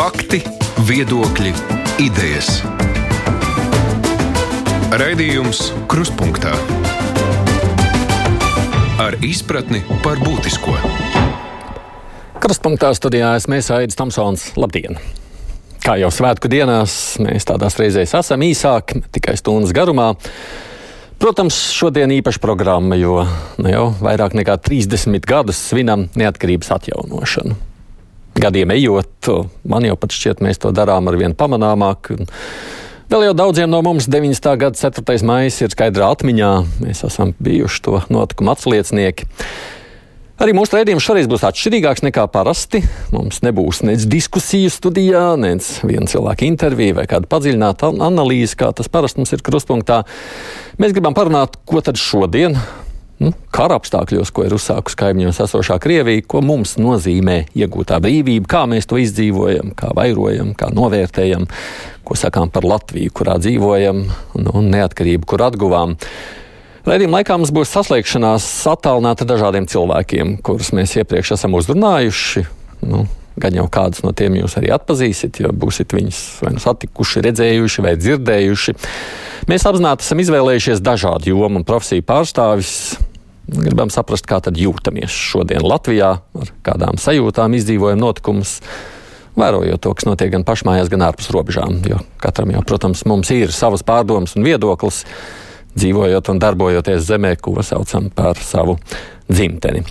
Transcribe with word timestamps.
Fakti, 0.00 0.38
viedokļi, 0.88 1.50
idejas. 2.00 2.62
Raidījums 4.96 5.60
Kruspunkta 5.92 6.54
ar 9.04 9.18
izpratni 9.20 9.82
par 10.00 10.16
būtisko. 10.24 10.72
Krustpunktā 12.40 12.94
studijā 12.96 13.34
esmu 13.42 13.60
Aits 13.60 14.00
Tomsons. 14.00 14.48
Labdien! 14.56 14.96
Kā 15.84 16.00
jau 16.00 16.08
svētku 16.08 16.48
dienās, 16.48 17.20
mēs 17.20 17.44
tādās 17.52 17.76
reizēs 17.76 18.16
esam 18.16 18.40
īsāki, 18.48 19.04
tikai 19.12 19.36
stundas 19.36 19.76
garumā. 19.76 20.14
Protams, 21.20 21.60
šodien 21.76 22.16
īpaša 22.22 22.40
programma, 22.40 22.96
jo 22.96 23.26
nu 23.60 23.68
jau 23.68 23.90
vairāk 24.00 24.32
nekā 24.32 24.62
30 24.64 25.28
gadus 25.28 25.60
svinam 25.60 26.08
neatkarības 26.16 26.78
atjaunošanu. 26.80 27.66
Gadiem 28.40 28.70
ejot, 28.72 29.28
man 29.68 29.84
jau 29.84 29.96
pat 30.00 30.14
šķiet, 30.16 30.38
mēs 30.44 30.60
to 30.62 30.70
darām 30.72 31.10
ar 31.10 31.16
vien 31.20 31.34
pamanāmāk. 31.36 32.12
Vēl 33.10 33.26
jau 33.26 33.34
daudziem 33.36 33.68
no 33.68 33.82
mums 33.84 34.06
90. 34.08 34.54
gada 34.62 34.78
4. 34.78 35.18
maija 35.26 35.50
ir 35.50 35.74
skaidrā 35.74 36.08
atmiņā. 36.14 36.50
Mēs 36.80 37.02
esam 37.04 37.34
bijuši 37.42 37.82
to 37.84 38.00
notikumu 38.08 38.54
atsliecinieki. 38.54 39.26
Arī 40.40 40.54
mūsu 40.56 40.78
raidījums 40.78 41.04
šoreiz 41.04 41.26
būs 41.28 41.42
atšķirīgāks 41.50 42.04
nekā 42.06 42.24
parasti. 42.32 42.80
Mums 43.12 43.42
nebūs 43.44 43.82
nec 43.84 44.06
diskusiju 44.08 44.70
studijā, 44.72 45.34
nec 45.36 45.66
viena 45.84 46.08
cilvēka 46.08 46.46
intervija 46.48 46.96
vai 46.96 47.04
kāda 47.10 47.28
padziļināta 47.28 47.90
analīze, 48.06 48.56
kā 48.56 48.70
tas 48.72 48.88
parasti 48.88 49.20
mums 49.20 49.34
ir 49.36 49.44
krustpunktā. 49.44 50.00
Mēs 50.80 50.96
gribam 50.96 51.18
parunāt, 51.18 51.60
ko 51.68 51.84
tad 51.84 52.00
šodien, 52.00 52.56
nu, 53.20 53.32
kara 53.52 53.76
apstākļos, 53.80 54.32
ko 54.34 54.46
ir 54.46 54.54
uzsākusi 54.56 54.98
kaimiņos 55.00 55.42
esošā 55.44 55.76
Krievija, 55.82 56.24
ko 56.26 56.42
mums 56.44 56.76
nozīmē 56.80 57.42
iegūtā 57.56 58.00
brīvība, 58.02 58.48
kā 58.50 58.64
mēs 58.70 58.88
to 58.90 59.00
izdzīvojam, 59.00 59.74
kā 59.78 59.92
vairojam, 59.96 60.54
kā 60.58 60.70
novērtējam, 60.74 61.46
ko 62.06 62.18
sakām 62.18 62.52
par 62.52 62.66
Latviju, 62.66 63.12
kurā 63.14 63.36
dzīvojam, 63.42 64.02
nu, 64.40 64.56
un 64.56 64.70
neatkarību, 64.72 65.28
kur 65.28 65.44
atguvām. 65.46 65.96
Raidījuma 66.88 67.20
laikā 67.20 67.36
mums 67.36 67.52
būs 67.52 67.72
saslēgšanās 67.76 68.48
attālināta 68.72 69.28
dažādiem 69.28 69.68
cilvēkiem, 69.68 70.38
kurus 70.44 70.72
mēs 70.76 70.96
iepriekš 70.96 71.36
esam 71.36 71.58
uzrunājuši. 71.60 72.46
Nu, 72.88 73.04
Gan 73.40 73.54
jau 73.56 73.66
kādus 73.72 74.02
no 74.04 74.10
tiem 74.16 74.34
jūs 74.40 74.56
arī 74.58 74.72
atpazīsiet, 74.74 75.38
jo 75.40 75.52
būsiet 75.56 75.94
viņus 75.94 76.18
vai 76.44 76.50
nu 76.56 76.60
satikuši, 76.60 77.22
redzējuši 77.24 77.84
vai 77.86 77.94
dzirdējuši. 77.96 78.74
Mēs 79.48 79.64
apzināti 79.70 80.04
esam 80.04 80.20
izvēlējušies 80.20 80.82
dažādu 80.84 81.30
jomu 81.30 81.62
un 81.62 81.64
profesiju 81.64 82.04
pārstāvis. 82.04 82.74
Gribam 83.50 83.90
saprast, 83.90 84.28
kā 84.30 84.38
tad 84.44 84.58
jūtamies 84.60 85.10
šodien 85.10 85.64
Latvijā, 85.66 86.14
ar 86.22 86.54
kādām 86.66 87.00
sajūtām 87.00 87.56
izdzīvojam 87.58 87.98
notikumus 87.98 88.58
vērojot 89.38 89.82
to, 89.82 89.92
kas 89.96 90.06
notiek 90.08 90.32
gan 90.34 90.46
pašmājās, 90.46 90.90
gan 90.92 91.06
ārpus 91.08 91.30
robežām. 91.34 91.80
Jo 91.88 92.00
katram 92.22 92.52
jau, 92.54 92.62
protams, 92.66 93.04
mums 93.08 93.30
ir 93.34 93.54
savas 93.54 93.84
pārdomas 93.86 94.36
un 94.38 94.46
viedoklis 94.46 95.04
dzīvojot 95.78 96.32
un 96.32 96.40
darbojoties 96.42 97.06
zemē, 97.06 97.36
ko 97.42 97.58
saucam 97.66 98.10
par 98.14 98.38
savu 98.42 98.78
dzimteni. 99.30 99.84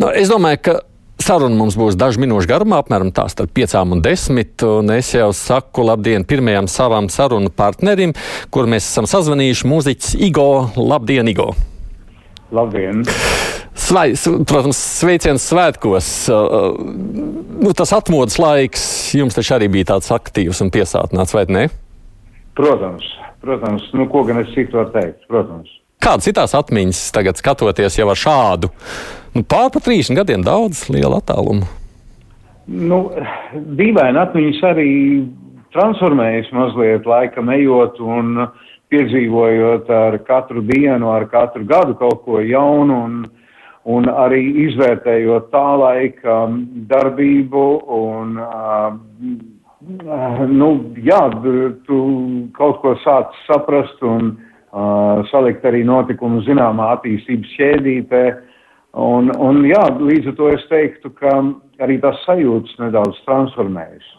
Nu, 0.00 0.10
es 0.12 0.28
domāju, 0.28 0.60
ka 0.64 0.74
saruna 1.22 1.56
mums 1.56 1.76
būs 1.80 1.96
dažu 1.98 2.20
minūšu 2.22 2.50
garumā, 2.50 2.82
apmēram 2.82 3.12
tā 3.16 3.24
starp 3.32 3.54
piecām 3.56 3.96
un 3.96 4.02
desmit. 4.04 4.60
Un 4.64 4.92
es 4.96 5.14
jau 5.16 5.30
saku 5.36 5.86
labdien 5.88 6.26
pirmajam 6.28 6.68
savam 6.70 7.08
sarunu 7.12 7.52
partnerim, 7.52 8.12
kur 8.52 8.68
mēs 8.70 8.88
esam 8.90 9.08
sazvanījuši 9.10 9.72
mūziķis 9.72 10.20
Igo. 10.28 10.50
Labdien, 10.76 11.32
Igo! 11.32 11.54
Labdien! 12.54 13.02
Svai, 13.76 14.14
protams, 14.48 14.78
sveiciens 15.00 15.44
svētkos. 15.50 16.08
Uh, 16.32 16.78
nu, 17.60 17.72
tas 17.76 17.92
atmodas 17.94 18.38
laiks 18.40 18.86
jums 19.14 19.36
taču 19.36 19.56
arī 19.58 19.68
bija 19.72 19.92
tāds 19.92 20.10
aktīvs 20.14 20.62
un 20.64 20.72
piesātināts, 20.74 21.34
vai 21.36 21.44
ne? 21.52 21.66
Protams, 22.56 23.06
protams. 23.44 23.84
Nu, 23.94 24.08
ko 24.10 24.24
gan 24.26 24.40
es 24.42 24.52
citu 24.54 24.80
varu 24.80 24.94
teikt? 24.94 25.26
Protams. 25.30 25.70
Kādas 26.02 26.28
ir 26.28 26.36
tās 26.36 26.54
atmiņas 26.56 27.00
tagad, 27.14 27.38
skatoties 27.40 27.98
jau 27.98 28.06
ar 28.12 28.20
šādu 28.20 28.70
nu, 29.34 29.42
pār 29.42 29.70
pa 29.72 29.80
30 29.82 30.16
gadiem 30.18 30.44
daudz 30.44 30.86
lielu 30.92 31.18
attālumu? 31.18 31.66
Nu, 32.66 33.00
dīvaini 33.78 34.20
atmiņas 34.20 34.62
arī 34.70 34.90
transformējas 35.76 36.48
mazliet 36.56 37.06
laikam 37.08 37.50
ejot 37.54 38.00
un 38.02 38.46
piedzīvojot 38.92 39.90
ar 39.90 40.18
katru 40.26 40.62
dienu, 40.66 41.10
ar 41.10 41.26
katru 41.30 41.64
gadu 41.66 41.96
kaut 41.98 42.22
ko 42.24 42.40
jaunu 42.40 43.00
un, 43.08 43.18
un 43.84 44.08
arī 44.10 44.42
izvērtējot 44.68 45.50
tā 45.52 45.66
laika 45.80 46.38
darbību 46.90 47.66
un 47.98 48.40
uh, 48.42 48.96
nu, 50.48 50.68
jā, 51.04 51.22
tu 51.86 52.00
kaut 52.56 52.80
ko 52.82 52.96
sāc 53.04 53.34
saprast 53.46 54.02
un 54.02 54.34
uh, 54.34 55.22
salikt 55.30 55.64
arī 55.68 55.84
notikumu 55.86 56.42
zināmā 56.46 56.92
attīstības 56.96 57.54
šķēdītē. 57.54 58.24
Un, 58.96 59.28
un 59.36 59.64
jā, 59.68 59.82
līdz 60.00 60.32
ar 60.32 60.36
to 60.38 60.52
es 60.54 60.62
teiktu, 60.70 61.12
ka 61.20 61.34
arī 61.84 61.98
tās 62.00 62.22
sajūtas 62.24 62.78
nedaudz 62.80 63.18
transformējas. 63.26 64.14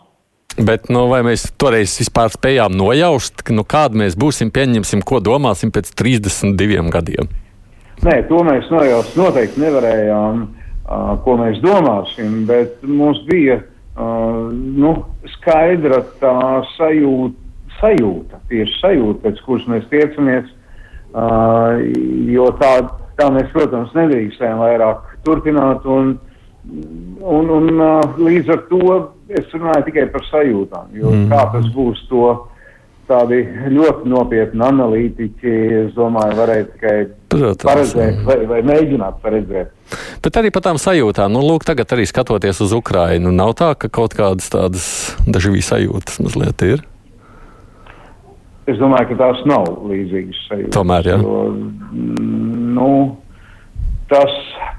Bet 0.58 0.88
nu, 0.90 1.04
vai 1.12 1.20
mēs 1.22 1.52
toreiz 1.62 1.94
vispār 2.02 2.32
spējām 2.34 2.74
nojaust, 2.74 3.44
nu, 3.54 3.62
kāda 3.62 4.00
mēs 4.02 4.16
būsim, 4.18 4.50
pieņemsim, 4.50 5.04
ko 5.06 5.20
domāsim 5.22 5.70
pēc 5.74 5.92
32 5.94 6.90
gadiem? 6.94 7.30
Nē, 8.02 8.24
to 8.30 8.42
mēs 8.46 8.66
nojaust 8.74 9.18
noteikti 9.18 9.62
nevarējām, 9.62 10.40
uh, 10.48 11.12
ko 11.22 11.36
mēs 11.38 11.60
domāsim, 11.62 12.40
bet 12.50 12.82
mums 12.82 13.22
bija 13.30 13.60
uh, 13.62 14.50
nu, 14.54 14.96
skaidra 15.38 16.02
tā 16.22 16.34
sajūta, 16.74 17.38
sajūta, 17.78 18.40
tieši 18.50 18.80
sajūta, 18.80 19.22
pēc 19.28 19.44
kuras 19.46 19.68
mēs 19.70 19.86
tiecamies, 19.92 20.50
uh, 21.14 21.78
jo 22.34 22.48
tā, 22.58 22.72
tā 23.20 23.30
mēs, 23.36 23.54
protams, 23.54 23.94
nedrīkstējam 23.98 24.64
vairāk 24.64 25.06
turpināt, 25.26 25.86
un, 25.86 26.16
un, 27.22 27.54
un 27.60 27.70
līdz 28.26 28.56
ar 28.58 28.66
to 28.74 28.98
es 29.30 29.56
runāju 29.56 29.88
tikai 29.88 30.08
par 30.14 30.24
sajūtām, 30.30 30.94
jo 30.98 31.12
mm. 31.14 31.26
kā 31.32 31.42
tas 31.56 31.68
būs 31.76 32.04
to 32.12 32.30
tādi 33.08 33.40
ļoti 33.72 34.10
nopietni 34.12 34.64
analītiķi, 34.68 35.54
es 35.86 35.94
domāju, 35.96 36.36
varēja 36.42 36.68
tikai 36.74 36.96
Protams, 37.32 37.64
paredzēt 37.64 38.20
vai, 38.28 38.38
vai 38.50 38.60
mēģināt 38.68 39.22
paredzēt. 39.24 39.72
Bet 40.24 40.40
arī 40.40 40.52
par 40.52 40.66
tām 40.66 40.80
sajūtām, 40.82 41.32
nu, 41.32 41.44
lūk, 41.46 41.64
tagad 41.68 41.96
arī 41.96 42.08
skatoties 42.10 42.60
uz 42.66 42.76
Ukrainu, 42.76 43.32
nav 43.36 43.56
tā, 43.60 43.72
ka 43.80 43.92
kaut 43.92 44.16
kādas 44.18 44.52
tādas 44.52 44.88
dažādas 45.28 45.72
sajūtas 45.72 46.20
mazliet 46.26 46.68
ir. 46.68 46.84
Es 48.68 48.76
domāju, 48.82 49.14
ka 49.14 49.22
tās 49.22 49.46
nav 49.48 49.70
līdzīgas 49.88 50.42
sajūtas. 50.50 50.74
Tomēr, 50.76 51.08
jā. 51.08 51.20
Jo, 51.24 51.46
nu, 52.76 52.90
tas 54.12 54.34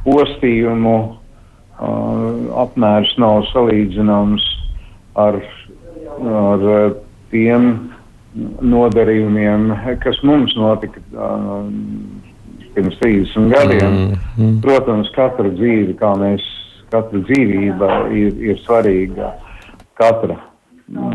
postījumu 0.05 0.99
apmērs 1.79 3.13
nav 3.23 3.45
salīdzināms 3.53 4.45
ar, 5.19 5.39
ar 6.19 6.65
tiem 7.31 7.69
nodarījumiem, 8.63 9.71
kas 10.03 10.19
mums 10.27 10.55
notika 10.59 11.01
uh, 11.15 11.69
pirms 12.75 12.99
30 13.03 13.53
gadiem. 13.53 13.95
Mm, 13.95 14.19
mm. 14.37 14.57
Protams, 14.65 15.11
katra 15.17 15.51
dzīve, 15.55 15.97
kā 15.99 16.13
mēs, 16.21 16.45
katra 16.93 17.23
dzīvība 17.29 17.93
ir, 18.15 18.35
ir 18.53 18.61
svarīga, 18.65 19.33
katra. 19.99 20.39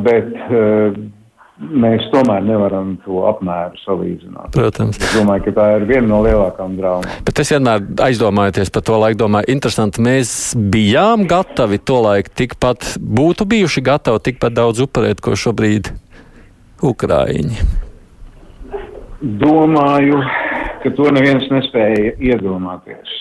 Bet 0.06 0.31
uh, 0.47 0.97
mēs 1.72 2.06
tomēr 2.13 2.44
nevaram 2.46 2.96
to 3.06 3.24
apmēru 3.29 3.79
salīdzināt. 3.84 4.51
Protams. 4.56 5.00
Es 5.00 5.16
domāju, 5.16 5.46
ka 5.47 5.53
tā 5.57 5.68
ir 5.78 5.85
viena 5.90 6.07
no 6.09 6.22
lielākām 6.25 6.75
draumām. 6.79 7.22
Bet 7.28 7.41
es 7.44 7.53
vienmēr 7.53 7.84
aizdomājoties 8.07 8.74
par 8.74 8.85
to 8.88 9.00
laiku, 9.01 9.19
domāju, 9.24 9.50
interesanti, 9.53 10.03
mēs 10.03 10.53
bijām 10.74 11.28
gatavi 11.29 11.79
to 11.79 12.01
laiku 12.03 12.34
tikpat, 12.44 12.96
būtu 13.00 13.48
bijuši 13.56 13.86
gatavi 13.86 14.24
tikpat 14.30 14.57
daudz 14.60 14.83
upurēt, 14.86 15.24
ko 15.24 15.38
šobrīd 15.39 15.94
Ukrāņi? 16.83 17.63
Domāju, 19.24 20.19
ka 20.83 20.92
to 20.98 21.07
neviens 21.16 21.45
nespēja 21.48 22.18
iedomāties. 22.19 23.19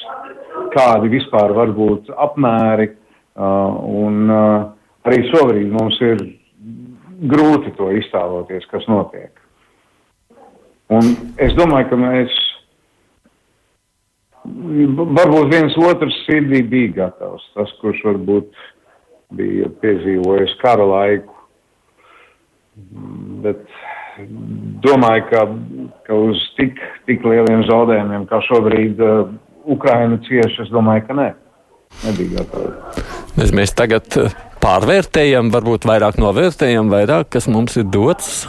Kādi 0.74 1.12
vispār 1.12 1.54
var 1.54 1.70
būt 1.76 2.10
apmēri, 2.24 2.88
uh, 2.90 3.76
un 4.02 4.24
uh, 4.26 4.64
arī 5.06 5.22
šobrīd 5.30 5.70
mums 5.70 6.00
ir 6.02 6.24
grūti 7.22 7.72
to 7.78 7.90
iztēloties, 7.98 8.66
kas 8.70 8.86
notiek. 8.90 9.30
Un 10.92 11.14
es 11.40 11.54
domāju, 11.56 11.88
ka 11.90 11.98
mēs 12.00 12.40
varbūt 14.42 15.52
viens 15.52 15.76
otrs 15.78 16.18
sirdī 16.26 16.62
bija 16.66 16.96
gatavs. 16.96 17.44
Tas, 17.54 17.70
kurš 17.80 18.02
varbūt 18.08 18.50
bija 19.38 19.70
piedzīvojis 19.82 20.56
kara 20.60 20.84
laiku, 20.88 21.38
bet 23.44 23.62
domāju, 24.84 25.24
ka, 25.30 25.46
ka 26.08 26.18
uz 26.28 26.42
tik, 26.58 26.80
tik 27.08 27.24
lieliem 27.24 27.64
zaudējumiem, 27.68 28.26
kā 28.28 28.42
šobrīd 28.48 29.00
uh, 29.00 29.32
Ukraina 29.72 30.18
cieši, 30.26 30.66
es 30.66 30.72
domāju, 30.74 31.06
ka 31.08 31.16
nē. 31.16 31.28
Nebija 32.02 32.42
gatava. 32.42 32.92
Mēs, 33.38 33.52
mēs 33.56 33.74
tagad 33.76 34.20
uh, 34.20 34.34
pārvērtējam, 34.62 35.50
varbūt 35.52 35.86
vairāk 35.88 36.18
novērtējam, 36.22 36.90
vairāk, 36.92 37.32
kas 37.34 37.48
mums 37.50 37.76
ir 37.80 37.88
dots. 37.90 38.44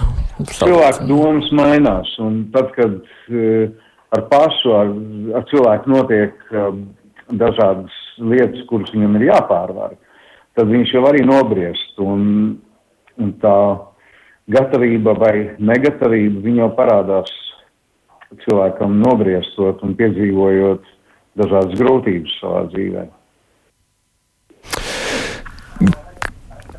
Cilvēku 0.54 1.08
domas 1.10 1.50
mainās, 1.56 2.12
un 2.22 2.44
tad, 2.54 2.70
kad 2.78 3.00
uh, 3.00 3.72
ar 4.14 4.28
pašu, 4.32 4.76
ar, 4.78 4.92
ar 5.40 5.48
cilvēku 5.50 5.94
notiek 5.94 6.54
uh, 6.54 6.70
dažādas 7.34 7.96
lietas, 8.22 8.66
kuras 8.70 8.94
viņam 8.94 9.18
ir 9.18 9.30
jāpārvar, 9.32 9.96
tad 10.58 10.70
viņš 10.70 10.94
jau 10.98 11.06
arī 11.10 11.24
nobriest, 11.26 11.98
un, 12.02 12.28
un 13.18 13.34
tā 13.42 13.58
gatavība 14.54 15.16
vai 15.18 15.36
negatavība 15.58 16.44
viņa 16.44 16.66
jau 16.66 16.72
parādās 16.78 17.34
cilvēkam 18.44 18.98
nobriestot 19.02 19.82
un 19.86 19.98
piedzīvojot 19.98 20.88
dažādas 21.40 21.78
grūtības 21.80 22.40
savā 22.42 22.64
dzīvē. 22.74 23.06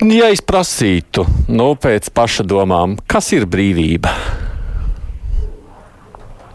Ja 0.05 0.27
es 0.29 0.43
prasītu, 0.45 1.23
nu, 1.49 1.71
pēc 1.81 2.11
paša 2.13 2.45
domām, 2.45 2.99
kas 3.09 3.31
ir 3.33 3.47
brīvība? 3.49 4.11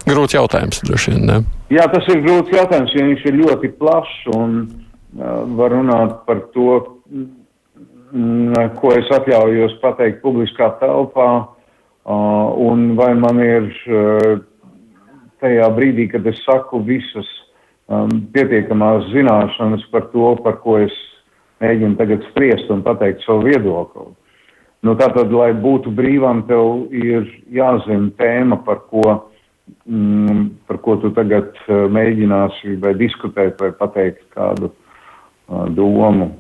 Grūts 0.06 0.36
jautājums, 0.36 0.84
droši 0.86 1.16
vien. 1.16 1.24
Ne? 1.26 1.38
Jā, 1.74 1.88
tas 1.90 2.06
ir 2.14 2.22
grūts 2.22 2.54
jautājums, 2.54 2.94
jo 2.94 3.08
viņš 3.08 3.26
ir 3.26 3.40
ļoti 3.40 3.72
plašs 3.80 4.30
un 4.36 4.54
uh, 4.68 5.42
var 5.58 5.74
runāt 5.74 6.14
par 6.30 6.44
to, 6.54 6.78
mm, 7.10 8.70
ko 8.78 8.94
es 9.00 9.10
atļaujos 9.18 9.80
pateikt 9.82 10.22
publiskā 10.22 10.70
telpā, 10.84 11.30
uh, 11.42 12.48
un 12.70 12.92
vai 13.02 13.16
man 13.18 13.42
ir 13.42 13.70
uh, 13.90 14.46
tajā 15.42 15.74
brīdī, 15.74 16.12
kad 16.14 16.28
es 16.30 16.38
saku 16.46 16.84
visas 16.86 17.34
um, 17.90 18.28
pietiekamās 18.30 19.10
zināšanas 19.10 19.90
par 19.90 20.12
to, 20.14 20.36
par 20.46 20.62
ko 20.62 20.84
es 20.86 21.06
mēģinu 21.64 21.98
tagad 22.00 22.26
spriest 22.32 22.72
un 22.74 22.84
pateikt 22.86 23.24
savu 23.26 23.48
viedokli. 23.48 24.10
Nu, 24.86 24.94
tātad, 24.96 25.32
lai 25.36 25.52
būtu 25.60 25.92
brīvam, 25.92 26.46
tev 26.48 26.88
ir 26.96 27.26
jāzina 27.52 28.14
tēma, 28.20 28.62
par 28.64 28.86
ko, 28.88 29.04
mm, 29.84 30.46
par 30.70 30.80
ko 30.86 30.96
tu 31.02 31.12
tagad 31.18 31.52
uh, 31.66 31.84
mēģināsi 31.92 32.78
vai 32.80 32.94
diskutēt 33.00 33.60
vai 33.60 33.74
pateikt 33.76 34.24
kādu 34.36 34.72
uh, 34.72 35.66
domu. 35.76 36.32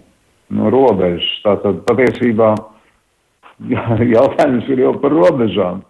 Nu, 0.50 0.71
robežas. 0.74 1.27
Tātad 1.44 1.83
patiesībā 1.89 2.54
jautājums 4.15 4.72
ir 4.72 4.86
jau 4.86 4.95
par 5.04 5.13
robežām. 5.13 5.83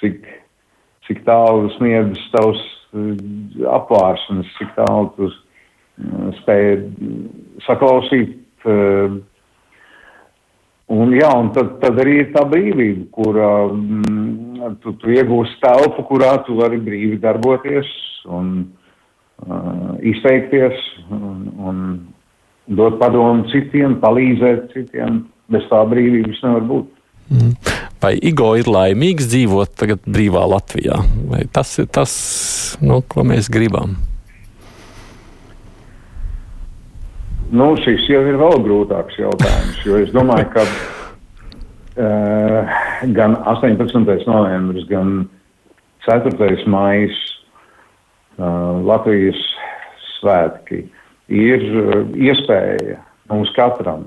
Cik, 0.00 0.26
cik 1.06 1.22
tālu 1.28 1.70
sniedz 1.78 2.18
tavs 2.34 2.60
uh, 2.66 3.14
apvāršanas, 3.78 4.50
cik 4.58 4.74
tālu 4.74 5.14
tu 5.14 5.30
spēja 6.40 6.76
saklausīt. 7.66 8.39
Uh, 8.68 9.16
un, 10.92 11.14
jā, 11.16 11.30
un 11.38 11.50
tad, 11.56 11.78
tad 11.82 12.00
arī 12.02 12.20
ir 12.24 12.30
tā 12.34 12.44
brīvība, 12.48 13.06
kur 13.14 13.38
mm, 13.40 14.76
tu, 14.82 14.94
tu 15.00 15.14
iegūsi 15.14 15.58
telpu, 15.62 16.04
kurā 16.10 16.36
tu 16.46 16.58
vari 16.60 16.80
brīvi 16.82 17.20
darboties 17.22 17.90
un 18.28 18.52
uh, 19.46 19.96
izteikties 20.12 20.80
un, 21.08 21.44
un 21.56 21.84
dot 22.70 23.00
padomu 23.00 23.48
citiem, 23.50 23.98
palīdzēt 24.02 24.72
citiem. 24.74 25.24
Bez 25.50 25.64
tā 25.66 25.80
brīvības 25.90 26.44
nevar 26.44 26.66
būt. 26.68 26.90
Mm. 27.30 27.54
Vai 28.00 28.14
Igo 28.24 28.52
ir 28.56 28.68
laimīgs 28.70 29.26
dzīvot 29.28 29.74
tagad 29.78 30.04
brīvā 30.08 30.44
Latvijā? 30.48 31.00
Vai 31.28 31.42
tas 31.52 31.72
ir 31.82 31.88
tas, 31.92 32.12
nu, 32.80 33.00
ko 33.02 33.26
mēs 33.26 33.50
gribam? 33.52 33.98
Nu, 37.50 37.72
šis 37.82 38.04
jau 38.06 38.20
ir 38.30 38.36
vēl 38.38 38.60
grūtāks 38.62 39.16
jautājums, 39.18 39.78
jo 39.82 39.96
es 39.98 40.12
domāju, 40.14 40.46
ka 40.54 40.62
uh, 41.98 42.62
gan 43.18 43.34
18. 43.50 44.22
novembris, 44.30 44.86
gan 44.86 45.24
4. 46.06 46.30
maijs 46.70 47.18
uh, 48.38 48.78
Latvijas 48.86 49.42
svētki 50.20 50.84
ir 51.26 51.66
uh, 51.74 52.06
iespēja 52.14 53.02
mums 53.34 53.50
katram, 53.58 54.06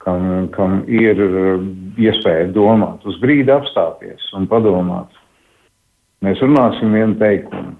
kam, 0.00 0.48
kam 0.56 0.80
ir 0.88 1.20
uh, 1.20 1.60
iespēja 2.00 2.48
domāt, 2.56 3.04
uz 3.04 3.20
brīdi 3.20 3.52
apstāties 3.52 4.32
un 4.40 4.48
padomāt. 4.48 5.12
Mēs 6.24 6.40
runāsim 6.40 6.96
vienu 6.96 7.20
teikumu, 7.20 7.76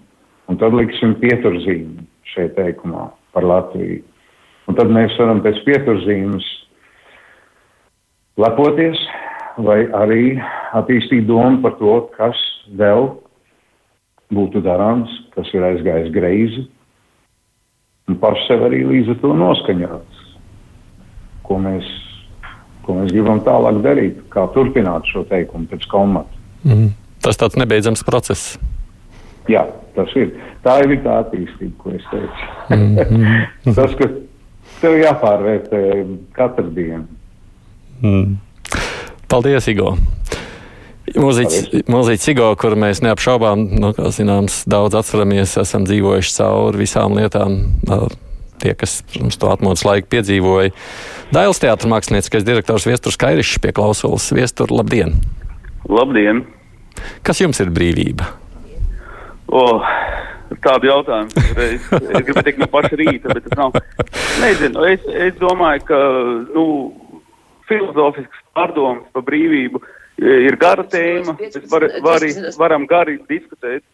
un 0.52 0.60
tad 0.60 0.76
liksim 0.76 1.16
pieturzīmi 1.24 2.04
šeit 2.36 2.52
teikumā 2.60 3.08
par 3.32 3.48
Latviju. 3.48 4.04
Un 4.64 4.78
tad 4.78 4.92
mēs 4.92 5.16
varam 5.20 5.42
pēc 5.44 5.60
pieturzīmes 5.66 6.46
lepoties 8.40 9.00
vai 9.60 9.84
arī 9.94 10.22
attīstīt 10.74 11.26
domu 11.28 11.60
par 11.62 11.76
to, 11.78 11.98
kas 12.16 12.38
vēl 12.78 13.10
būtu 14.34 14.62
darāms, 14.64 15.10
kas 15.36 15.50
ir 15.54 15.66
aizgājis 15.68 16.10
greizi, 16.14 16.64
un 18.08 18.18
paši 18.20 18.48
sev 18.48 18.64
arī 18.66 18.82
līdz 18.88 19.14
ar 19.14 19.20
to 19.22 19.32
noskaņot, 19.38 20.20
ko 21.46 21.60
mēs, 21.62 21.88
ko 22.86 22.98
mēs 22.98 23.14
gribam 23.14 23.44
tālāk 23.46 23.80
darīt, 23.84 24.20
kā 24.32 24.48
turpināt 24.56 25.06
šo 25.12 25.26
teikumu 25.30 25.70
pēc 25.70 25.86
komata. 25.92 26.42
Mm. 26.64 26.92
Tas 27.24 27.38
tāds 27.40 27.56
nebeidzams 27.60 28.04
process. 28.04 28.56
Jā, 29.48 29.66
tas 29.96 30.10
ir. 30.16 30.32
Tā 30.64 30.78
ir 30.84 30.96
tā 31.04 31.20
attīstība, 31.22 31.74
ko 31.80 31.92
es 31.92 32.04
teicu. 32.10 32.46
Mm 32.72 32.96
-hmm. 32.98 33.74
tas, 33.76 33.94
ka 34.00 34.08
tev 34.80 34.98
jāpārvērtē 35.00 35.80
katru 36.36 36.70
dienu. 36.74 37.06
Mm. 38.02 38.36
Paldies, 39.30 39.68
Igo! 39.70 39.94
Mūziķis 41.14 42.30
Igo, 42.32 42.48
kuru 42.58 42.78
mēs 42.80 43.02
neapšaubām, 43.04 43.66
nu, 43.78 43.92
kā 43.96 44.08
zināms, 44.14 44.62
daudz 44.70 44.96
atceramies, 44.98 45.52
esam 45.60 45.84
dzīvojuši 45.86 46.32
cauri 46.38 46.80
visām 46.80 47.16
lietām. 47.18 47.58
Tie, 48.62 48.72
kas 48.78 49.02
mums 49.18 49.36
to 49.36 49.50
atmodas 49.52 49.84
laiku 49.84 50.08
piedzīvoja. 50.14 50.72
Dailas 51.34 51.60
teātris 51.60 51.90
mākslinieckais 51.90 52.46
direktors 52.46 52.86
Viesturs 52.88 53.18
Kairišs 53.20 53.60
pie 53.60 53.74
klausulas. 53.76 54.30
Viestur, 54.34 54.72
labdien! 54.72 55.18
Labdien! 55.90 56.44
Kas 57.26 57.42
jums 57.42 57.60
ir 57.60 57.72
brīvība? 57.74 58.30
Oh, 59.52 59.84
tādu 60.64 60.88
jautājumu. 60.90 61.44
Es, 61.64 61.86
es 61.88 62.26
gribu 62.26 62.44
teikt 62.44 62.60
no 62.62 62.68
paša 62.70 62.98
rīta, 63.00 63.32
bet 63.34 63.46
tas 63.48 63.58
nav. 63.58 63.76
Nezinu, 64.42 64.84
es, 64.90 65.02
es 65.28 65.36
domāju, 65.40 65.84
ka 65.88 65.98
nu, 66.54 66.66
filozofisks 67.68 68.44
pārdoms 68.56 69.06
par 69.14 69.24
brīvību 69.26 69.82
ir 70.24 70.56
gara 70.60 70.84
tēma. 70.90 71.36
Mēs 71.40 71.58
var, 71.72 71.88
var, 72.04 72.26
varam 72.60 72.86
gari 72.90 73.18
diskutēt, 73.30 73.84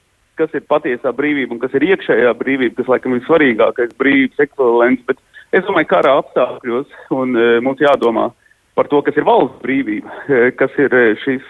kas 0.40 0.52
ir 0.56 0.66
patiesā 0.70 1.12
brīvība 1.16 1.56
un 1.56 1.62
kas 1.62 1.74
ir 1.76 1.86
iekšējā 1.90 2.34
brīvība, 2.40 2.78
kas 2.80 2.90
laikam 2.90 3.16
ir 3.16 3.24
svarīgākais 3.26 3.96
brīvības 4.00 4.44
ekvivalents. 4.46 5.06
Bet 5.08 5.20
es 5.56 5.66
domāju, 5.66 5.90
karā 5.90 6.16
apstākļos 6.20 6.94
un 7.16 7.34
e, 7.36 7.48
mums 7.64 7.82
jādomā 7.82 8.30
par 8.78 8.88
to, 8.88 9.02
kas 9.04 9.18
ir 9.20 9.26
valsts 9.28 9.60
brīvība, 9.64 10.22
e, 10.28 10.52
kas 10.56 10.76
ir 10.80 10.94
e, 10.96 11.04
šis 11.24 11.44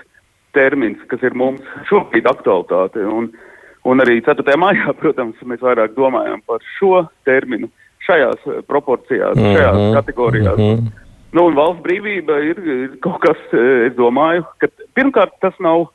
termins, 0.56 1.02
kas 1.10 1.22
ir 1.22 1.36
mums 1.38 1.62
šobrīd 1.86 2.26
aktualitāte. 2.26 3.04
Un, 3.06 3.28
uh, 3.30 3.49
Un 3.88 4.02
arī 4.02 4.18
4. 4.24 4.56
maijā, 4.60 4.94
protams, 5.02 5.38
mēs 5.46 5.62
vairāk 5.64 5.94
domājam 5.96 6.42
par 6.46 6.64
šo 6.78 7.04
terminu 7.28 7.70
šajās 8.06 8.42
eh, 8.46 8.60
proporcijās, 8.68 9.36
mm 9.36 9.44
-hmm. 9.44 9.56
šajās 9.56 9.94
kategorijās. 9.94 10.58
Mm 10.58 10.74
-hmm. 10.74 10.90
Nu, 11.32 11.46
un 11.46 11.54
valsts 11.54 11.82
brīvība 11.82 12.40
ir, 12.42 12.58
ir 12.58 12.98
kaut 13.00 13.20
kas, 13.20 13.38
eh, 13.52 13.86
es 13.86 13.94
domāju, 13.94 14.44
ka 14.58 14.68
pirmkārt 14.94 15.32
tas 15.40 15.54
nav, 15.60 15.86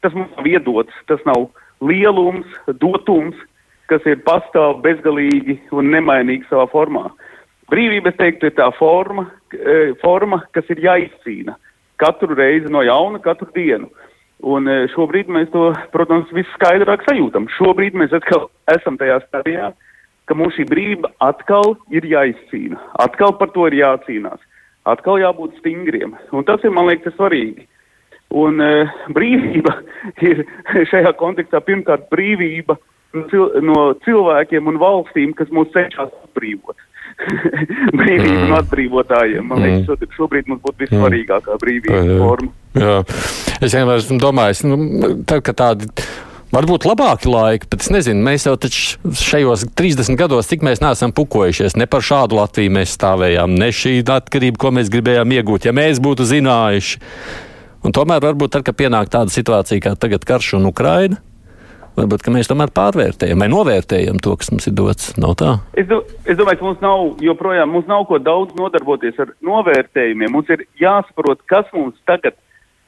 tas 0.00 0.14
mums 0.14 0.30
nav 0.36 0.46
iedots, 0.46 0.94
tas 1.06 1.20
nav 1.24 1.48
lielums, 1.80 2.46
dotums, 2.66 3.36
kas 3.86 4.02
ir 4.06 4.16
pastāv 4.16 4.82
bezgalīgi 4.82 5.58
un 5.70 5.90
nemainīgi 5.90 6.44
savā 6.50 6.66
formā. 6.70 7.10
Brīvība, 7.70 8.08
es 8.08 8.16
teiktu, 8.16 8.46
ir 8.46 8.52
tā 8.52 8.72
forma, 8.78 9.30
eh, 9.52 9.94
forma, 10.02 10.42
kas 10.52 10.64
ir 10.70 10.76
jāizcīna 10.76 11.54
katru 11.96 12.34
reizi 12.34 12.68
no 12.70 12.82
jauna, 12.82 13.18
katru 13.18 13.48
dienu. 13.54 13.86
Uh, 13.86 14.07
Un 14.46 14.68
e, 14.70 14.86
šobrīd 14.94 15.30
mēs 15.34 15.48
to, 15.50 15.72
protams, 15.90 16.30
viskaidrāk 16.34 17.02
sajūtam. 17.08 17.48
Šobrīd 17.56 17.96
mēs 17.98 18.12
atkal 18.14 18.46
esam 18.70 18.98
tajā 19.00 19.18
stadijā, 19.24 19.72
ka 20.30 20.36
mums 20.38 20.54
šī 20.54 20.68
brīvība 20.68 21.10
atkal 21.24 21.74
ir 21.90 22.06
jāizcīna. 22.06 22.78
Atkal 23.02 23.34
par 23.40 23.50
to 23.54 23.66
ir 23.66 23.80
jācīnās. 23.80 24.38
Atkal 24.86 25.18
jābūt 25.20 25.58
stingriem. 25.58 26.14
Un 26.32 26.46
tas 26.46 26.62
ir, 26.62 26.70
man 26.70 26.86
liekas, 26.86 27.16
svarīgi. 27.18 27.66
Un 28.38 28.62
e, 28.62 28.86
brīvība 29.16 29.74
ir 30.30 30.44
šajā 30.92 31.16
kontekstā 31.18 31.60
pirmkārt 31.64 32.06
brīvība 32.12 32.78
cil 33.30 33.48
no 33.64 33.88
cilvēkiem 34.04 34.68
un 34.70 34.78
valstīm, 34.80 35.34
kas 35.38 35.50
mūs 35.54 35.72
cenšas 35.74 36.12
atbrīvot. 36.28 36.76
brīvību 37.98 38.36
mm. 38.36 38.46
no 38.50 38.60
atbrīvotājiem. 38.60 39.48
Man 39.48 39.64
liekas, 39.64 39.88
mm. 39.90 40.14
šobrīd 40.14 40.50
mums 40.50 40.62
būtu 40.62 40.84
vissvarīgākā 40.84 41.58
brīvības 41.64 42.12
jā. 42.12 42.22
forma. 42.22 42.54
Jā. 42.78 42.96
Es 43.58 43.74
vienmēr 43.74 43.98
esmu 43.98 44.20
domājis, 44.22 44.64
nu, 44.68 44.78
tad, 45.26 45.42
kad 45.46 45.58
tādi 45.58 45.90
Varbūt 46.48 46.86
labāki 46.88 47.28
laiki, 47.28 47.66
bet 47.68 47.82
es 47.84 47.90
nezinu, 47.92 48.22
mēs 48.24 48.46
jau 48.46 48.54
taču 48.56 48.96
šajos 49.20 49.66
30 49.76 50.16
gados, 50.16 50.46
cik 50.48 50.62
mēs 50.64 50.80
neesam 50.80 51.12
pukojušies, 51.12 51.76
ne 51.76 51.84
par 51.84 52.00
šādu 52.00 52.38
Latviju 52.38 52.72
mēs 52.72 52.94
stāvējām, 52.96 53.52
ne 53.60 53.68
šī 53.68 53.98
atkarība, 54.14 54.56
ko 54.62 54.72
mēs 54.78 54.88
gribējām 54.88 55.34
iegūt, 55.36 55.66
ja 55.68 55.74
mēs 55.76 56.00
būtu 56.00 56.24
zinājuši. 56.30 57.02
Un 57.84 57.92
tomēr 57.92 58.24
varbūt 58.24 58.56
tad, 58.56 58.64
kad 58.64 58.78
pienāk 58.80 59.12
tāda 59.12 59.28
situācija 59.34 59.84
kā 59.84 59.92
tagad 60.00 60.24
karš 60.24 60.54
un 60.56 60.70
Ukraina, 60.72 61.20
varbūt 61.98 62.30
mēs 62.32 62.50
tomēr 62.50 62.72
pārvērtējam 62.74 63.44
vai 63.44 63.50
novērtējam 63.52 64.22
to, 64.24 64.36
kas 64.40 64.52
mums 64.54 64.70
ir 64.70 64.76
dots. 64.78 65.12
Nav 65.20 65.36
tā? 65.40 65.52
Es, 65.78 65.88
do, 65.90 66.00
es 66.24 66.38
domāju, 66.38 66.60
ka 66.62 66.68
mums 66.70 66.82
nav 66.84 67.22
joprojām 67.24 67.74
mums 67.74 67.90
nav 67.90 68.06
ko 68.08 68.22
daudz 68.22 68.56
nodarboties 68.58 69.20
ar 69.22 69.34
novērtējumiem. 69.44 70.32
Mums 70.34 70.50
ir 70.54 70.66
jāsaprot, 70.80 71.44
kas 71.50 71.68
mums 71.76 71.98
tagad 72.08 72.38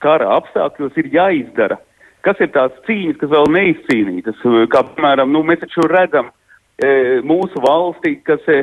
kara 0.00 0.32
apstākļos 0.38 0.98
ir 1.02 1.12
jāizdara 1.12 1.80
kas 2.26 2.40
ir 2.42 2.50
tās 2.54 2.74
cīņas, 2.86 3.18
kas 3.20 3.32
vēl 3.32 3.48
neizcīnītas. 3.54 4.44
Kā 4.72 4.84
piemēram, 4.92 5.32
nu, 5.32 5.42
mēs 5.46 5.62
taču 5.62 5.86
redzam 5.88 6.30
e, 6.76 7.20
mūsu 7.26 7.62
valstī, 7.64 8.18
kas. 8.26 8.44
E, 8.48 8.62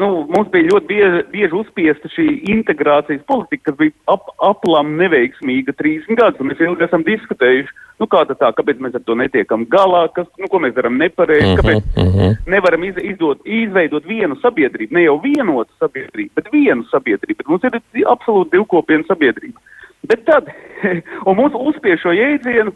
Nu, 0.00 0.08
mums 0.28 0.48
bija 0.52 0.68
ļoti 0.68 0.88
bieži, 0.88 1.20
bieži 1.32 1.56
uzspiesta 1.56 2.10
šī 2.12 2.26
integrācijas 2.52 3.22
politika, 3.28 3.70
kas 3.70 3.78
bija 3.78 3.94
ap, 4.12 4.28
aplam 4.44 4.96
neveiksmīga 4.98 5.74
30 5.78 6.18
gadus. 6.18 6.42
Mēs 6.46 6.62
ilgi 6.64 6.86
esam 6.86 7.04
diskutējuši, 7.06 7.74
nu, 8.02 8.08
kā 8.10 8.22
tā, 8.28 8.50
kāpēc 8.56 8.80
mēs 8.82 8.96
ar 8.98 9.04
to 9.06 9.16
netiekam 9.18 9.66
galā, 9.70 10.06
kas, 10.16 10.28
nu, 10.40 10.48
ko 10.52 10.60
mēs 10.64 10.74
darām 10.76 10.98
nepareizi, 11.00 11.46
uh 11.46 11.52
-huh, 11.52 11.60
kāpēc 11.60 12.00
uh 12.02 12.14
-huh. 12.16 12.36
nevaram 12.46 12.84
iz, 12.84 12.96
izdot, 13.12 13.40
izveidot 13.44 14.06
vienu 14.06 14.36
sabiedrību, 14.42 14.94
ne 14.94 15.02
jau 15.02 15.18
vienotu 15.22 15.70
sabiedrību, 15.80 16.30
bet 16.34 16.52
vienu 16.52 16.84
sabiedrību. 16.92 17.38
Bet 17.38 17.48
mums 17.48 17.64
ir 17.64 17.80
absolūti 18.06 18.56
divkopiena 18.56 19.04
sabiedrība. 19.08 19.60
Bet 20.08 20.24
tad, 20.24 20.48
un 21.28 21.36
mums 21.36 21.54
uzspiež 21.54 22.00
šo 22.00 22.12
jēdzienu, 22.12 22.72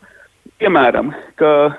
piemēram, 0.58 1.12
ka 1.36 1.76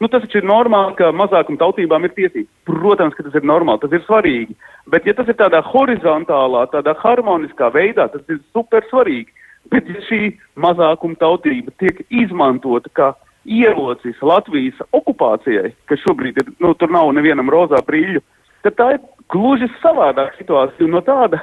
nu, 0.00 0.08
tas 0.08 0.24
ir 0.34 0.46
normāli, 0.48 0.96
ka 0.98 1.10
mazākuma 1.16 1.60
tautībām 1.60 2.06
ir 2.06 2.14
tiesības. 2.16 2.50
Protams, 2.68 3.16
ka 3.16 3.26
tas 3.26 3.36
ir 3.36 3.46
normāli, 3.46 3.82
tas 3.84 3.96
ir 3.96 4.04
svarīgi. 4.06 4.56
Bet, 4.92 5.06
ja 5.08 5.14
tas 5.16 5.28
ir 5.28 5.38
tādā 5.38 5.60
horizontālā, 5.66 6.66
tādā 6.72 6.96
harmoniskā 7.02 7.70
veidā, 7.74 8.08
tas 8.12 8.24
ir 8.32 8.40
super 8.54 8.86
svarīgi. 8.90 9.28
Bet, 9.70 9.88
ja 9.92 10.04
šī 10.08 10.32
mazākuma 10.60 11.18
tautība 11.20 11.74
tiek 11.82 12.00
izmantota 12.08 12.90
kā 12.96 13.12
ierocis 13.44 14.20
Latvijas 14.24 14.80
okupācijai, 14.96 15.72
kas 15.88 16.02
šobrīd 16.04 16.40
ir, 16.42 16.52
nu, 16.60 16.74
tur 16.74 16.92
nav 16.92 17.12
nevienam 17.16 17.52
rozā 17.52 17.80
brīļu, 17.86 18.22
tad 18.64 18.76
tā 18.80 18.88
ir 18.96 19.00
gluži 19.32 19.68
savādāka 19.80 20.36
situācija. 20.40 20.88
No 20.90 21.04
tāda 21.04 21.40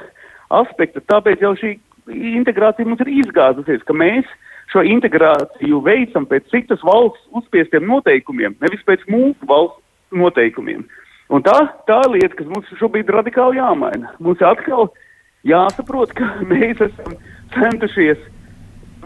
aspekta, 0.54 1.02
tāpēc 1.10 1.42
jau 1.42 1.54
šī 1.58 1.76
integrācija 2.38 2.88
mums 2.88 3.02
ir 3.04 3.12
izgāzusies, 3.22 3.84
ka 3.86 3.96
mēs 3.96 4.28
šo 4.72 4.84
integrāciju 4.84 5.80
veicam 5.84 6.26
pēc 6.28 6.48
citas 6.52 6.82
valsts 6.84 7.24
uzspiestiem 7.36 7.86
noteikumiem, 7.88 8.56
nevis 8.62 8.84
pēc 8.86 9.04
mūsu 9.10 9.48
valsts 9.48 9.82
noteikumiem. 10.12 10.84
Un 11.28 11.44
tā, 11.44 11.56
tā 11.88 12.00
lieta, 12.08 12.34
kas 12.38 12.48
mums 12.48 12.70
šobrīd 12.80 13.10
radikāli 13.12 13.60
jāmaina. 13.60 14.14
Mums 14.24 14.40
atkal 14.44 14.88
jāsaprot, 15.48 16.14
ka 16.16 16.30
mēs 16.52 16.80
esam 16.84 17.16
centušies 17.56 18.20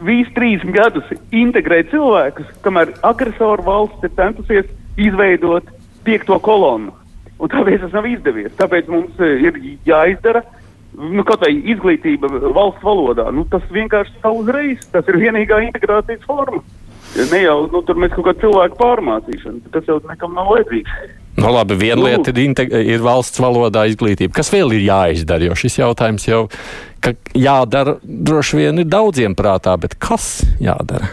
visu 0.03 0.33
trīs 0.35 0.63
gadus 0.75 1.07
integrēt 1.35 1.93
cilvēkus, 1.93 2.49
kamēr 2.65 2.95
agresoru 3.07 3.67
valsts 3.67 4.07
ir 4.07 4.15
centusies 4.19 4.71
izveidot 4.99 5.69
piekto 6.07 6.39
kolonu. 6.43 6.95
Un 7.43 7.51
tāpēc 7.51 7.83
tas 7.83 7.95
nav 7.95 8.07
izdevies. 8.07 8.55
Tāpēc 8.59 8.91
mums 8.91 9.19
ir 9.23 9.59
jāizdara 9.87 10.45
nu, 10.99 11.25
kaut 11.25 11.45
vai 11.45 11.53
izglītība 11.75 12.31
valsts 12.43 12.85
valodā, 12.85 13.31
nu, 13.35 13.47
tas 13.51 13.65
vienkārši 13.73 14.23
tā 14.23 14.33
uzreiz, 14.35 14.85
tas 14.93 15.09
ir 15.09 15.21
vienīgā 15.23 15.63
integrācijas 15.69 16.25
forma. 16.29 16.63
Ne 17.13 17.43
jau 17.43 17.67
nu, 17.69 17.83
tur 17.85 17.99
mēs 18.01 18.15
kaut 18.15 18.31
kādu 18.31 18.47
cilvēku 18.47 18.79
pārmācīšanu, 18.81 19.67
tas 19.75 19.89
jau 19.89 19.99
nekam 20.09 20.33
nav 20.37 20.49
vajadzīgs. 20.49 20.95
Nu, 21.37 21.51
labi, 21.53 21.77
viena 21.81 21.99
nu, 22.01 22.07
lieta 22.09 22.33
ir, 22.33 22.79
ir 22.95 23.05
valsts 23.05 23.41
valodā 23.41 23.85
izglītība. 23.89 24.35
Kas 24.37 24.53
vēl 24.53 24.73
ir 24.77 24.87
jāizdara? 24.87 25.49
Jo 25.49 25.57
šis 25.57 25.79
jautājums 25.81 26.25
jau 26.29 26.47
jādara 27.37 27.99
droši 28.03 28.61
vien 28.61 28.81
ir 28.81 28.89
daudziem 28.89 29.37
prātā, 29.37 29.77
bet 29.81 29.97
kas 30.01 30.43
jādara? 30.61 31.09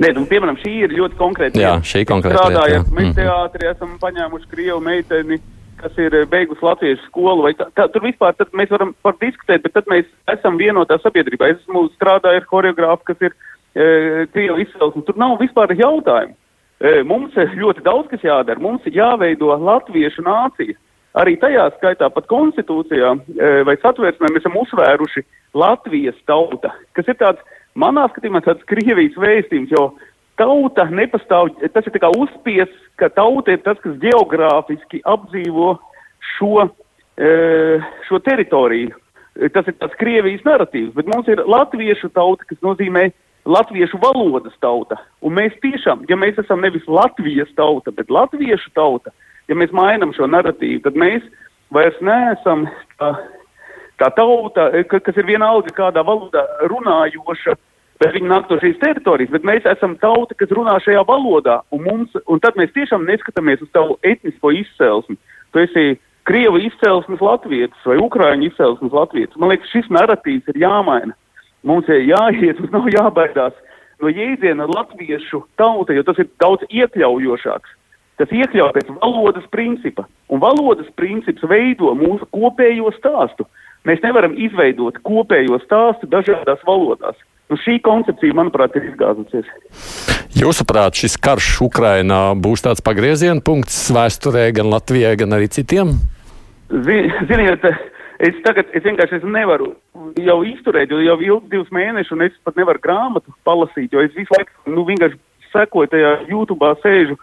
Nē, 0.00 0.14
nu, 0.16 0.24
piemēram, 0.28 0.56
šī 0.62 0.74
ir 0.86 0.94
ļoti 0.96 1.16
konkrēta. 1.20 1.60
Jā, 1.60 1.72
šī 1.84 2.06
konkrēta. 2.08 2.40
Strādājot, 2.40 2.88
mēs 2.88 3.10
-hmm. 3.10 3.16
teātrī 3.18 3.68
esam 3.68 3.96
paņēmuši 4.00 4.48
Krievu 4.48 4.80
meiteni 4.80 5.40
kas 5.80 5.96
ir 6.00 6.14
eh, 6.14 6.26
beigusi 6.28 6.64
latviešu 6.64 7.08
skolu, 7.08 7.46
vai 7.46 7.54
tā, 7.58 7.68
tā, 7.76 7.86
tur 7.92 8.04
vispār 8.04 8.36
mēs 8.56 8.72
varam 8.72 8.92
par 9.04 9.16
diskutēt, 9.22 9.64
bet 9.64 9.74
tad 9.76 9.88
mēs 9.90 10.08
esam 10.32 10.58
vienotā 10.60 11.00
sabiedrībā. 11.02 11.50
Es 11.50 11.62
esmu 11.62 11.88
strādājis 11.94 12.44
ar 12.44 12.50
choreogrāfu, 12.50 13.06
kas 13.10 13.24
ir 13.28 13.34
e, 13.34 14.26
Krievu 14.34 14.60
izcelsme. 14.64 15.02
Tur 15.06 15.18
nav 15.20 15.38
vispār 15.40 15.72
jautājumu. 15.78 16.36
E, 16.80 17.00
mums 17.04 17.36
ļoti 17.36 17.84
daudz 17.86 18.08
kas 18.12 18.24
jādara. 18.24 18.62
Mums 18.62 18.86
jāveido 18.88 19.52
latviešu 19.56 20.24
nācija. 20.26 20.76
Arī 21.20 21.34
tajā 21.42 21.66
skaitā 21.78 22.06
pat 22.14 22.28
konstitūcijā 22.30 23.14
e, 23.16 23.48
vai 23.66 23.74
satversmē 23.82 24.30
mēs 24.30 24.44
esam 24.44 24.60
uzsvēruši 24.60 25.24
Latvijas 25.58 26.18
tauta, 26.30 26.70
kas 26.94 27.08
ir 27.10 27.18
tāds, 27.18 27.42
manā 27.74 28.04
skatījumā, 28.12 28.44
tāds 28.44 28.62
Krievijas 28.70 29.18
vēstījums, 29.18 29.74
jo 29.74 29.88
tauta 30.40 30.86
nepastāv, 30.88 31.52
tas 31.74 31.86
ir 31.86 31.94
tā 31.94 32.02
kā 32.02 32.10
uzspies, 32.16 32.72
ka 33.00 33.10
tauta 33.12 33.54
ir 33.54 33.62
tas, 33.66 33.78
kas 33.84 33.98
geogrāfiski 34.02 35.02
apdzīvo 35.08 35.74
šo, 36.34 36.66
e, 37.20 37.30
šo 38.08 38.20
teritoriju. 38.24 38.96
Tas 39.54 39.68
ir 39.70 39.76
tas 39.78 39.92
Krievijas 39.96 40.42
narratīvs, 40.44 40.92
bet 40.96 41.08
mums 41.08 41.28
ir 41.30 41.40
latviešu 41.46 42.10
tauta, 42.16 42.44
kas 42.48 42.58
nozīmē 42.66 43.10
latviešu 43.48 44.00
valodas 44.02 44.56
tauta. 44.60 44.98
Un 45.24 45.36
mēs 45.38 45.54
tiešām, 45.62 46.04
ja 46.10 46.18
mēs 46.18 46.38
esam 46.42 46.60
nevis 46.64 46.86
Latvijas 46.88 47.48
tauta, 47.56 47.92
bet 47.94 48.10
latviešu 48.10 48.72
tauta, 48.76 49.14
ja 49.48 49.56
mēs 49.56 49.72
mainam 49.72 50.12
šo 50.16 50.28
narratīvu, 50.28 50.82
tad 50.84 50.98
mēs 50.98 51.24
vairs 51.72 51.96
neesam 52.04 52.66
tā, 53.00 53.14
tā 54.02 54.10
tauta, 54.16 54.70
kas 54.90 55.16
ir 55.16 55.28
vienalga 55.30 55.72
kādā 55.76 56.04
valodā 56.06 56.44
runājoša, 56.68 57.56
bet 58.00 58.14
viņi 58.16 58.30
nāk 58.30 58.50
no 58.50 58.58
šīs 58.62 58.78
teritorijas, 58.80 59.32
bet 59.34 59.46
mēs 59.46 59.66
esam 59.68 59.96
tauta, 60.00 60.36
kas 60.38 60.52
runā 60.56 60.78
šajā 60.84 61.02
valodā, 61.08 61.60
un, 61.74 61.84
mums, 61.84 62.14
un 62.26 62.40
tad 62.42 62.56
mēs 62.60 62.72
tiešām 62.76 63.04
neskatāmies 63.08 63.62
uz 63.64 63.70
tavu 63.76 63.98
etnisko 64.02 64.54
izcelsmi. 64.56 65.18
Tu 65.52 65.64
esi 65.66 65.84
Krievu 66.28 66.60
izcelsmes 66.62 67.22
latvietis 67.24 67.88
vai 67.88 67.96
Ukraiņu 67.98 68.50
izcelsmes 68.50 68.92
latvietis. 68.94 69.36
Man 69.40 69.50
liekas, 69.52 69.70
šis 69.72 69.88
narratīvs 69.92 70.52
ir 70.52 70.60
jāmaina. 70.62 71.16
Mums 71.66 71.88
ir 71.92 72.04
jāiet, 72.08 72.60
mums 72.60 72.72
nav 72.72 72.88
jābaidās 72.92 73.56
no 74.00 74.08
jēdziena 74.08 74.68
latviešu 74.70 75.42
tauta, 75.60 75.96
jo 75.96 76.04
tas 76.06 76.20
ir 76.22 76.28
daudz 76.40 76.64
iekļaujošāks. 76.68 77.76
Tas 78.20 78.32
iekļauj 78.36 78.72
pēc 78.76 78.92
valodas 79.00 79.46
principa, 79.52 80.04
un 80.28 80.42
valodas 80.42 80.88
princips 80.96 81.44
veido 81.48 81.94
mūsu 81.96 82.28
kopējo 82.36 82.92
stāstu. 82.98 83.46
Mēs 83.88 84.02
nevaram 84.04 84.36
izveidot 84.36 84.98
kopējo 85.04 85.56
stāstu 85.64 86.08
dažādās 86.12 86.60
valodās. 86.68 87.16
Nu, 87.50 87.56
šī 87.58 87.80
koncepcija, 87.82 88.34
manuprāt, 88.38 88.76
ir 88.78 88.92
izgāzusies. 88.92 89.48
Jūsuprāt, 90.38 91.00
šis 91.02 91.16
karš 91.18 91.48
Ukrainā 91.66 92.20
būs 92.38 92.62
tāds 92.62 92.84
pagrieziena 92.86 93.42
punkts 93.42 93.88
vēsturē 93.90 94.44
gan 94.54 94.70
Latvijai, 94.70 95.16
gan 95.18 95.34
arī 95.34 95.48
citiem? 95.50 95.96
Ziniet, 96.70 97.66
es 98.22 98.38
tagad 98.46 98.70
es 98.70 98.86
vienkārši 98.86 99.18
es 99.18 99.26
nevaru 99.26 99.72
jau 100.22 100.38
izturēt, 100.46 100.94
jo 100.94 101.02
jau 101.02 101.18
ilgi 101.18 101.50
divus 101.56 101.74
mēnešus, 101.74 102.14
un 102.14 102.22
es 102.28 102.38
pat 102.46 102.60
nevaru 102.60 102.84
grāmatu 102.86 103.34
palasīt, 103.48 103.90
jo 103.90 104.06
es 104.06 104.14
visu 104.14 104.30
laiku 104.36 104.70
nu, 104.70 104.86
vienkārši 104.86 105.18
sekoju 105.50 105.90
tajā 105.90 106.16
YouTube, 106.30 106.74
sēžu. 106.84 107.18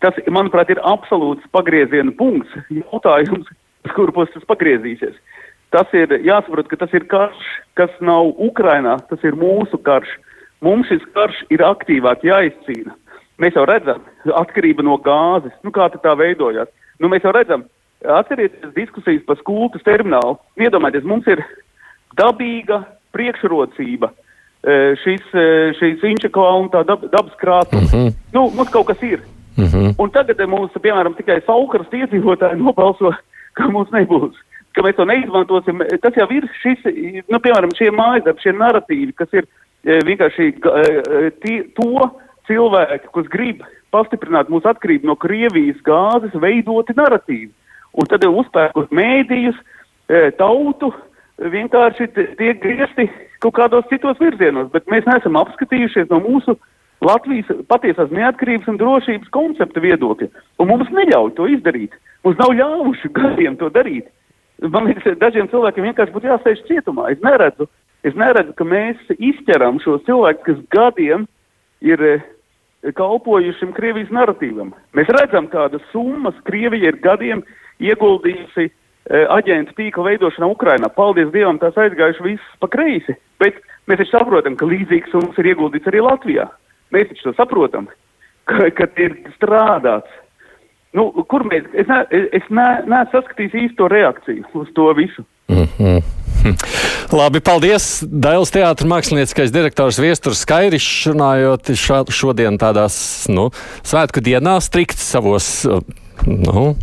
Tas, 0.00 0.16
manuprāt, 0.32 0.72
ir 0.72 0.80
absolūts 0.88 1.44
pagrieziena 1.52 2.16
punkts, 2.16 2.56
jautājums, 2.72 3.52
uz 3.84 3.92
kuru 3.92 4.16
puses 4.16 4.32
tas 4.40 4.48
pagriezīsies. 4.48 5.12
Uh, 5.12 5.45
Tas 5.76 5.92
ir 5.92 6.08
jāsaprot, 6.24 6.70
ka 6.70 6.78
tas 6.80 6.92
ir 6.96 7.04
karš, 7.10 7.40
kas 7.76 7.92
nav 8.00 8.30
Ukrainā, 8.40 8.94
tas 9.10 9.20
ir 9.28 9.36
mūsu 9.36 9.76
karš. 9.84 10.08
Mums 10.64 10.88
šis 10.88 11.02
karš 11.12 11.42
ir 11.52 11.60
aktīvāk 11.66 12.24
jāizcīna. 12.24 12.94
Mēs 13.42 13.58
jau 13.58 13.66
redzam, 13.68 14.00
atkarība 14.40 14.86
no 14.86 14.96
gāzes, 15.04 15.52
nu 15.66 15.72
kā 15.74 15.90
tā 15.92 16.14
veidojās. 16.16 16.70
Nu, 16.96 17.10
mēs 17.12 17.26
jau 17.28 17.34
redzam, 17.36 17.66
atcerieties 18.00 18.72
diskusijas 18.72 19.26
par 19.28 19.36
skultas 19.42 19.84
terminālu. 19.84 20.38
Iedomājieties, 20.56 21.04
mums 21.04 21.28
ir 21.28 21.44
dabīga 22.16 22.80
priekšrocība 23.12 24.08
e, 24.08 24.96
šis, 25.04 25.28
e, 25.36 25.46
šīs 25.76 26.08
Inčakalna 26.08 26.72
tā 26.72 26.86
dab, 26.88 27.04
dabas 27.12 27.36
krāsums. 27.42 27.92
Mm 27.92 28.08
-hmm. 28.08 28.16
Nu, 28.32 28.48
mums 28.56 28.72
kaut 28.72 28.88
kas 28.88 29.02
ir. 29.02 29.20
Mm 29.60 29.68
-hmm. 29.68 29.94
Un 29.98 30.10
tagad 30.10 30.40
mums, 30.48 30.72
piemēram, 30.72 31.16
tikai 31.16 31.42
saukras 31.44 31.92
iedzīvotāji 31.92 32.56
nobalso, 32.64 33.12
ka 33.52 33.68
mums 33.68 33.92
nebūs 33.92 34.40
ka 34.76 34.84
mēs 34.84 34.98
to 34.98 35.06
neizmantosim. 35.08 35.80
Tas 36.04 36.18
jau 36.18 36.26
ir 36.34 36.46
šis, 36.60 36.84
nu, 37.32 37.40
piemēram, 37.40 37.72
šie 37.78 37.90
mājasdarbi, 37.94 38.44
šie 38.44 38.54
narratīvi, 38.56 39.14
kas 39.16 39.32
ir 39.36 39.46
e, 39.46 39.98
vienkārši 40.06 40.50
e, 40.52 41.30
tie, 41.42 41.56
to 41.78 42.10
cilvēki, 42.50 43.12
kas 43.14 43.30
grib 43.32 43.64
pastiprināt 43.94 44.50
mūsu 44.52 44.68
atkarību 44.70 45.08
no 45.08 45.16
Krievijas 45.20 45.80
gāzes, 45.86 46.36
veidoti 46.42 46.96
narratīvi. 46.98 47.52
Un 47.96 48.08
tad 48.10 48.26
uzpērkot 48.28 48.92
mēdījus, 48.94 49.58
e, 50.12 50.26
tautu, 50.36 50.92
vienkārši 51.40 52.08
tiek 52.16 52.60
griezti 52.62 53.08
kaut 53.44 53.56
kādos 53.56 53.88
citos 53.90 54.20
virzienos, 54.20 54.70
bet 54.72 54.88
mēs 54.92 55.06
neesam 55.08 55.36
apskatījušies 55.40 56.10
no 56.12 56.20
mūsu 56.24 56.56
Latvijas 57.04 57.48
patiesās 57.68 58.12
neatkarības 58.14 58.70
un 58.72 58.78
drošības 58.80 59.32
koncepta 59.34 59.82
viedokļa, 59.84 60.30
un 60.60 60.70
mums 60.70 60.88
neļauj 60.96 61.34
to 61.36 61.48
izdarīt. 61.52 61.96
Mums 62.24 62.38
nav 62.40 62.54
ļāvuši 62.56 63.10
gadiem 63.16 63.58
to 63.60 63.68
darīt. 63.72 64.08
Man 64.64 64.88
liekas, 64.88 65.18
dažiem 65.20 65.50
cilvēkiem 65.52 65.90
vienkārši 65.90 66.14
būtu 66.14 66.30
jāsēž 66.30 66.62
cietumā. 66.68 67.10
Es 67.12 67.20
neredzu, 67.24 67.68
es 68.08 68.16
neredzu, 68.16 68.54
ka 68.56 68.64
mēs 68.64 68.96
izķeram 69.18 69.82
šos 69.84 70.04
cilvēkus, 70.06 70.46
kas 70.46 70.62
gadiem 70.72 71.26
ir 71.84 72.00
eh, 72.06 72.24
kalpojuši 72.96 73.58
šim 73.60 73.74
Krievijas 73.76 74.12
narratīvam. 74.14 74.72
Mēs 74.96 75.12
redzam, 75.18 75.50
kādas 75.52 75.84
summas 75.92 76.38
Krievija 76.48 76.92
ir 76.92 77.00
gadiem 77.04 77.42
ieguldījusi 77.82 78.66
e, 78.66 78.70
aģentu 79.36 79.74
tīkla 79.76 80.10
veidošanā 80.10 80.48
Ukrainā. 80.48 80.90
Paldies 80.92 81.32
Dievam, 81.34 81.58
tās 81.60 81.76
aizgājuši 81.80 82.24
viss 82.24 82.60
pa 82.62 82.70
kreisi. 82.72 83.16
Bet 83.42 83.58
mēs 83.90 84.00
taču 84.00 84.14
saprotam, 84.14 84.56
ka 84.56 84.68
līdzīgs 84.68 85.12
summas 85.12 85.36
ir 85.40 85.50
ieguldīts 85.52 85.90
arī 85.90 86.04
Latvijā. 86.04 86.48
Mēs 86.94 87.10
taču 87.10 87.28
to 87.28 87.34
saprotam, 87.36 87.90
ka, 88.48 88.70
ka 88.76 88.88
ir 89.02 89.18
strādāts. 89.36 90.22
Nu, 90.96 91.10
kur 91.28 91.44
mēs, 91.44 91.66
es, 91.76 91.88
ne, 91.90 92.02
es 92.36 92.46
ne, 92.48 92.66
neesmu 92.88 93.12
saskatījis 93.12 93.56
īsto 93.66 93.88
reakciju 93.92 94.46
uz 94.62 94.70
to 94.76 94.88
visu. 94.96 95.24
Mm 95.52 95.68
-hmm. 95.78 96.02
Labi, 97.20 97.40
paldies. 97.40 98.04
Dailas 98.06 98.50
teātris 98.54 98.88
mākslinieckais 98.88 99.52
direktors 99.52 99.98
Viesturs 99.98 100.42
Skairišs 100.46 101.12
runājot 101.12 101.70
šā, 101.78 102.00
šodien 102.10 102.58
tādās, 102.58 102.96
nu, 103.28 103.50
svētku 103.82 104.20
dienās, 104.24 104.70
strikt 104.70 104.98
savos 104.98 105.68
nu, 106.26 106.76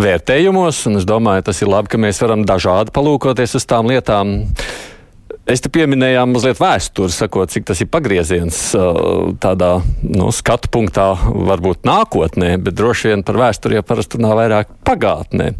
vērtējumos, 0.00 0.86
un 0.88 1.00
es 1.00 1.06
domāju, 1.08 1.42
tas 1.50 1.62
ir 1.62 1.68
labi, 1.68 1.92
ka 1.92 1.98
mēs 1.98 2.22
varam 2.22 2.44
dažādi 2.48 2.94
palūkoties 2.94 3.54
uz 3.54 3.66
tām 3.68 3.90
lietām. 3.90 4.40
Es 5.48 5.62
te 5.64 5.70
pieminēju 5.72 6.26
mazliet 6.28 6.58
vēsturi, 6.60 7.08
sakot, 7.08 7.48
cik 7.48 7.64
tas 7.70 7.78
ir 7.80 7.88
pagrieziens 7.88 8.56
tādā 9.40 9.70
nu, 10.04 10.26
skatu 10.34 10.68
punktā, 10.74 11.06
varbūt 11.48 11.88
nākotnē, 11.88 12.50
bet 12.60 12.76
droši 12.76 13.14
vien 13.14 13.24
par 13.24 13.38
vēsturi 13.40 13.78
jau 13.78 13.84
parasti 13.88 14.20
runā 14.20 14.34
vairāk 14.36 14.74
pagātnē. 14.84 15.54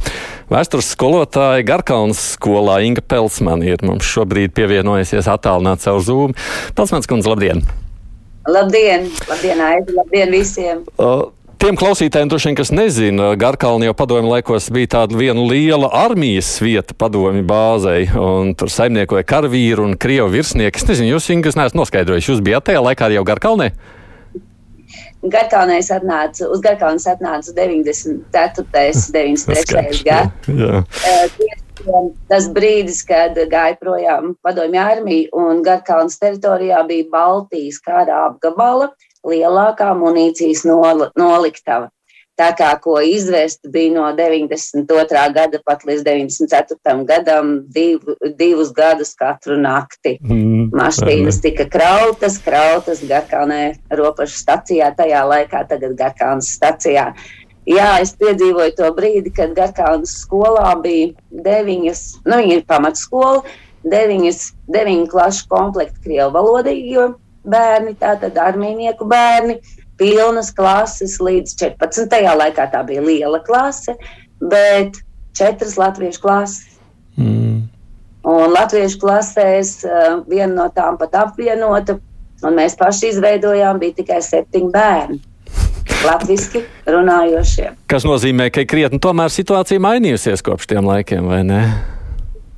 Vēstures 0.53 0.91
skolotāja 0.93 1.65
Garkalnas 1.65 2.21
skolā 2.35 2.83
Inga 2.85 3.01
Pelsmana 3.01 3.65
ir 3.65 3.81
mums 3.89 4.05
šobrīd 4.13 4.53
pievienojusies 4.59 5.31
attālināt 5.33 5.81
savu 5.81 6.05
zūmu. 6.05 6.37
Pelsmans 6.77 7.09
kundze, 7.09 7.33
labdien! 7.33 7.65
Labdien! 8.45 9.09
Labdien, 9.29 9.65
Aivi! 9.71 9.97
Labdien 9.97 10.37
visiem! 10.37 10.85
Uh, 11.01 11.31
Tiem 11.59 11.75
klausītājiem, 11.75 12.29
droši 12.31 12.47
vien, 12.47 12.57
kas 12.61 12.71
nezina, 12.71 13.33
Garkalni 13.35 13.89
jau 13.89 13.95
padomju 13.99 14.29
laikos 14.31 14.69
bija 14.71 14.93
tāda 14.93 15.17
viena 15.19 15.43
liela 15.43 15.89
armijas 16.05 16.53
vieta 16.63 16.95
padomju 16.95 17.43
bāzei, 17.51 18.05
un 18.15 18.53
tur 18.55 18.71
saimniekoja 18.71 19.27
karavīri 19.27 19.83
un 19.83 19.97
krievu 19.99 20.31
virsnieki. 20.37 20.79
Es 20.79 20.87
nezinu, 20.87 21.17
jūs, 21.17 21.27
Ingas, 21.35 21.59
neesat 21.59 21.75
noskaidrojuši, 21.81 22.31
jūs 22.31 22.45
bijat 22.47 22.69
tajā 22.69 22.85
laikā 22.85 23.09
jau 23.11 23.25
Garkalnē? 23.27 23.73
Garkalnē 25.35 25.81
atnāca, 25.83 26.47
uz 26.47 26.63
Garkalnes 26.63 27.09
atnāca 27.11 27.51
94. 27.57 28.63
93. 29.19 30.07
gads. 30.07 30.31
Tas 32.31 32.47
brīdis, 32.55 33.03
kad 33.09 33.35
gāja 33.51 33.75
projām 33.83 34.37
padomju 34.47 34.79
armija 34.85 35.43
un 35.43 35.67
Garkalnes 35.67 36.23
teritorijā 36.23 36.87
bija 36.87 37.11
Baltijas 37.11 37.83
kara 37.83 38.29
apgabala 38.29 38.93
lielākā 39.27 39.93
munīcijas 39.99 40.65
nol, 40.69 41.09
noliktava. 41.19 41.91
Tā 42.39 42.53
kā 42.55 42.69
ko 42.79 43.01
izvest 43.03 43.65
bija 43.67 43.91
no 43.97 44.05
92. 44.15 45.23
gada 45.35 45.59
pat 45.67 45.83
līdz 45.89 46.05
94. 46.07 46.93
gadam, 47.09 47.51
div, 47.75 48.05
divus 48.39 48.71
gadus 48.77 49.11
katru 49.19 49.57
nakti. 49.59 50.15
Mm, 50.23 50.69
Mašīnas 50.71 51.41
tika 51.43 51.67
krautas, 51.67 52.39
krautas 52.45 53.03
Garkalnē 53.03 53.75
robežu 53.91 54.39
stacijā, 54.39 54.93
tajā 54.95 55.25
laikā 55.27 55.65
tagad 55.67 55.99
Garkalnas 55.99 56.53
stacijā. 56.55 57.11
Jā, 57.69 57.91
es 58.01 58.15
piedzīvoju 58.17 58.77
to 58.79 58.95
brīdi, 58.95 59.35
kad 59.35 59.59
Garkalnas 59.59 60.15
skolā 60.23 60.77
bija 60.85 61.11
deviņas, 61.45 62.05
nu 62.23 62.39
viņa 62.39 62.61
ir 62.61 62.67
pamatskola, 62.71 63.43
deviņas, 63.83 64.45
deviņu 64.71 65.11
klašu 65.11 65.51
komplekti 65.51 66.07
krievu 66.07 66.31
valodīgo 66.39 67.17
bērni, 67.51 67.95
tātad 68.01 68.39
armīnieku 68.41 69.07
bērni, 69.09 69.59
pilnas 69.99 70.51
klases 70.55 71.19
līdz 71.23 71.57
14. 71.59 72.19
laikā 72.43 72.69
tā 72.73 72.83
bija 72.87 73.03
liela 73.05 73.41
klase, 73.45 73.97
bet 74.39 75.01
četras 75.37 75.77
latviešu 75.79 76.23
klases. 76.23 76.79
Mm. 77.19 77.67
Un 78.29 78.53
latviešu 78.53 79.01
klasēs 79.03 79.79
uh, 79.87 80.21
viena 80.29 80.53
no 80.55 80.69
tām 80.75 80.99
pat 81.01 81.17
apvienota, 81.19 81.99
un 82.45 82.59
mēs 82.59 82.77
paši 82.79 83.13
izveidojām, 83.15 83.81
bija 83.83 83.99
tikai 84.03 84.21
septiņi 84.23 84.71
bērni. 84.75 85.21
Latvijasiski 86.07 86.63
runājošie. 86.87 87.73
Kas 87.91 88.05
nozīmē, 88.07 88.53
ka 88.55 88.63
krietni 88.69 89.01
tomēr 89.03 89.33
situācija 89.35 89.83
mainījusies 89.83 90.45
kopš 90.47 90.69
tiem 90.71 90.87
laikiem, 90.87 91.27
vai 91.27 91.41
ne? 91.47 91.63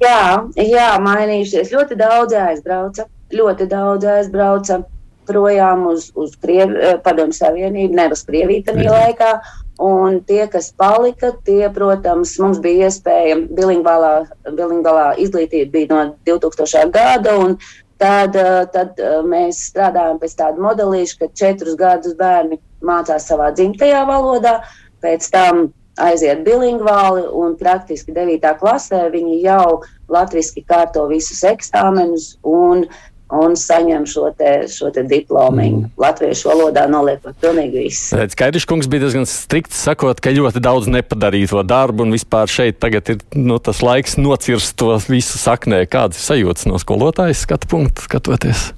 Jā, 0.00 0.42
jā 0.60 0.90
mainījušies. 1.00 1.72
Ļoti 1.72 1.96
daudz 2.00 2.36
aizbrauca 2.36 3.06
ļoti 3.34 3.68
daudz 3.70 4.08
aizbrauca 4.08 4.82
projām 5.30 5.86
uz, 5.90 6.10
uz 6.18 6.34
eh, 6.42 6.96
Padomju 7.04 7.36
Savienību, 7.36 7.94
ne 7.96 8.08
uz 8.12 8.24
Krieviju 8.26 8.66
tajā 8.66 8.94
laikā. 8.94 9.32
Un 9.80 10.18
tie, 10.28 10.42
kas 10.52 10.72
palika, 10.76 11.30
tie, 11.46 11.70
protams, 11.72 12.34
mums 12.42 12.58
bija 12.60 12.90
iespēja, 12.90 13.38
bilingvālā, 13.56 15.14
izglītība 15.22 15.70
bija 15.72 15.88
no 15.94 16.02
2000. 16.28 16.90
gada, 16.92 17.38
un 17.40 17.56
tad, 18.00 18.36
eh, 18.36 18.66
tad 18.74 19.00
eh, 19.00 19.20
mēs 19.24 19.64
strādājam 19.70 20.20
pēc 20.20 20.36
tāda 20.36 20.60
modelīša, 20.68 21.18
ka 21.22 21.32
četrus 21.42 21.78
gadus 21.80 22.16
bērni 22.18 22.60
mācās 22.84 23.28
savā 23.30 23.52
dzimtajā 23.56 24.04
valodā, 24.08 24.60
pēc 25.00 25.30
tam 25.32 25.70
aiziet 26.00 26.44
bilingvāli, 26.46 27.24
un 27.36 27.56
praktiski 27.60 28.12
9. 28.16 28.52
klasē 28.60 29.06
viņi 29.12 29.40
jau 29.44 29.80
latviski 30.12 30.62
kārto 30.68 31.06
visus 31.10 31.42
eksāmenus, 31.46 32.34
un 32.44 32.86
un 33.30 33.54
saņem 33.58 34.06
šo, 34.10 34.28
te, 34.36 34.50
šo 34.70 34.90
te 34.94 35.04
diplomu. 35.06 35.60
Mm. 35.60 35.90
Latviešu 36.00 36.50
valodā 36.50 36.86
noliekot 36.90 37.36
pilnīgi 37.42 37.84
visu. 37.86 38.18
Skaidrs, 38.34 38.66
kungs 38.68 38.90
bija 38.90 39.06
diezgan 39.06 39.28
strikts 39.28 39.82
sakot, 39.86 40.20
ka 40.22 40.32
ļoti 40.34 40.62
daudz 40.64 40.90
nepadarīto 40.90 41.62
darbu, 41.66 42.06
un 42.06 42.16
vispār 42.16 42.50
šeit 42.50 42.80
tagad 42.82 43.12
ir 43.14 43.22
nu, 43.38 43.60
tas 43.62 43.82
laiks 43.84 44.18
nocirst 44.20 44.76
to 44.80 44.96
visu 45.08 45.38
saknē. 45.40 45.84
Kādas 45.90 46.20
ir 46.20 46.28
sajūtas 46.28 46.68
no 46.70 46.80
skolotājas 46.82 47.44
skatu 47.46 47.70
punktu 47.70 48.06
skatoties? 48.08 48.70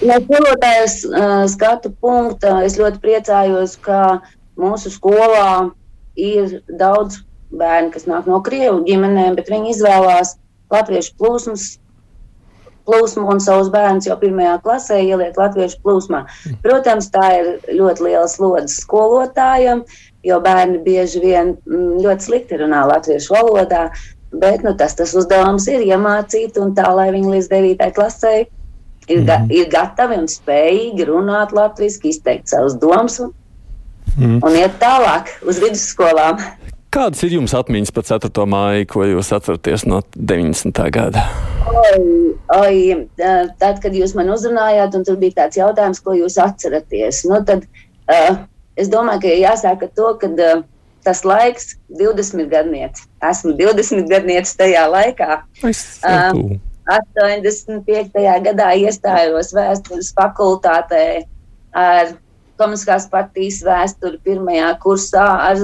No 0.00 0.16
skolotājas 0.24 1.00
uh, 1.06 1.44
skatu 1.52 1.92
punkta 2.02 2.60
es 2.64 2.78
ļoti 2.80 3.02
priecājos, 3.02 3.76
ka 3.84 4.20
mūsu 4.60 4.92
skolā 4.92 5.70
ir 6.16 6.60
daudz 6.68 7.20
bērnu, 7.50 7.92
kas 7.94 8.06
nāk 8.08 8.28
no 8.30 8.40
Krievu 8.44 8.82
ģimenēm, 8.86 9.36
bet 9.38 9.50
viņi 9.52 9.74
izvēlās 9.74 10.36
latviešu 10.72 11.16
plūsmas 11.18 11.66
plūsmu 12.88 13.26
un 13.32 13.40
savus 13.42 13.70
bērnus 13.72 14.08
jau 14.08 14.16
pirmajā 14.20 14.58
klasē 14.64 15.00
ieliek 15.02 15.36
latviešu 15.38 15.80
plūsmā. 15.84 16.22
Protams, 16.64 17.10
tā 17.14 17.26
ir 17.38 17.50
ļoti 17.76 18.06
liela 18.06 18.28
slodze 18.30 18.74
skolotājiem, 18.74 19.84
jo 20.26 20.40
bērni 20.44 20.80
bieži 20.84 21.22
vien 21.24 21.54
mm, 21.56 22.00
ļoti 22.04 22.28
slikti 22.28 22.60
runā 22.60 22.84
latviešu 22.90 23.36
valodā. 23.36 23.88
Bet 24.30 24.62
nu, 24.62 24.76
tas, 24.78 24.94
tas 24.94 25.12
uzdevums 25.18 25.66
ir 25.72 25.82
iemācīt, 25.82 26.58
un 26.62 26.74
tā, 26.76 26.86
lai 26.94 27.08
viņi 27.10 27.34
līdz 27.34 27.50
9. 27.50 27.90
klasē 27.96 28.34
ir, 29.10 29.24
ga, 29.26 29.40
mm. 29.40 29.50
ir 29.58 29.70
gatavi 29.72 30.20
un 30.22 30.28
spējīgi 30.30 31.08
runāt 31.08 31.54
latviešu, 31.56 32.04
izteikt 32.12 32.52
savus 32.52 32.76
domas 32.78 33.18
un, 33.24 33.32
mm. 34.16 34.38
un 34.46 34.58
iet 34.60 34.78
tālāk 34.82 35.32
uz 35.42 35.58
vidusskolām. 35.62 36.38
Kādas 36.90 37.20
ir 37.22 37.36
jums 37.36 37.52
atmiņas 37.54 37.92
par 37.94 38.02
4. 38.08 38.44
māju, 38.50 38.86
ko 38.90 39.04
jūs 39.06 39.28
atceraties 39.36 39.84
no 39.86 40.00
90. 40.16 40.80
gada? 40.90 41.22
Oi, 41.70 42.00
oi, 42.56 42.78
tad, 43.20 43.78
kad 43.84 43.94
jūs 43.94 44.16
man 44.18 44.32
uzrunājāt, 44.34 44.96
un 44.98 45.06
tur 45.06 45.20
bija 45.20 45.44
tāds 45.44 45.60
jautājums, 45.60 46.00
ko 46.02 46.16
jūs 46.18 46.40
atceraties, 46.42 47.22
nu, 47.30 47.38
tad 47.46 47.62
uh, 48.10 48.40
es 48.74 48.90
domāju, 48.90 49.22
ka 49.22 49.36
jāsāk 49.38 49.84
ar 49.86 49.92
to, 50.00 50.08
ka 50.18 50.32
uh, 50.34 50.64
tas 51.06 51.22
laiks, 51.22 51.76
20 51.94 52.50
gadnieci, 52.50 53.06
esmu 53.30 53.54
20 53.60 54.10
gadnieci 54.10 54.56
tajā 54.58 54.82
laikā. 54.90 55.38
Es, 55.70 55.84
uh, 56.02 56.34
85. 56.90 58.18
gadā 58.48 58.72
iestājos 58.82 59.54
vēstures 59.54 60.10
fakultātē 60.18 61.04
ar 61.78 62.16
komunistiskās 62.60 63.08
partijas 63.12 63.62
vēsturi 63.66 64.20
pirmajā 64.26 64.74
kursā 64.82 65.26
ar 65.48 65.62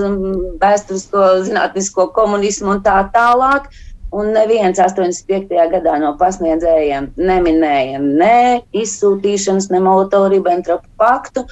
vēsturisko 0.62 1.26
zinātnisko 1.46 2.08
komunismu 2.16 2.76
un 2.76 2.82
tā 2.86 3.02
tālāk. 3.14 3.68
Un 4.16 4.30
neviens 4.32 4.78
85. 4.80 5.50
gadā 5.72 5.96
no 6.00 6.12
pasniedzējiem 6.16 7.10
neminēja 7.18 8.00
ne 8.00 8.62
izsūtīšanas, 8.80 9.68
ne 9.74 9.80
Molotovu-Ribbentropa 9.82 10.88
paktu. 11.00 11.44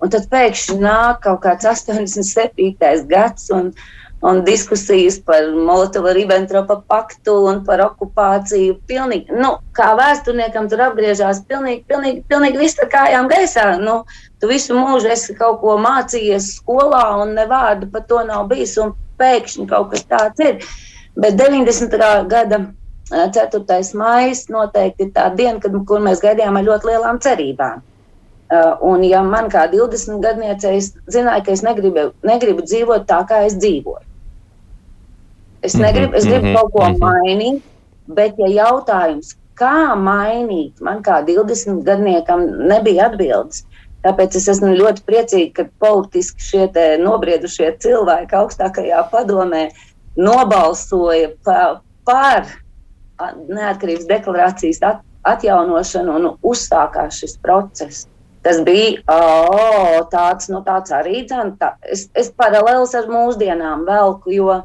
Un 0.00 0.12
tad 0.12 0.28
pēkšņi 0.32 0.76
nāk 0.80 1.22
kaut 1.24 1.42
kāds 1.44 1.66
87. 1.66 3.06
gads, 3.10 3.50
un, 3.52 3.72
un 4.24 4.44
diskusijas 4.44 5.18
par 5.20 5.50
Molotova-Ribbentropa 5.52 6.78
paktu 6.88 7.34
un 7.50 7.60
par 7.66 7.82
okupāciju. 7.84 8.78
Pilnīgi, 8.88 9.34
nu, 9.36 9.52
kā 9.76 9.90
vēsturniekam 9.98 10.70
tur 10.72 10.86
apgriežās 10.88 11.42
pilnīgi, 11.50 11.84
pilnīgi, 11.90 12.22
pilnīgi 12.30 12.62
viss 12.62 12.80
ar 12.82 12.90
kājām 12.92 13.28
gaisā. 13.32 13.66
Nu, 13.82 13.98
tu 14.40 14.48
visu 14.50 14.76
mūžu 14.78 15.12
esi 15.12 15.36
kaut 15.36 15.60
ko 15.60 15.76
mācījies 15.82 16.54
skolā 16.60 17.04
un 17.22 17.36
ne 17.36 17.44
vārdu 17.50 17.90
par 17.92 18.06
to 18.08 18.22
nav 18.24 18.48
bijis 18.52 18.76
un 18.80 18.96
pēkšņi 19.20 19.68
kaut 19.68 19.92
kas 19.92 20.08
tāds 20.08 20.44
ir. 20.44 20.64
Bet 21.16 21.36
90. 21.40 22.00
gada 22.32 22.64
4. 23.10 23.82
maija 23.94 24.34
noteikti 24.50 25.06
ir 25.06 25.12
tā 25.14 25.28
diena, 25.36 25.60
kad, 25.62 25.76
kur 25.86 26.02
mēs 26.02 26.24
gaidījām 26.24 26.56
ar 26.58 26.66
ļoti 26.66 26.90
lielām 26.90 27.20
cerībām. 27.22 27.84
Uh, 28.46 28.76
un, 28.86 29.02
ja 29.02 29.24
man 29.26 29.48
kā 29.50 29.64
20 29.70 30.20
gadniecei, 30.22 30.76
es 30.78 30.92
zināju, 31.10 31.42
ka 31.46 31.54
es 31.54 31.64
negribu, 31.66 32.12
negribu 32.26 32.62
dzīvot 32.62 33.08
tā, 33.08 33.24
kā 33.26 33.40
es 33.46 33.56
dzīvoju. 33.58 34.05
Es, 35.66 35.74
mhm, 35.74 35.82
negribu, 35.82 36.18
es 36.18 36.28
gribu 36.28 36.52
kaut 36.54 36.72
ko 36.74 36.84
mhm. 36.86 37.00
mainīt, 37.02 37.64
bet, 38.18 38.38
ja 38.38 38.50
jautājums, 38.62 39.34
kā 39.58 39.96
mainīt, 39.98 40.78
man 40.84 41.02
kā 41.04 41.22
20 41.26 41.82
gadniekam 41.86 42.44
nebija 42.70 43.10
atbildes. 43.10 43.64
Tāpēc 44.06 44.36
es 44.38 44.46
esmu 44.52 44.70
ļoti 44.76 45.02
priecīga, 45.08 45.50
ka 45.56 45.64
politiski 45.82 46.44
šie 46.44 46.66
nobriedušie 47.02 47.72
cilvēki 47.82 48.36
augstākajā 48.38 49.00
padomē 49.10 49.64
nobalsoja 50.20 51.32
pa, 51.44 51.80
par 52.06 52.46
neatkarības 53.48 54.06
deklarācijas 54.06 54.82
at, 54.86 55.00
atjaunošanu 55.26 56.18
un 56.20 56.28
uzsākās 56.46 57.18
šis 57.22 57.34
process. 57.42 58.06
Tas 58.46 58.60
bija 58.62 59.00
oh, 59.10 60.04
tāds, 60.12 60.46
nu, 60.52 60.60
tāds 60.62 60.92
arī 60.94 61.24
dzēn, 61.26 61.56
tā, 61.58 61.72
es, 61.82 62.06
es 62.14 62.30
paralēlis 62.38 62.94
ar 62.94 63.08
mūsdienām 63.10 63.82
velku, 63.88 64.30
jo, 64.36 64.60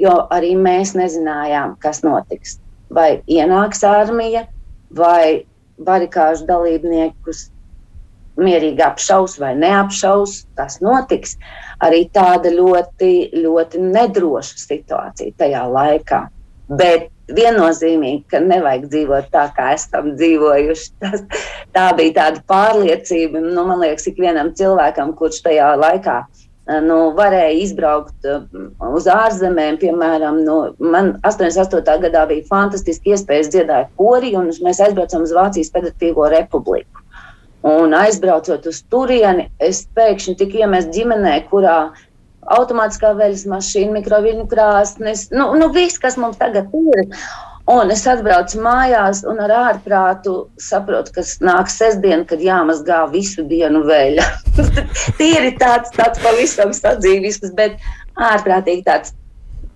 jo 0.00 0.14
arī 0.34 0.54
mēs 0.58 0.94
nezinājām, 0.98 1.76
kas 1.82 2.02
notiks. 2.06 2.58
Vai 2.92 3.20
ienāks 3.26 3.82
armija, 3.86 4.46
vai 4.94 5.44
barikāžu 5.82 6.46
dalībniekus 6.48 7.48
mierīgi 8.40 8.84
apšaus 8.84 9.38
vai 9.40 9.54
neapšaus, 9.58 10.42
tas 10.56 10.78
notiks. 10.84 11.36
Arī 11.84 12.06
tāda 12.12 12.52
ļoti, 12.52 13.12
ļoti 13.36 13.82
nedroša 13.82 14.60
situācija 14.60 15.36
tajā 15.40 15.66
laikā. 15.72 16.22
Bet 16.66 17.10
viennozīmīgi, 17.36 18.24
ka 18.30 18.40
nevajag 18.42 18.86
dzīvot 18.92 19.30
tā, 19.32 19.46
kā 19.56 19.72
esam 19.74 20.12
dzīvojuši. 20.18 20.88
Tas, 21.02 21.24
tā 21.74 21.86
bija 21.98 22.14
tāda 22.20 22.42
pārliecība, 22.48 23.42
nu, 23.42 23.66
man 23.68 23.82
liekas, 23.82 24.06
ikvienam 24.10 24.52
cilvēkam, 24.58 25.14
kurš 25.18 25.42
tajā 25.46 25.72
laikā 25.80 26.20
nu, 26.86 26.98
varēja 27.16 27.54
izbraukt 27.62 28.28
uz 28.90 29.08
ārzemēm. 29.12 29.78
Piemēram, 29.82 30.42
nu, 30.46 30.58
man 30.82 31.14
88. 31.26 31.98
gadā 32.06 32.26
bija 32.30 32.48
fantastiski 32.50 33.14
iespējas 33.14 33.52
dziedāt 33.54 33.92
kori, 34.00 34.34
un 34.38 34.50
mēs 34.66 34.82
aizbraucām 34.84 35.26
uz 35.26 35.34
Vācijas 35.36 35.72
Federatīvo 35.74 36.30
republiku. 36.32 37.04
Un 37.66 37.94
aizbraucot 37.98 38.66
uz 38.70 38.82
turieni, 38.92 39.48
es 39.58 39.86
pēkšņi 39.96 40.36
tiku 40.38 40.60
iemest 40.60 40.92
ģimenē, 40.94 41.40
kurā 41.50 41.78
uh, 41.88 42.04
automātiskā 42.54 43.12
veļas 43.18 43.44
mašīna, 43.50 43.94
mikroviļņu 43.98 44.46
krāsnes, 44.50 45.26
nu, 45.34 45.48
nu 45.58 45.70
viss, 45.74 46.00
kas 46.02 46.18
mums 46.20 46.38
tagad 46.40 46.72
ir. 46.76 47.04
Un 47.66 47.90
es 47.90 48.04
atbraucu 48.06 48.60
mājās 48.62 49.24
un 49.26 49.40
ar 49.42 49.52
ārprātu 49.56 50.36
saprotu, 50.62 51.16
ka 51.16 51.24
nāk 51.42 51.70
sestdiena, 51.72 52.22
kad 52.28 52.42
jāmazgā 52.42 53.00
visu 53.10 53.42
dienu 53.50 53.82
veļa. 53.88 54.26
Tīri 55.18 55.56
tāds, 55.58 55.90
tāds 55.96 56.22
pavisam 56.22 56.70
sadzīvisks, 56.76 57.50
bet 57.58 57.74
ārprātīgi 58.14 58.86
tāds 58.86 59.16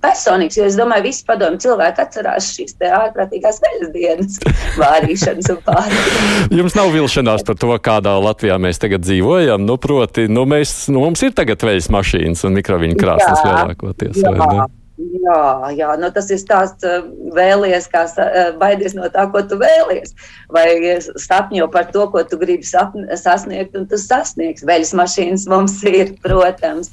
personīgs, 0.01 0.57
jo 0.57 0.65
es 0.71 0.79
domāju, 0.79 1.09
visi 1.11 1.25
padomu 1.27 1.59
cilvēki 1.61 2.05
atcerās 2.05 2.53
šīs 2.55 2.79
ārprātīgās 2.79 3.61
veļas 3.65 3.93
dienas, 3.97 4.39
vārīšanas 4.81 5.51
un 5.53 5.63
pārējiem. 5.67 6.59
Jums 6.61 6.79
nav 6.79 6.95
vilšanās 6.95 7.47
par 7.47 7.59
to, 7.61 7.75
kādā 7.91 8.17
Latvijā 8.23 8.57
mēs 8.63 8.81
tagad 8.83 9.03
dzīvojam. 9.03 9.67
Nu, 9.67 9.81
proti, 9.83 10.29
nu, 10.31 10.47
mēs, 10.49 10.85
nu, 10.95 11.03
mums 11.03 11.27
ir 11.27 11.35
tagad 11.37 11.67
veļas 11.67 11.91
mašīnas 11.93 12.47
un 12.47 12.61
mikroviņu 12.61 13.01
krāsnes 13.03 13.49
lielākoties. 13.49 14.23
Jā. 14.23 14.71
Jā, 15.01 15.43
jā 15.73 15.91
nu 15.97 16.11
tas 16.13 16.29
ir 16.29 16.41
stāsts, 16.43 16.85
eh, 16.85 17.05
vēlies, 17.37 17.87
kā 17.89 18.05
eh, 18.21 18.51
baidies 18.61 18.97
no 18.99 19.09
tā, 19.13 19.25
ko 19.33 19.41
tu 19.49 19.57
vēlies. 19.61 20.13
Vai 20.53 20.67
sapņo 21.01 21.71
par 21.73 21.89
to, 21.95 22.05
ko 22.13 22.25
tu 22.25 22.37
gribi 22.41 22.67
sasniegt, 22.67 23.77
un 23.79 23.87
tu 23.89 24.01
sasniegs. 24.01 24.67
Veļas 24.67 24.93
mašīnas 25.01 25.47
mums 25.49 25.79
ir, 25.89 26.13
protams. 26.25 26.93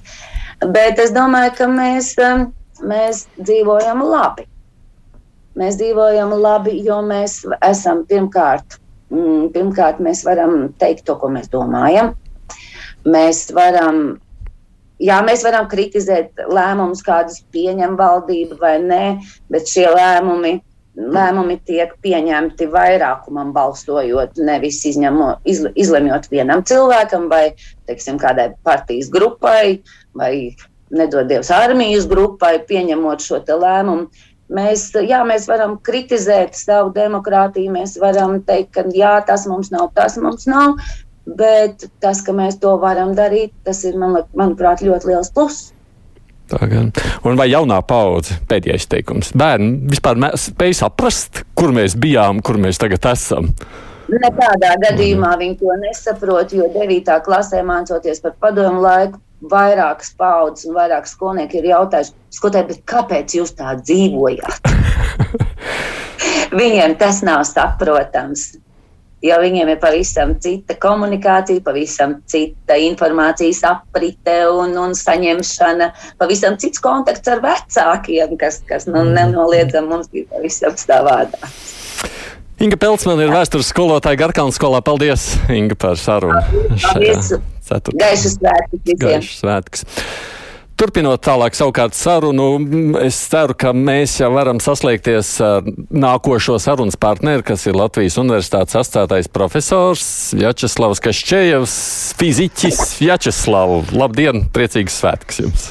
Bet 0.73 1.01
es 1.03 1.11
domāju, 1.13 1.53
ka 1.59 1.67
mēs 1.69 2.13
um, 2.23 2.47
mēs 2.81 3.25
dzīvojam 3.41 4.03
labi. 4.05 4.47
Mēs 5.57 5.77
dzīvojam 5.79 6.35
labi, 6.37 6.75
jo 6.85 6.99
mēs 7.05 7.41
esam 7.65 8.03
pirmkārt, 8.09 8.77
mm, 9.09 9.49
pirmkārt 9.55 10.01
mēs 10.03 10.23
varam 10.25 10.69
teikt 10.77 11.07
to, 11.07 11.17
ko 11.17 11.31
mēs 11.33 11.49
domājam. 11.49 12.13
Mēs 13.07 13.47
varam, 13.55 14.19
jā, 15.03 15.17
mēs 15.25 15.43
varam 15.45 15.67
kritizēt 15.71 16.39
lēmumus, 16.49 17.03
kādus 17.05 17.41
pieņem 17.53 17.97
valdība 17.99 18.57
vai 18.61 18.77
nē, 18.83 19.03
bet 19.53 19.69
šie 19.69 19.87
lēmumi, 19.93 20.57
lēmumi 20.97 21.59
tiek 21.67 21.93
pieņemti 22.01 22.69
vairākumam 22.73 23.51
balsojot, 23.55 24.39
nevis 24.41 24.81
izņemo, 24.89 25.35
izle, 25.45 25.73
izlemjot 25.77 26.29
vienam 26.33 26.63
cilvēkam 26.65 27.27
vai, 27.33 27.51
teiksim, 27.89 28.17
kādai 28.21 28.51
partijas 28.65 29.11
grupai 29.13 29.83
vai 30.17 30.31
nedod 30.89 31.27
Dievs, 31.29 31.51
armijas 31.53 32.07
grupai, 32.09 32.57
pieņemot 32.65 33.23
šo 33.23 33.43
lēmumu. 33.45 34.09
Mēs, 34.47 34.85
jā, 35.03 35.19
mēs 35.27 35.43
varam 35.49 35.73
kritizēt 35.83 36.55
savu 36.55 36.93
demokrātiju, 36.95 37.73
mēs 37.73 37.97
varam 37.99 38.37
teikt, 38.47 38.77
ka 38.77 38.85
jā, 38.95 39.17
tas 39.27 39.43
mums 39.51 39.73
nav, 39.73 39.89
tas 39.97 40.15
mums 40.23 40.47
nav, 40.47 40.77
bet 41.27 41.87
tas, 42.03 42.21
ka 42.23 42.35
mēs 42.35 42.59
to 42.61 42.77
varam 42.81 43.15
darīt, 43.17 43.51
tas 43.67 43.83
ir, 43.87 43.97
man, 43.99 44.21
manuprāt, 44.37 44.85
ļoti 44.85 45.11
liels 45.11 45.33
pluss. 45.35 45.71
Tā 46.47 46.63
gan. 46.71 46.93
Un 47.27 47.35
vai 47.35 47.49
jaunā 47.51 47.81
paudze, 47.83 48.37
pēdējais 48.47 48.87
teikums, 48.87 49.33
bērni 49.35 49.89
vispār 49.91 50.21
spēj 50.39 50.77
saprast, 50.79 51.43
kur 51.59 51.73
mēs 51.75 51.97
bijām, 51.99 52.39
kur 52.39 52.59
mēs 52.61 52.79
tagad 52.79 53.03
esam? 53.11 53.51
Nekādā 54.07 54.77
gadījumā 54.79 55.33
viņi 55.41 55.57
to 55.59 55.73
nesaprot, 55.81 56.53
jo 56.55 56.69
9. 56.71 57.11
klasē 57.25 57.59
mācoties 57.67 58.23
par 58.23 58.37
padomu 58.39 58.79
laiku, 58.85 59.19
vairākas 59.51 60.13
paudzes 60.17 60.69
un 60.69 60.77
vairāk 60.77 61.09
skolnieki 61.09 61.59
ir 61.59 61.73
jautājuši, 61.73 62.15
skatoties, 62.37 62.79
kāpēc 62.87 63.35
jūs 63.35 63.51
tā 63.59 63.75
dzīvojat? 63.81 64.71
Viņiem 66.59 66.95
tas 67.01 67.19
nav 67.27 67.43
saprotams. 67.49 68.53
Jo 69.25 69.39
viņiem 69.41 69.71
ir 69.73 69.79
pavisam 69.81 70.35
cita 70.41 70.75
komunikācija, 70.77 71.63
pavisam 71.65 72.19
cita 72.29 72.75
informācijas 72.77 73.63
aprite 73.65 74.35
un, 74.53 74.75
un 74.77 74.93
saņemšana, 74.97 75.89
pavisam 76.21 76.59
cits 76.61 76.83
kontakts 76.83 77.31
ar 77.33 77.41
vecākiem, 77.41 78.37
kas, 78.37 78.61
kas 78.69 78.85
nu, 78.85 79.01
mm. 79.01 79.15
nenoliedzami 79.17 79.89
mums 79.89 80.11
bija 80.13 80.29
pavisam 80.35 80.77
savādāk. 80.77 81.49
Inga 82.61 82.77
Peltsmane 82.81 83.25
ir 83.25 83.33
vēstures 83.33 83.67
skolotāja 83.69 84.17
Garkalnas 84.17 84.57
skolā. 84.57 84.81
Paldies, 84.85 85.31
Inga, 85.53 85.77
par 85.77 85.97
sarunu. 86.01 86.41
Paldies! 86.81 87.35
Gaišas 87.67 88.37
svētkus! 88.37 88.97
Gaišas 89.01 89.37
svētkus! 89.41 89.85
Turpinot 90.77 91.23
tālāk 91.25 91.55
savukārt 91.57 91.95
sarunu, 91.97 92.51
es 93.01 93.17
ceru, 93.31 93.55
ka 93.57 93.71
mēs 93.73 94.19
jau 94.19 94.27
varam 94.35 94.59
saslēgties 94.61 95.31
ar 95.41 95.65
nākošo 95.89 96.59
sarunas 96.61 96.99
partneri, 97.01 97.41
kas 97.47 97.65
ir 97.65 97.73
Latvijas 97.79 98.19
Universitātes 98.21 98.77
asociētais 98.77 99.31
profesors 99.33 100.05
Vjačeslavs 100.37 101.01
Kašķējevs, 101.01 101.73
fiziķis 102.21 102.83
Vjačeslavu. 103.01 103.81
Labdien, 103.97 104.45
priecīgs 104.53 105.01
svētks 105.01 105.41
jums! 105.41 105.67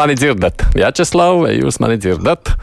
Mani 0.00 0.16
dzirdat, 0.16 0.70
Vjačeslavu, 0.72 1.44
vai 1.44 1.54
jūs 1.58 1.82
mani 1.84 2.00
dzirdat? 2.00 2.56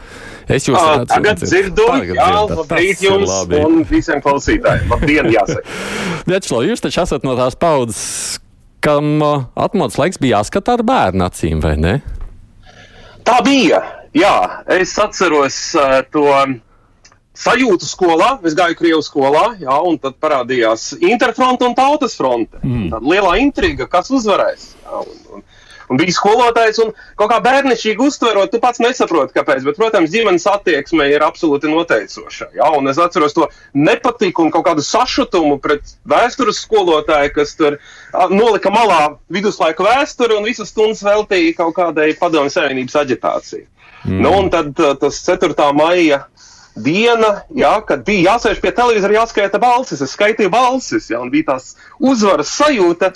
Es 0.50 0.66
jūs 0.66 0.76
redzu. 0.82 1.12
Tagad 1.14 1.46
dzirdu, 1.46 1.86
jā, 2.10 2.30
labrīt 2.50 3.06
jums 3.06 3.30
labi. 3.30 3.62
un 3.62 3.84
visiem 3.88 4.18
klausītājiem. 4.24 4.90
Labdien, 4.90 5.30
jāsaka. 5.32 5.78
Večlo, 6.34 6.66
jūs 6.66 6.82
taču 6.82 7.06
esat 7.06 7.24
no 7.24 7.38
tās 7.38 7.54
paudzes, 7.54 8.42
kam 8.84 9.24
atmodas 9.24 9.98
laiks 10.00 10.20
bija 10.20 10.40
jāskatā 10.40 10.78
ar 10.78 10.84
bērnu 10.86 11.24
acīm, 11.26 11.62
vai 11.64 11.74
ne? 11.80 11.94
Tā 13.24 13.40
bija, 13.44 13.80
jā. 14.16 14.36
Es 14.76 14.92
atceros 15.00 15.56
uh, 15.80 16.02
to 16.12 16.28
sajūtu 17.34 17.88
skolā. 17.88 18.30
Es 18.46 18.56
gāju 18.56 18.78
Krievijas 18.78 19.08
skolā, 19.10 19.44
jā, 19.62 19.78
un 19.88 19.98
tad 20.02 20.18
parādījās 20.22 20.92
Interfront 21.02 21.62
un 21.66 21.74
Tautas 21.76 22.16
fronte. 22.18 22.60
Mm. 22.62 22.90
Tad 22.94 23.08
lielā 23.10 23.36
intriga, 23.42 23.88
kas 23.90 24.12
uzvarēs. 24.14 24.72
Jā, 24.84 25.02
un, 25.02 25.20
un, 25.38 25.46
un 25.90 26.00
bija 26.00 26.14
skolotājs, 26.16 26.80
un 26.84 26.92
kaut 27.18 27.30
kā 27.32 27.40
bērnišķīgi 27.44 28.06
uztverot, 28.06 28.52
tu 28.52 28.60
pats 28.62 28.82
nesaproti, 28.82 29.34
kāpēc. 29.36 29.64
Bet, 29.66 29.78
protams, 29.80 30.12
ģimenes 30.14 30.46
attieksme 30.50 31.08
ir 31.12 31.24
absolūti 31.26 31.70
noteicoša. 31.72 32.50
Ja? 32.58 32.70
Un 32.76 32.90
es 32.90 33.00
atceros 33.02 33.36
to 33.36 33.48
nepatiku 33.76 34.46
un 34.46 34.52
kaut 34.54 34.66
kādu 34.68 34.84
sašutumu 34.84 35.58
pret 35.64 35.96
vēstures 36.10 36.62
skolotāju, 36.64 37.34
kas 37.38 37.54
tur 37.58 37.78
nolika 38.32 38.72
malā 38.74 39.16
viduslaiku 39.32 39.86
vēsturi 39.86 40.38
un 40.38 40.48
visas 40.48 40.72
stundas 40.72 41.04
veltīja 41.04 41.56
kaut 41.62 41.76
kādai 41.78 42.12
padomju 42.18 42.52
savienības 42.54 43.00
aģitācijai. 43.04 43.66
Mm. 44.04 44.20
Nu, 44.20 44.36
un 44.36 44.50
tad 44.52 44.76
tas 45.00 45.20
4. 45.24 45.54
maija 45.76 46.24
diena, 46.74 47.44
jā, 47.54 47.72
kad 47.86 48.02
bija 48.06 48.34
jāsēž 48.34 48.60
pie 48.62 48.72
televizora, 48.74 49.20
jāskaita 49.20 49.60
balsis. 49.62 50.02
Es 50.04 50.14
skaitīju 50.16 50.50
balsis, 50.52 51.08
jā, 51.12 51.20
un 51.22 51.30
bija 51.32 51.54
tās 51.54 51.74
uzvaras 52.02 52.52
sajūta. 52.58 53.12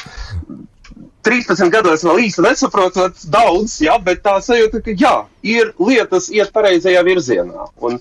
13 1.29 1.73
gados 1.73 2.05
vēl 2.07 2.23
īsti 2.25 2.45
nesaprotot 2.47 3.27
daudz, 3.29 3.79
jā, 3.85 3.99
bet 4.01 4.23
tā 4.25 4.39
sajūta, 4.45 4.81
ka 4.85 4.95
jā, 4.97 5.15
ir 5.45 5.75
lietas 5.77 6.31
iet 6.33 6.55
pareizajā 6.55 7.03
virzienā. 7.05 7.69
Un 7.85 7.99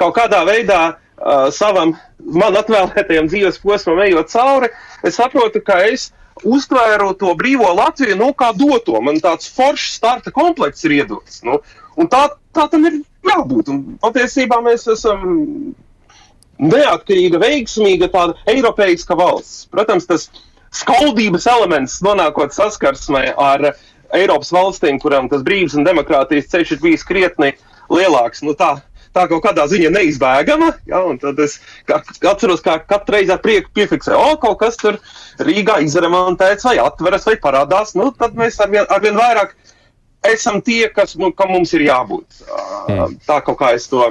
kaut 0.00 0.16
kādā 0.16 0.40
veidā 0.48 0.80
uh, 0.94 1.50
savam 1.52 1.92
man 2.24 2.56
atvēlētajam 2.56 3.28
dzīves 3.28 3.60
posmam 3.60 4.00
ejot 4.06 4.32
cauri, 4.32 4.72
es 5.04 5.20
saprotu, 5.20 5.60
ka 5.64 5.82
es 5.90 6.08
uztvēru 6.46 7.12
to 7.20 7.34
brīvo 7.36 7.68
Latviju 7.76 8.16
nu, 8.16 8.30
kā 8.32 8.54
doto. 8.56 8.96
Man 9.04 9.20
tāds 9.20 9.50
foršs 9.52 9.98
starta 10.00 10.32
komplekss 10.32 10.86
ir 10.88 10.96
iedots. 11.02 11.42
Nu, 11.44 11.60
tā, 12.08 12.26
tā 12.56 12.66
tam 12.72 12.86
ir 12.88 13.00
jābūt. 13.28 13.68
Un 13.72 13.82
patiesībā 14.00 14.60
mēs 14.64 14.88
esam 14.88 15.26
neatkarīga, 16.60 17.40
veiksmīga, 17.40 18.10
tāda 18.12 18.36
eiropeiska 18.50 19.16
valsts. 19.16 19.66
Protams, 19.72 20.08
tas 20.08 20.28
skaudības 20.74 21.46
elements, 21.50 21.98
nonākot 22.04 22.54
saskarsmē 22.54 23.30
ar 23.40 23.72
Eiropas 24.16 24.52
valstīm, 24.54 24.98
kurām 25.02 25.28
tas 25.30 25.42
brīvs 25.46 25.76
un 25.78 25.86
demokrātijas 25.86 26.50
ceļš 26.50 26.76
ir 26.76 26.80
bijis 26.82 27.06
krietni 27.06 27.52
lielāks. 27.90 28.42
Nu, 28.46 28.56
tā, 28.58 28.72
tā 29.14 29.26
kaut 29.30 29.44
kādā 29.44 29.66
ziņā 29.70 29.90
neizbēgama. 29.94 30.72
Ja, 30.90 31.02
tad 31.22 31.42
es 31.42 31.58
kā, 31.88 32.00
atceros, 32.32 32.62
kā 32.64 32.78
katru 32.82 33.18
reizi 33.18 33.34
ar 33.34 33.42
prieku 33.42 33.70
piefiksēju, 33.78 34.18
o, 34.18 34.38
kaut 34.42 34.58
kas 34.62 34.78
tur 34.80 34.98
Rīgā 35.42 35.80
izremontēts 35.86 36.66
vai 36.66 36.78
atveras 36.82 37.26
vai 37.28 37.36
parādās. 37.42 37.94
Nu, 37.98 38.10
tad 38.16 38.38
mēs 38.38 38.58
arvien, 38.62 38.86
arvien 38.90 39.18
vairāk 39.18 39.54
esam 40.26 40.60
tie, 40.62 40.84
kas 40.94 41.16
nu, 41.18 41.32
mums 41.48 41.74
ir 41.78 41.86
jābūt. 41.86 42.42
Mm. 42.90 43.16
Tā 43.26 43.40
kaut 43.46 43.60
kā 43.62 43.74
es 43.78 43.88
to 43.90 44.10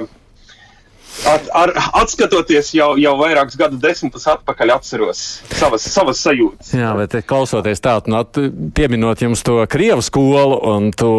Ar, 1.26 1.40
ar, 1.52 1.72
atskatoties 2.00 2.70
jau, 2.72 2.94
jau 3.00 3.12
vairākus 3.18 3.58
gadu 3.60 3.76
desmitus 3.80 4.24
atpakaļ, 4.30 4.72
atceros 4.76 5.20
savas, 5.52 5.84
savas 5.84 6.22
sajūtas. 6.24 6.70
Jā, 6.78 6.92
bet 6.96 7.16
klausoties 7.28 7.82
tā, 7.84 7.98
nu, 8.08 8.22
pieminot 8.76 9.20
jums 9.20 9.42
to 9.44 9.58
Krievu 9.70 10.04
skolu 10.04 10.56
un 10.70 10.88
to 10.96 11.10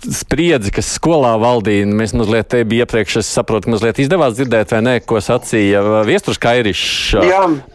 spriedzi, 0.00 0.72
kas 0.74 0.94
skolā 0.96 1.34
valdīja, 1.42 1.88
mēs 1.90 2.14
mazliet 2.16 2.48
te 2.54 2.62
bija 2.68 2.86
iepriekš, 2.86 3.18
es 3.20 3.32
saprotu, 3.36 3.70
mazliet 3.74 4.00
izdevās 4.02 4.38
dzirdēt, 4.38 4.72
vai 4.72 4.82
nē, 4.86 4.94
ko 5.04 5.20
sacīja 5.22 5.82
Viesturs 6.08 6.40
Kairišs 6.40 7.18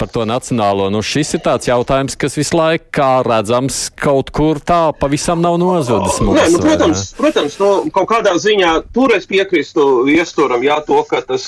par 0.01 0.11
to 0.11 0.25
nacionālo. 0.29 0.89
Nu, 0.93 1.03
šis 1.05 1.35
ir 1.37 1.45
tāds 1.45 1.69
jautājums, 1.69 2.17
kas 2.19 2.37
visu 2.39 2.57
laiku, 2.57 2.89
kā 2.97 3.11
redzams, 3.27 3.83
kaut 4.01 4.33
kur 4.33 4.61
tā 4.63 4.81
pavisam 4.97 5.43
nav 5.43 5.59
nozudis. 5.61 6.19
Mums, 6.25 6.39
nē, 6.39 6.47
nu, 6.55 6.63
protams, 6.65 7.05
protams 7.19 7.59
nu, 7.61 7.71
kaut 7.93 8.09
kādā 8.11 8.35
ziņā 8.41 8.73
tur 8.95 9.13
es 9.15 9.29
piekrīstu 9.29 9.87
Viesturam, 10.09 10.63
jā, 10.65 10.79
to, 10.87 10.99
ka 11.07 11.21
tas 11.25 11.40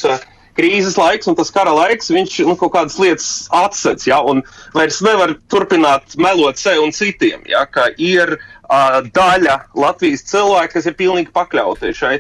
krīzes 0.58 0.98
laiks 1.00 1.30
un 1.30 1.38
tas 1.38 1.52
kara 1.54 1.74
laiks, 1.74 2.12
viņš 2.14 2.40
nu, 2.48 2.56
kaut 2.60 2.74
kādas 2.76 2.98
lietas 3.02 3.30
atsec, 3.54 4.06
ja, 4.10 4.20
un 4.22 4.44
vairs 4.76 5.02
nevar 5.06 5.36
turpināt 5.52 6.18
melot 6.22 6.62
sev 6.62 6.84
un 6.84 6.94
citiem, 6.96 7.44
ja, 7.50 7.66
ka 7.66 7.90
ir 7.98 8.36
uh, 8.38 9.02
daļa 9.16 9.60
Latvijas 9.80 10.26
cilvēku, 10.30 10.76
kas 10.78 10.90
ir 10.90 10.98
pilnīgi 11.00 11.34
pakļauti 11.36 11.94
šai 11.98 12.20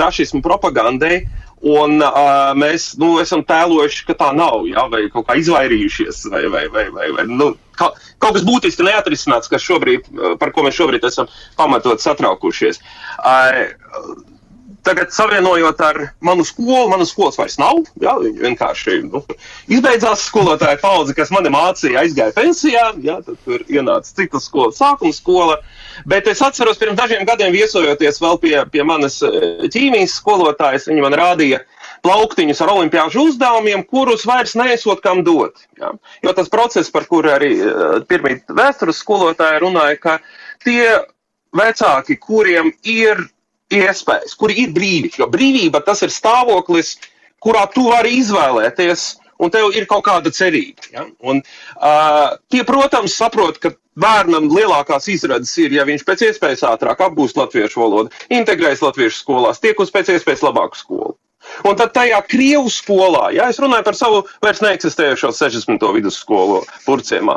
rašismu 0.00 0.42
propagandai, 0.44 1.24
un 1.64 2.00
uh, 2.04 2.52
mēs 2.60 2.92
nu, 3.00 3.14
esam 3.22 3.44
tēlojuši, 3.46 4.04
ka 4.08 4.16
tā 4.20 4.32
nav, 4.36 4.64
ja, 4.68 4.86
vai 4.92 5.06
kaut 5.12 5.28
kā 5.28 5.38
izvairījušies, 5.40 6.26
vai, 6.32 6.44
vai, 6.52 6.66
vai, 6.72 6.88
vai, 6.92 7.08
vai 7.16 7.24
nu, 7.28 7.54
ka, 7.76 7.92
kaut 8.20 8.36
kas 8.36 8.44
būtiski 8.44 8.84
neatrisināts, 8.84 9.48
kas 9.52 9.64
šobrīd, 9.64 10.08
par 10.40 10.52
ko 10.56 10.64
mēs 10.66 10.76
šobrīd 10.76 11.04
esam 11.08 11.28
pamatot 11.60 12.04
satraukušies. 12.04 12.80
Uh, 13.20 14.32
Tagad, 14.84 15.12
savienojot 15.16 15.80
ar 15.80 15.98
manu 16.20 16.44
skolu, 16.44 16.90
manas 16.92 17.08
skolas 17.14 17.38
vairs 17.40 17.56
nav. 17.56 17.78
Jā, 18.02 18.18
viņi 18.20 18.42
vienkārši 18.44 18.98
nu, 19.06 19.22
izbeidzās 19.72 20.26
skolotāja 20.28 20.76
paudze, 20.82 21.14
kas 21.16 21.32
mani 21.32 21.52
mācīja, 21.54 22.02
aizgāja 22.02 22.34
pensijā. 22.36 22.90
Jā, 23.04 23.20
tad 23.24 23.38
tur 23.46 23.64
ienāca 23.64 24.12
cita 24.20 24.42
skola, 24.44 24.74
sākuma 24.76 25.16
skola. 25.16 25.56
Bet 26.10 26.28
es 26.28 26.42
atceros, 26.44 26.76
pirms 26.80 26.98
dažiem 27.00 27.24
gadiem 27.24 27.54
viesojoties 27.54 28.20
vēl 28.20 28.36
pie, 28.42 28.54
pie 28.74 28.84
manas 28.84 29.22
eh, 29.24 29.64
ķīmijas 29.72 30.18
skolotājas, 30.20 30.90
viņa 30.90 31.06
man 31.06 31.16
rādīja 31.22 31.62
plauktiņus 32.04 32.60
ar 32.60 32.74
olimpiāžu 32.74 33.24
uzdevumiem, 33.30 33.86
kurus 33.88 34.26
vairs 34.28 34.52
nesot 34.60 35.00
kam 35.04 35.24
dot. 35.24 35.64
Jā. 35.80 35.94
Jo 36.26 36.36
tas 36.36 36.52
process, 36.52 36.92
par 36.92 37.08
kuru 37.08 37.32
arī 37.32 37.54
uh, 37.56 38.02
pirmie 38.08 38.36
vēstures 38.52 39.00
skolotāji 39.00 39.62
runāja, 39.64 39.96
ka 40.02 40.18
tie 40.64 40.90
vecāki, 41.56 42.18
kuriem 42.20 42.74
ir 42.82 43.24
iespējas, 43.72 44.36
kuri 44.38 44.64
ir 44.64 44.72
brīvi. 44.76 45.12
Jo 45.18 45.28
brīvība 45.30 45.82
tas 45.84 46.02
ir 46.04 46.12
stāvoklis, 46.12 46.96
kurā 47.44 47.64
tu 47.72 47.88
vari 47.90 48.18
izvēlēties, 48.20 49.06
un 49.42 49.52
tev 49.52 49.74
ir 49.76 49.88
kaut 49.90 50.04
kāda 50.06 50.32
cerība. 50.34 50.88
Ja? 50.92 51.06
Un, 51.24 51.42
uh, 51.78 52.36
tie, 52.52 52.62
protams, 52.66 53.16
saprot, 53.16 53.58
ka 53.62 53.74
bērnam 54.00 54.48
lielākās 54.50 55.08
izredzes 55.12 55.54
ir, 55.62 55.74
ja 55.76 55.84
viņš 55.86 56.06
pēc 56.06 56.24
iespējas 56.30 56.64
ātrāk 56.66 57.02
apgūst 57.04 57.38
latviešu 57.38 57.82
valodu, 57.84 58.14
integrējas 58.32 58.82
latviešu 58.84 59.20
skolās, 59.20 59.62
tiek 59.62 59.78
uz 59.80 59.92
pēc 59.94 60.14
iespējas 60.16 60.44
labāku 60.46 60.80
skolu. 60.80 61.14
Un 61.68 61.76
tad 61.76 61.92
tajā 61.92 62.22
krievu 62.24 62.70
skolā, 62.72 63.26
ja 63.36 63.50
es 63.52 63.58
runāju 63.60 63.84
par 63.84 63.96
savu 63.98 64.22
vairs 64.42 64.62
neeksistējošo 64.64 65.28
60. 65.36 65.84
vidusskolu 65.92 66.62
Purciemā, 66.86 67.36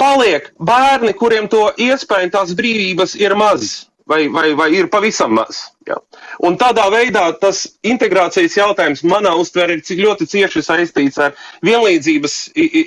paliek 0.00 0.48
bērni, 0.56 1.12
kuriem 1.14 1.50
to 1.52 1.68
iespēju 1.76 2.32
tās 2.32 2.54
brīvības 2.56 3.12
ir 3.20 3.36
mazas 3.36 3.84
vai, 4.06 4.28
vai, 4.28 4.54
vai 4.54 4.70
ir 4.74 4.88
pavisam 4.88 5.34
maz. 5.34 5.66
Ja. 5.86 5.98
Un 6.42 6.56
tādā 6.58 6.86
veidā 6.90 7.28
tas 7.38 7.64
integrācijas 7.86 8.56
jautājums 8.58 9.04
manā 9.06 9.34
uztverē 9.38 9.78
ir 9.78 10.02
ļoti 10.02 10.26
cieši 10.32 10.62
saistīts 10.66 11.18
ar 11.22 11.34
vienlīdzības 11.66 12.34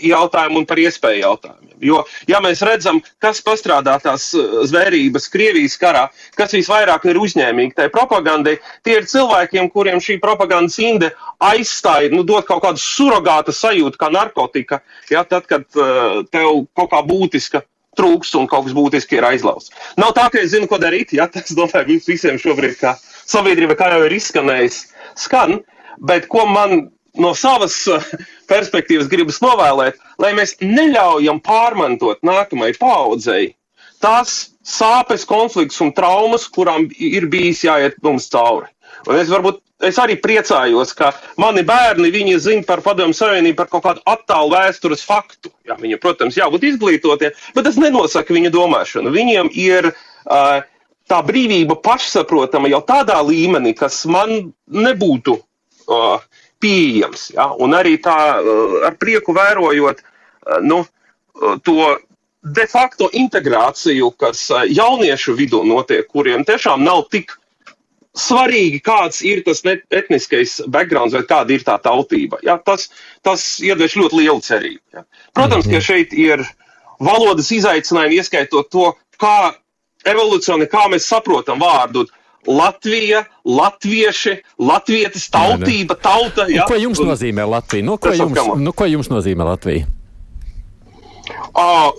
jautājumu 0.10 0.62
un 0.62 0.67
par 0.67 0.82
iespēju 0.84 1.23
jautājumiem. 1.23 1.77
Jo, 1.79 2.01
ja 2.27 2.41
mēs 2.43 2.60
redzam, 2.67 2.99
kas 3.23 3.39
pastrādā 3.43 3.95
tās 4.03 4.29
uh, 4.36 4.65
zvērības 4.67 5.29
Krievijas 5.32 5.77
karā, 5.79 6.10
kas 6.36 6.55
visvairāk 6.58 7.08
ir 7.08 7.19
uzņēmīgi 7.23 7.77
tai 7.77 7.88
propagandai, 7.93 8.58
tie 8.84 8.97
ir 8.99 9.08
cilvēkiem, 9.08 9.71
kuriem 9.71 10.03
šī 10.03 10.19
propagandas 10.19 10.75
inde 10.84 11.13
aizstāja, 11.39 12.12
nu, 12.12 12.25
dot 12.27 12.49
kaut 12.51 12.65
kādu 12.67 12.84
surrogāta 12.84 13.55
sajūtu, 13.55 13.95
kā 13.99 14.12
narkotika, 14.12 14.84
ja, 15.12 15.23
tad, 15.23 15.47
kad 15.47 15.63
uh, 15.79 16.25
tev 16.27 16.65
kaut 16.75 16.91
kā 16.91 17.03
būtiska 17.08 17.63
trūks 17.97 18.36
un 18.39 18.47
kaut 18.49 18.67
kas 18.67 18.75
būtiski 18.78 19.19
ir 19.19 19.28
aizlausts. 19.32 19.73
Nav 19.99 20.13
tā, 20.17 20.28
ka 20.32 20.41
es 20.41 20.54
zinu, 20.54 20.69
ko 20.69 20.80
darīt. 20.82 21.13
Ja, 21.17 21.30
tas, 21.32 21.52
domāju, 21.56 21.95
mums 21.95 22.10
visiem 22.10 22.39
šobrīd, 22.41 22.78
kā 22.82 22.95
sabiedrība, 23.30 23.78
kā 23.80 23.91
jau 23.95 24.06
ir 24.06 24.17
izskanējis, 24.19 24.82
skan. 25.19 25.60
Bet 25.99 26.30
ko 26.32 26.45
man 26.47 26.89
no 27.19 27.34
savas 27.36 27.75
uh, 27.91 28.06
perspektīvas 28.52 29.10
gribas 29.12 29.41
novēlēt, 29.43 29.99
lai 30.21 30.34
mēs 30.38 30.58
neļaujam 30.62 31.41
pārmantot 31.43 32.21
nākamajai 32.25 32.78
paudzei 32.80 33.45
tās 34.04 34.56
sāpes, 34.63 35.25
konflikts 35.28 35.80
un 35.84 35.91
traumas, 35.95 36.47
kurām 36.47 36.88
ir 36.95 37.28
bijis 37.32 37.65
jāiet 37.67 37.99
mums 38.06 38.30
cauri. 38.32 38.69
Un 39.07 39.19
es 39.19 39.29
varbūt 39.31 39.62
es 39.88 39.99
arī 40.01 40.17
priecājos, 40.19 40.91
ka 40.97 41.13
mani 41.39 41.63
bērni 41.67 42.38
zina 42.39 42.65
par 42.67 42.81
Padomu 42.83 43.15
Savienību, 43.15 43.55
par 43.55 43.69
kaut 43.71 43.83
kādu 43.85 44.03
attālu 44.05 44.51
vēstures 44.51 45.05
faktu. 45.07 45.51
Jā, 45.67 45.77
viņi, 45.79 45.99
protams, 46.01 46.38
jābūt 46.38 46.67
izglītotiem, 46.73 47.31
bet 47.55 47.63
tas 47.63 47.79
nenosaka 47.79 48.35
viņu 48.35 48.51
domāšanu. 48.51 49.13
Viņiem 49.15 49.51
ir 49.55 49.91
uh, 49.93 50.59
tā 51.09 51.21
brīvība 51.25 51.79
pašsaprotama 51.79 52.69
jau 52.71 52.81
tādā 52.85 53.21
līmenī, 53.23 53.73
kas 53.77 54.03
man 54.05 54.51
nebūtu 54.67 55.39
uh, 55.39 56.19
pieejams. 56.59 57.29
Ja? 57.38 57.49
Un 57.55 57.77
arī 57.77 57.97
tā 58.03 58.19
uh, 58.35 58.77
ar 58.89 58.99
prieku 58.99 59.33
vērojot 59.38 60.03
uh, 60.03 60.59
nu, 60.62 60.83
uh, 60.83 61.57
to 61.63 61.95
de 62.43 62.65
facto 62.71 63.09
integrāciju, 63.12 64.13
kas 64.19 64.45
jauniešu 64.71 65.35
vidū 65.35 65.63
notiek, 65.67 66.07
kuriem 66.07 66.45
tiešām 66.47 66.83
nav 66.83 67.07
tik 67.12 67.38
svarīgi, 68.17 68.82
kāds 68.84 69.22
ir 69.26 69.43
tas 69.45 69.62
etniskais 69.65 70.60
backgrounds 70.67 71.13
vai 71.13 71.24
kāda 71.30 71.54
ir 71.54 71.65
tā 71.65 71.78
tautība. 71.82 72.39
Ja? 72.45 72.58
Tas, 72.58 72.89
tas 73.26 73.60
iedvež 73.63 73.98
ļoti 74.02 74.22
lielu 74.24 74.41
cerību. 74.41 74.82
Ja? 74.93 75.06
Protams, 75.34 75.65
mm 75.65 75.72
-hmm. 75.72 75.76
ka 75.76 75.82
šeit 75.82 76.13
ir 76.13 76.45
valodas 77.00 77.52
izaicinājumi, 77.52 78.19
ieskaitot 78.19 78.69
to, 78.69 78.93
kā 79.19 79.54
evolūcija, 80.06 80.69
kā 80.72 80.88
mēs 80.89 81.08
saprotam 81.08 81.60
vārdu. 81.60 82.08
Latvija, 82.48 83.26
latvieši, 83.45 84.38
latvietis, 84.58 85.30
tautība, 85.30 85.95
tauta. 86.00 86.48
Ja? 86.48 86.63
Un 86.63 86.67
ko 86.72 86.76
jums 86.80 87.00
nozīmē 87.00 87.43
Latvija? 87.45 87.84
No 87.84 87.91
nu, 87.91 87.98
ko, 87.98 88.13
jums, 88.15 88.39
no 88.58 88.74
ko 88.74 88.86
jums 88.86 89.10
nozīmē 89.12 89.43
Latvija? 89.43 89.86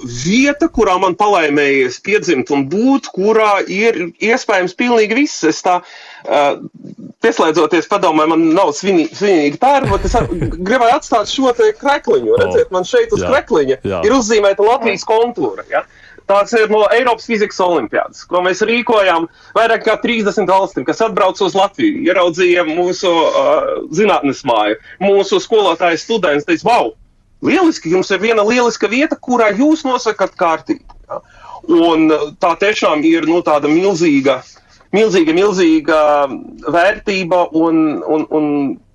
Vieta, 0.04 0.68
kurā 0.72 0.96
man 1.02 1.16
palaimējies 1.18 2.00
piedzimt 2.04 2.50
un 2.54 2.66
būt, 2.70 3.10
kurā 3.14 3.60
ir 3.66 4.12
iespējams 4.20 4.76
pilnīgi 4.78 5.18
viss. 5.22 5.44
Es 5.48 5.62
tā, 5.64 5.80
pieslēdzoties 7.24 7.88
padomē, 7.90 8.26
man 8.30 8.50
nav 8.56 8.72
svinīgi, 8.76 9.58
pērni, 9.60 9.90
bet 9.92 10.06
es 10.08 10.16
gribēju 10.56 10.98
atstāt 10.98 11.32
šo 11.32 11.54
te 11.56 11.72
krekliņu. 11.80 12.36
Redziet, 12.40 12.70
man 12.74 12.86
šeit 12.88 13.12
uz 13.16 13.24
jā, 13.24 13.32
krekliņa 13.32 13.80
jā. 13.82 14.04
ir 14.06 14.16
uzzīmēta 14.16 14.64
Latvijas 14.66 15.06
kontūra. 15.08 15.66
Ja? 15.72 15.84
Tāds 16.30 16.54
ir 16.54 16.70
no 16.70 16.84
Eiropas 16.94 17.26
fizikas 17.26 17.58
olimpiādas, 17.64 18.22
ko 18.30 18.38
mēs 18.44 18.62
rīkojām 18.62 19.26
vairāk 19.56 19.82
kā 19.88 19.96
30 19.98 20.46
valstīm, 20.46 20.86
kas 20.86 21.02
atbrauca 21.02 21.42
uz 21.48 21.56
Latviju, 21.58 22.04
ieraudzīja 22.06 22.62
mūsu 22.68 23.10
uh, 23.10 23.64
zinātnes 23.96 24.44
māju, 24.46 24.78
mūsu 25.02 25.40
skolotāju 25.42 25.98
students 25.98 26.46
teica, 26.46 26.68
wow, 26.68 26.92
lieliski, 27.44 27.92
jums 27.94 28.10
ir 28.10 28.22
viena 28.22 28.44
lieliska 28.46 28.88
vieta, 28.90 29.16
kurā 29.16 29.50
jūs 29.56 29.84
nosakat 29.86 30.36
kārtību. 30.40 30.98
Ja? 31.08 31.20
Un 31.70 32.08
tā 32.40 32.54
tiešām 32.60 33.04
ir 33.04 33.26
nu, 33.28 33.42
tāda 33.44 33.68
milzīga, 33.70 34.40
milzīga, 34.96 35.34
milzīga 35.36 36.00
vērtība 36.72 37.46
un, 37.56 38.00
un, 38.08 38.26
un 38.32 38.46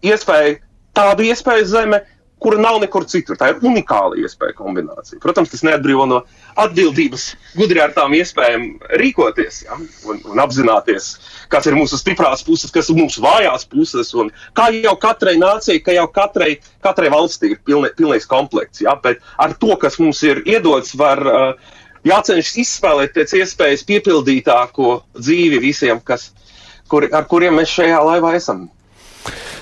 iespēja, 0.05 0.57
tādu 0.97 1.27
iespēju 1.29 1.69
zeme, 1.69 2.01
kura 2.39 2.59
nav 2.61 2.79
nekur 2.83 3.05
citur. 3.09 3.37
Tā 3.39 3.51
ir 3.51 3.61
unikāla 3.65 4.17
iespēja 4.21 4.55
kombinācija. 4.57 5.19
Protams, 5.23 5.51
tas 5.53 5.63
neatbrīvo 5.65 6.07
no 6.09 6.21
atbildības, 6.61 7.29
gudri 7.55 7.81
ar 7.83 7.93
tām 7.95 8.15
iespējām 8.17 8.67
rīkoties 9.01 9.61
ja? 9.65 9.79
un, 10.09 10.19
un 10.29 10.43
apzināties, 10.43 11.13
kas 11.51 11.69
ir 11.69 11.77
mūsu 11.77 11.99
stiprās 11.99 12.43
puses, 12.45 12.73
kas 12.75 12.91
ir 12.91 12.99
mūsu 12.99 13.23
vājās 13.25 13.67
puses. 13.71 14.11
Un 14.17 14.33
kā 14.57 14.69
jau 14.75 14.95
katrai 15.01 15.37
nācijai, 15.41 15.79
ka 15.85 15.95
jau 15.95 16.05
katrai, 16.11 16.51
katrai 16.85 17.13
valstī 17.13 17.55
ir 17.55 17.63
pilnē, 17.65 17.93
pilnīgs 17.97 18.29
komplekts. 18.29 18.83
Ja? 18.85 18.97
Bet 19.01 19.23
ar 19.41 19.55
to, 19.59 19.73
kas 19.81 19.99
mums 20.01 20.21
ir 20.27 20.43
iedots, 20.45 20.93
var 20.99 21.23
uh, 21.25 21.75
jācenšas 22.05 22.61
izspēlēt 22.61 23.15
pēc 23.15 23.35
iespējas 23.41 23.85
piepildītāko 23.89 24.99
dzīvi 25.17 25.61
visiem, 25.63 26.01
kas, 26.03 26.29
kur, 26.91 27.07
ar 27.09 27.27
kuriem 27.29 27.57
mēs 27.59 27.73
šajā 27.73 28.01
laivā 28.05 28.35
esam. 28.37 28.67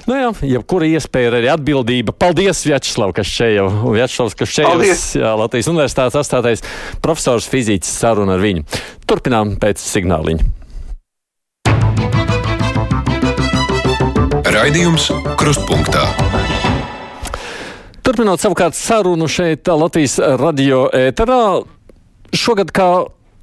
Nu 0.10 0.17
jā, 0.17 0.32
jebkura 0.56 0.88
iespēja 0.89 1.30
ir 1.30 1.38
arī 1.39 1.52
atbildība. 1.54 2.15
Paldies, 2.15 2.65
Vjačslav, 2.67 3.13
kas 3.15 3.30
šeit 3.30 3.56
jau, 3.58 3.69
Vjačslavs, 3.93 4.36
kas 4.39 4.52
šeit 4.52 4.67
jau, 4.67 5.36
Latvijas 5.39 5.69
universitātes 5.71 6.19
astātais 6.19 6.65
profesors 7.04 7.47
fiziķis 7.52 7.95
saruna 8.04 8.36
ar 8.38 8.43
viņu. 8.43 8.65
Turpinām 9.08 9.56
pēc 9.62 9.82
signāliņa. 9.84 10.52
Raidījums 14.54 15.08
Krustpunktā. 15.39 16.04
Turpinot 18.04 18.41
savukārt 18.43 18.76
sarunu 18.76 19.30
šeit 19.32 19.67
Latvijas 19.71 20.19
radio 20.39 20.86
ēterā, 20.91 21.63
šogad 22.36 22.73
kā 22.76 22.89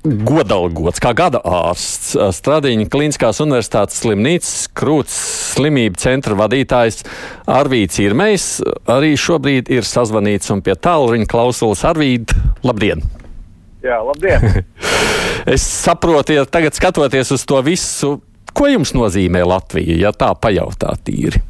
godalgots, 0.04 1.00
kā 1.02 1.12
gada 1.16 1.42
ārsts, 1.44 2.14
Stradiņa 2.16 2.86
Kliniskās 2.92 3.40
universitātes 3.44 4.00
slimnīcas 4.00 4.70
krūts 4.76 5.16
slimību 5.54 6.00
centra 6.00 6.36
vadītājs 6.38 7.02
Arvīts 7.50 8.00
Irmejs 8.00 8.46
arī 8.88 9.12
šobrīd 9.20 9.68
ir 9.72 9.84
sazvanīts 9.84 10.48
un 10.54 10.64
pie 10.64 10.76
tālruņa 10.80 11.28
klausulas 11.28 11.84
Arvīd. 11.84 12.32
Labdien! 12.64 13.04
Jā, 13.84 14.00
labdien! 14.04 14.64
es 15.54 15.68
saprotu, 15.68 16.38
ja 16.38 16.48
tagad 16.48 16.76
skatoties 16.76 17.36
uz 17.36 17.44
to 17.44 17.60
visu, 17.64 18.16
ko 18.56 18.72
jums 18.72 18.96
nozīmē 18.96 19.44
Latvija, 19.44 20.00
ja 20.00 20.16
tā 20.16 20.32
pajautā 20.32 20.96
tīri? 21.04 21.44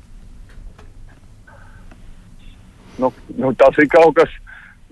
Nu, 2.99 3.15
nu, 3.39 3.55
tas 3.57 3.79
ir 3.81 3.87
kaut 3.89 4.19
kas 4.19 4.33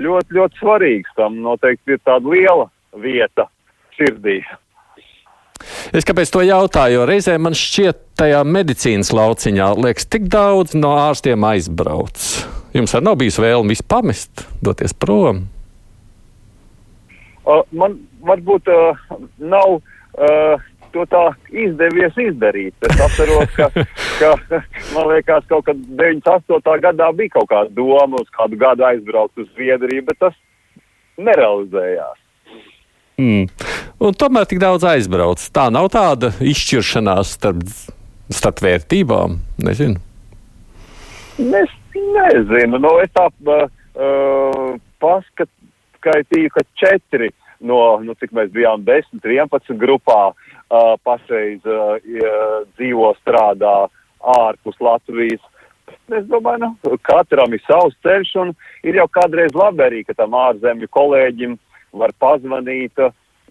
ļoti, 0.01 0.39
ļoti 0.39 0.63
svarīgs. 0.63 1.11
Tam 1.19 1.43
noteikti 1.43 1.99
ir 1.99 2.05
tāda 2.07 2.31
liela 2.31 2.71
vieta 2.97 3.49
sirdī. 3.99 4.41
Es 5.93 6.07
kāpēc 6.07 6.31
to 6.31 6.43
jautāju? 6.47 7.01
Jo 7.01 7.07
reizē 7.09 7.35
man 7.43 7.57
šķiet, 7.59 8.01
tajā 8.19 8.45
medicīnas 8.47 9.11
lauciņā 9.15 9.73
liekas, 9.79 10.07
tik 10.11 10.29
daudz 10.31 10.77
no 10.79 10.95
ārstiem 11.01 11.45
aizbrauc. 11.49 12.27
Jums 12.77 12.95
arī 12.95 13.09
nav 13.09 13.19
bijis 13.19 13.39
vēlme 13.43 13.75
visu 13.75 13.87
pamest, 13.89 14.45
doties 14.63 14.95
prom? 14.95 15.47
Uh, 17.49 17.65
man 17.73 17.97
varbūt 18.29 18.69
uh, 18.69 18.99
nav 19.41 19.79
uh, 19.79 20.67
to 20.93 21.05
tā 21.09 21.25
izdevies 21.49 22.17
izdarīt. 22.21 22.75
Es 22.85 23.01
atceros, 23.07 23.51
ka, 23.57 23.71
ka 24.21 24.61
man 24.93 25.11
liekas, 25.15 25.47
kaut 25.51 25.67
kad 25.69 25.81
98. 25.81 26.79
gadā 26.85 27.11
bija 27.17 27.39
kaut 27.39 27.51
kāda 27.51 27.75
doma 27.75 28.21
uz 28.21 28.31
kādu 28.37 28.61
gadu 28.61 28.87
aizbraukt 28.89 29.41
uz 29.41 29.49
Zviedriju, 29.57 30.05
bet 30.11 30.21
tas 30.27 30.37
nerealizējās. 31.19 32.28
Mm. 33.19 33.49
Un 33.99 34.15
tomēr 34.15 34.47
tik 34.47 34.61
daudz 34.63 34.87
aizbrauc. 34.87 35.43
Tā 35.55 35.67
nav 35.75 35.91
tāda 35.91 36.31
izšķiršanās 36.39 37.35
starp, 37.35 37.65
starp 38.31 38.63
vērtībām. 38.63 39.41
Nezinu. 39.67 39.99
Es 41.39 41.75
nezinu. 41.95 42.79
Nu, 42.79 42.95
es 43.03 43.11
tā 43.15 43.27
uh, 43.27 44.79
paskatīju, 45.03 46.55
ka 46.55 46.65
četri 46.79 47.33
no, 47.59 47.99
nu, 48.03 48.15
cik 48.19 48.35
mēs 48.37 48.51
bijām, 48.55 48.85
10, 48.87 49.23
11 49.23 49.79
grupā 49.83 50.31
uh, 50.31 50.95
pašreiz 51.07 51.65
uh, 51.67 51.99
dzīvo, 52.79 53.13
strādā 53.23 53.77
ārpus 54.39 54.79
Latvijas. 54.83 55.43
Es 56.15 56.27
domāju, 56.29 56.69
nu, 56.69 56.99
katram 57.05 57.55
ir 57.55 57.63
savs 57.67 57.97
ceļš, 58.05 58.35
un 58.43 58.53
ir 58.87 59.01
jau 59.01 59.09
kādreiz 59.13 59.55
labi 59.57 59.85
arī, 59.85 60.05
ka 60.07 60.17
tam 60.17 60.37
ārzemju 60.39 60.89
kolēģim 60.95 61.59
var 61.93 62.13
pazvanīt 62.21 63.01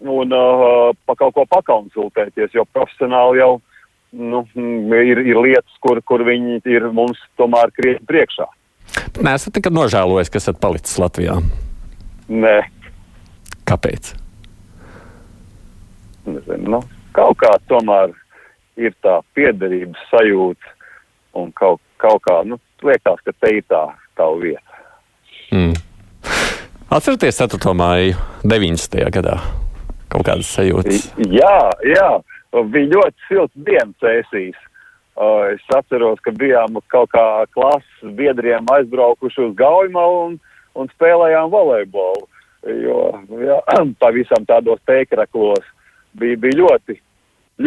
un 0.04 0.34
uh, 0.34 0.90
pa 1.06 1.16
kaut 1.18 1.34
ko 1.34 1.44
pakonsultēties, 1.50 2.54
jo 2.54 2.64
profesionāli 2.72 3.40
jau 3.40 3.52
nu, 4.12 4.44
ir, 4.94 5.20
ir 5.26 5.40
lietas, 5.42 5.74
kur, 5.84 6.00
kur 6.06 6.22
viņi 6.26 6.62
ir 6.70 6.88
mums 6.94 7.20
tomēr 7.40 7.72
krietni 7.76 8.06
priekšā. 8.08 8.46
Nē, 9.18 9.34
esat 9.34 9.58
nekad 9.58 9.74
nožēlojis, 9.74 10.30
ka 10.32 10.40
esat 10.40 10.60
palicis 10.62 10.96
Latvijā? 11.00 11.36
Nē. 12.28 12.56
Kāpēc? 13.68 14.14
Nezinu, 16.28 16.76
nu, 16.76 16.80
kaut 17.16 17.36
kā 17.42 17.52
tomēr 17.68 18.14
ir 18.80 18.94
tā 19.04 19.18
piederības 19.36 20.00
sajūta 20.12 20.74
un 21.38 21.52
kaut, 21.56 21.82
kaut 22.00 22.22
kā, 22.24 22.40
nu, 22.48 22.60
liekas, 22.84 23.20
ka 23.26 23.34
te 23.42 23.58
ir 23.58 23.66
tā, 23.68 23.82
tā 24.16 24.28
vieta. 24.40 24.82
Mm. 25.52 25.74
Atcerieties 26.88 27.36
4. 27.36 27.74
māju 27.76 28.14
90. 28.48 29.02
gadā 29.12 29.34
kaut 30.08 30.24
kādas 30.24 30.48
sajūtas. 30.56 31.10
Jā, 31.20 31.68
jā, 31.84 32.06
bija 32.72 32.88
ļoti 32.94 33.26
silts 33.28 33.64
dienas. 33.66 34.62
Uh, 35.18 35.50
es 35.52 35.64
atceros, 35.76 36.16
ka 36.24 36.32
bijām 36.32 36.78
kaut 36.88 37.10
kā 37.12 37.24
klases 37.52 38.14
biedriem 38.16 38.64
aizbraukuši 38.72 39.50
uz 39.50 39.52
Gaujumalu 39.58 40.22
un, 40.30 40.38
un 40.80 40.88
spēlējām 40.94 41.50
volejbolu. 41.52 42.24
Jo 42.64 43.02
jā, 43.36 43.58
pavisam 44.02 44.46
tādos 44.48 44.80
teikraklos 44.88 45.66
bija, 46.16 46.38
bija 46.40 46.60
ļoti, 46.62 46.96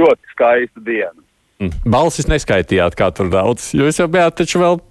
ļoti 0.01 0.33
skaista 0.33 0.81
diena. 0.87 1.19
Mm. 1.61 1.77
Balsis 1.93 2.25
neskaitījāt, 2.25 2.97
kā 2.97 3.11
tur 3.13 3.29
daudz, 3.29 3.69
jo 3.77 3.85
jūs 3.85 4.01
jau 4.01 4.09
bijāt 4.09 4.39
taču 4.41 4.63
vēl, 4.63 4.81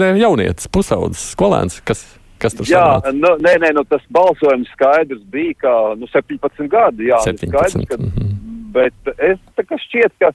ne, 0.00 0.14
jaunietis, 0.16 0.70
pusaudzis, 0.72 1.34
skolēns, 1.34 1.82
kas 1.84 2.06
Kas 2.40 2.56
tur 2.56 2.68
jā, 2.68 2.84
nu, 3.12 3.34
nē, 3.44 3.56
nē, 3.60 3.72
nu, 3.76 3.84
tas 3.88 4.04
balsojums 4.12 4.70
skaidrs 4.72 5.20
bija, 5.32 5.56
ka 5.60 5.72
nu, 6.00 6.08
17 6.08 6.70
gadi. 6.72 7.10
Jā, 7.10 7.20
17, 7.26 7.50
skaidrs, 7.52 7.88
ka, 7.90 7.98
mm 8.00 8.12
-hmm. 8.14 8.38
Bet 8.70 9.12
es 9.18 9.38
tā 9.58 9.64
kā 9.66 9.76
šķiet, 9.82 10.12
ka, 10.22 10.30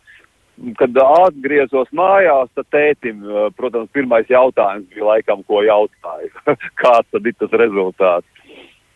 kad 0.79 0.97
atgriezos 1.01 1.89
mājās, 1.95 2.49
tad 2.55 2.67
tētim, 2.71 3.23
protams, 3.55 3.89
pirmais 3.95 4.29
jautājums 4.29 4.87
bija 4.93 5.05
laikam, 5.05 5.43
ko 5.43 5.63
jautāju. 5.63 6.31
Kāds 6.83 7.09
tad 7.11 7.25
ir 7.25 7.35
tas 7.39 7.51
rezultāts? 7.51 8.27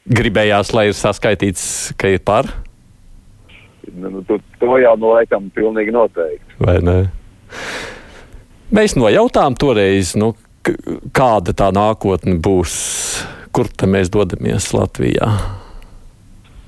Gribējās, 0.10 0.74
lai 0.74 0.90
ir 0.90 0.98
saskaitīts, 0.98 1.94
ka 1.98 2.08
ir 2.08 2.20
par? 2.26 2.46
Nu, 3.94 4.10
nu, 4.10 4.24
to, 4.28 4.40
to 4.60 4.78
jau 4.78 4.96
no 4.98 5.16
laikam 5.16 5.50
pilnīgi 5.56 5.92
noteikti. 5.92 6.60
Vai 6.60 6.78
ne? 6.82 6.98
Mēs 8.76 8.94
nojautām 9.00 9.56
toreiz, 9.58 10.14
nu, 10.20 10.34
kāda 11.16 11.54
tā 11.56 11.70
nākotne 11.76 12.38
būs, 12.44 12.74
kur 13.56 13.70
mēs 13.88 14.12
dodamies 14.14 14.72
Latvijā? 14.76 15.30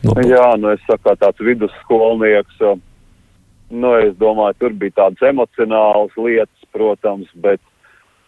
No, 0.02 0.16
Jā, 0.26 0.56
nu 0.58 0.72
es 0.74 0.82
saku, 0.88 1.14
tāds 1.22 1.44
vidusskolnieks, 1.46 2.64
nu 3.70 3.92
es 4.02 4.16
domāju, 4.18 4.58
tur 4.58 4.74
bija 4.74 5.04
tādas 5.04 5.30
emocionālas 5.30 6.16
lietas, 6.18 6.66
protams, 6.74 7.30
bet, 7.44 7.62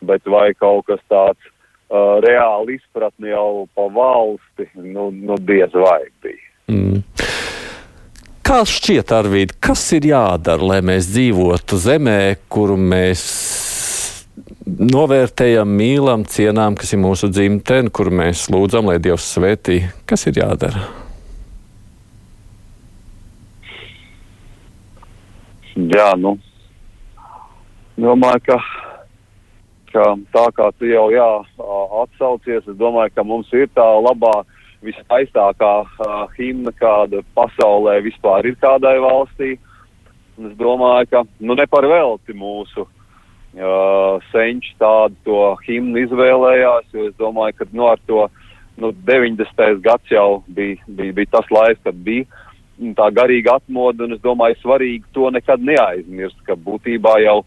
bet 0.05 0.21
vai 0.29 0.51
kaut 0.53 0.85
kas 0.91 1.01
tāds 1.09 1.41
uh, 1.89 2.21
reāli 2.21 2.77
izpratni 2.77 3.33
jau 3.33 3.65
pa 3.73 3.87
valsti, 3.89 4.69
nu, 4.85 5.09
nu 5.09 5.39
diez 5.41 5.73
vai 5.73 6.03
bija. 6.21 6.49
Mm. 6.69 7.01
Kā 8.43 8.59
šķiet, 8.67 9.09
Arvīd, 9.15 9.55
kas 9.63 9.81
ir 9.95 10.05
jādara, 10.11 10.61
lai 10.67 10.81
mēs 10.85 11.07
dzīvotu 11.09 11.79
zemē, 11.79 12.19
kuru 12.51 12.75
mēs 12.77 13.23
novērtējam, 14.65 15.69
mīlam, 15.77 16.23
cienām, 16.29 16.77
kas 16.79 16.93
ir 16.95 17.01
mūsu 17.03 17.29
dzimtene, 17.31 17.91
kur 17.93 18.11
mēs 18.13 18.47
lūdzam, 18.53 18.87
lai 18.91 18.99
Dievs 19.03 19.25
svētī. 19.35 19.81
Kas 20.07 20.27
ir 20.29 20.39
jādara? 20.39 20.85
Jā, 25.73 26.13
nu, 26.21 26.35
domāju, 27.97 28.43
ka, 28.45 28.57
ka 29.91 30.07
tā 30.35 30.45
kā 30.55 30.69
tu 30.77 30.87
jau 30.87 31.07
jā, 31.11 31.29
atsaucies, 32.03 32.61
es 32.61 32.77
domāju, 32.77 33.15
ka 33.15 33.25
mums 33.25 33.49
ir 33.57 33.71
tā 33.73 33.87
labā, 34.05 34.43
viskaistākā 34.83 35.73
uh, 35.83 36.15
himna, 36.37 36.73
kāda 36.75 37.23
pasaulē 37.35 38.01
vispār 38.03 38.49
ir 38.51 38.57
kādai 38.61 38.97
valstī. 39.01 39.55
Un 40.37 40.49
es 40.49 40.57
domāju, 40.59 41.07
ka 41.09 41.21
nu, 41.39 41.55
ne 41.55 41.65
par 41.71 41.87
velti 41.87 42.35
mūsu 42.35 42.83
uh, 42.83 42.91
senči 44.31 44.73
tādu 44.81 45.15
to 45.25 45.41
himnu 45.67 46.01
izvēlējās, 46.07 46.87
jo 46.93 47.09
es 47.09 47.17
domāju, 47.19 47.57
ka 47.59 47.65
nu, 47.71 47.85
ar 47.87 47.99
to 48.07 48.27
nu, 48.77 48.91
90. 49.05 49.81
gads 49.81 50.09
jau 50.11 50.43
bija, 50.47 50.77
bija, 50.87 51.13
bija 51.13 51.33
tas 51.37 51.51
laiks, 51.53 51.81
kad 51.83 51.95
bija 51.95 52.25
tā 52.97 53.09
garīga 53.13 53.59
atmoda, 53.59 54.05
un 54.05 54.15
es 54.15 54.21
domāju, 54.23 54.57
svarīgi 54.61 55.03
to 55.13 55.29
nekad 55.29 55.61
neaizmirst, 55.61 56.39
ka 56.47 56.57
būtībā 56.57 57.19
jau 57.21 57.43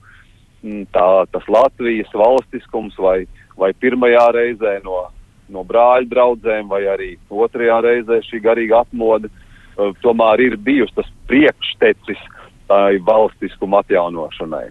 m, 0.63 0.87
tā, 0.95 1.27
tas 1.33 1.49
Latvijas 1.51 2.13
valstiskums 2.15 2.95
vai, 2.99 3.27
vai 3.59 3.73
pirmajā 3.75 4.29
reizē 4.39 4.79
no, 4.85 5.09
no 5.51 5.67
brāļu 5.67 6.09
draugiem, 6.13 6.71
vai 6.71 6.85
arī 6.87 7.17
otrajā 7.31 7.83
reizē 7.83 8.23
šī 8.29 8.41
garīga 8.47 8.85
atmoda, 8.87 9.29
uh, 9.29 9.91
tomēr 10.07 10.47
ir 10.47 10.57
bijusi 10.57 10.95
tas 10.97 11.11
priekštecis 11.27 12.23
tai 12.71 12.99
valstiskuma 13.07 13.83
atjaunošanai. 13.83 14.71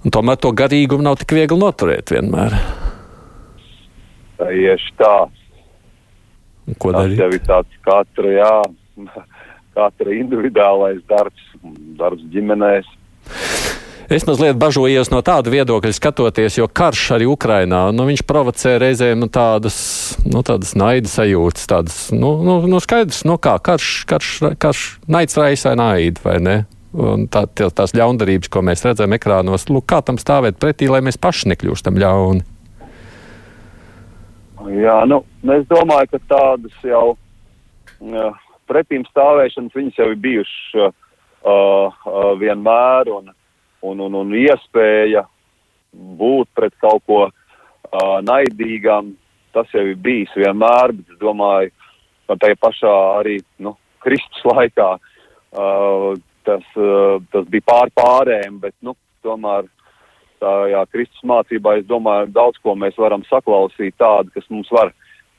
Un 0.00 0.14
tomēr 0.14 0.38
to 0.40 0.52
garīgumu 0.56 1.04
nav 1.04 1.18
tik 1.20 1.34
viegli 1.36 1.58
noturēt 1.60 2.12
vienmēr. 2.14 2.56
Tieši 4.40 4.94
tā. 4.96 5.16
Un 6.70 6.78
ko 6.80 6.94
darīt? 6.96 7.18
Tas 7.18 7.24
jau 7.26 7.34
ir 7.36 7.44
tāds 7.48 7.82
katra, 7.84 8.32
jā, 8.32 8.54
katra 9.76 10.16
individuālais 10.16 11.02
darbs, 11.10 11.52
darbs 12.00 12.24
ģimenēs. 12.32 12.88
Es 14.10 14.24
mazliet 14.26 14.56
bažojos 14.58 15.12
no 15.12 15.20
tāda 15.22 15.52
viedokļa 15.52 15.92
skatoties, 15.94 16.56
jo 16.58 16.66
karš 16.66 17.04
arī 17.14 17.28
Ukrainā, 17.30 17.84
nu, 17.94 18.08
viņš 18.08 18.24
provocē 18.26 18.72
reizēm 18.82 19.20
nu, 19.22 19.28
tādas, 19.30 19.76
nu, 20.26 20.42
tādas 20.42 20.72
naida 20.74 21.06
sajūtas, 21.06 21.68
tādas, 21.70 21.98
nu, 22.10 22.32
nu, 22.42 22.56
nu 22.66 22.80
skaidrs, 22.82 23.22
nu 23.28 23.36
kā, 23.38 23.54
karš, 23.62 23.92
karš, 24.10 24.32
karš, 24.58 24.82
naids 25.06 25.38
raisa 25.38 25.76
naidu, 25.78 26.24
vai 26.26 26.40
ne? 26.42 26.56
Tā, 26.90 27.44
tā, 27.54 27.68
tās 27.70 27.92
ļaundarības, 27.94 28.50
ko 28.50 28.64
mēs 28.66 28.82
redzam 28.82 29.12
ekrānos, 29.14 29.68
lūk, 29.70 29.84
kā 29.92 30.00
tam 30.02 30.16
stāvēt 30.18 30.56
pretī, 30.58 30.88
lai 30.90 30.98
mēs 31.06 31.20
paši 31.22 31.52
nekļūstam 31.52 31.98
ļauni. 32.02 32.42
Jā, 34.74 34.96
nu, 35.06 35.20
es 35.54 35.68
domāju, 35.70 36.10
ka 36.10 36.18
tādas 36.32 36.80
jau 36.82 37.14
jā, 38.02 38.24
pretīm 38.70 39.04
stāvēšanas 39.06 39.76
viņas 39.76 40.00
jau 40.02 40.08
ir 40.10 40.18
bijušas 40.24 40.80
uh, 40.80 40.90
uh, 41.46 42.32
vienmēr, 42.40 43.12
un, 43.14 43.30
un, 43.86 44.02
un, 44.08 44.16
un 44.24 44.34
iespēja 44.36 45.22
būt 45.94 46.50
pret 46.58 46.74
kaut 46.82 47.04
ko 47.06 47.20
uh, 47.28 48.16
naidīgam, 48.26 49.12
tas 49.54 49.70
jau 49.74 49.84
ir 49.92 49.94
bijis 49.94 50.34
vienmēr, 50.38 50.96
bet 50.98 51.14
es 51.14 51.22
domāju, 51.22 51.70
ka 52.26 52.38
tajā 52.42 52.58
pašā 52.66 52.96
arī 53.20 53.38
nu, 53.62 53.76
Kristus 54.02 54.42
laikā 54.46 54.90
uh, 54.98 56.18
tas, 56.50 56.66
uh, 56.76 57.20
tas 57.32 57.46
bija 57.50 57.68
pār 57.70 57.92
pārējiem, 57.96 58.58
bet 58.66 58.74
nu, 58.82 58.96
tomēr 59.24 59.68
tajā 60.40 60.84
Kristus 60.90 61.26
mācībā 61.26 61.76
es 61.80 61.88
domāju, 61.88 62.30
daudz 62.34 62.58
ko 62.64 62.74
mēs 62.78 62.96
varam 62.98 63.24
saklausīt 63.28 63.96
tādu, 64.00 64.32
kas 64.34 64.48
mums 64.52 64.70
var 64.74 64.92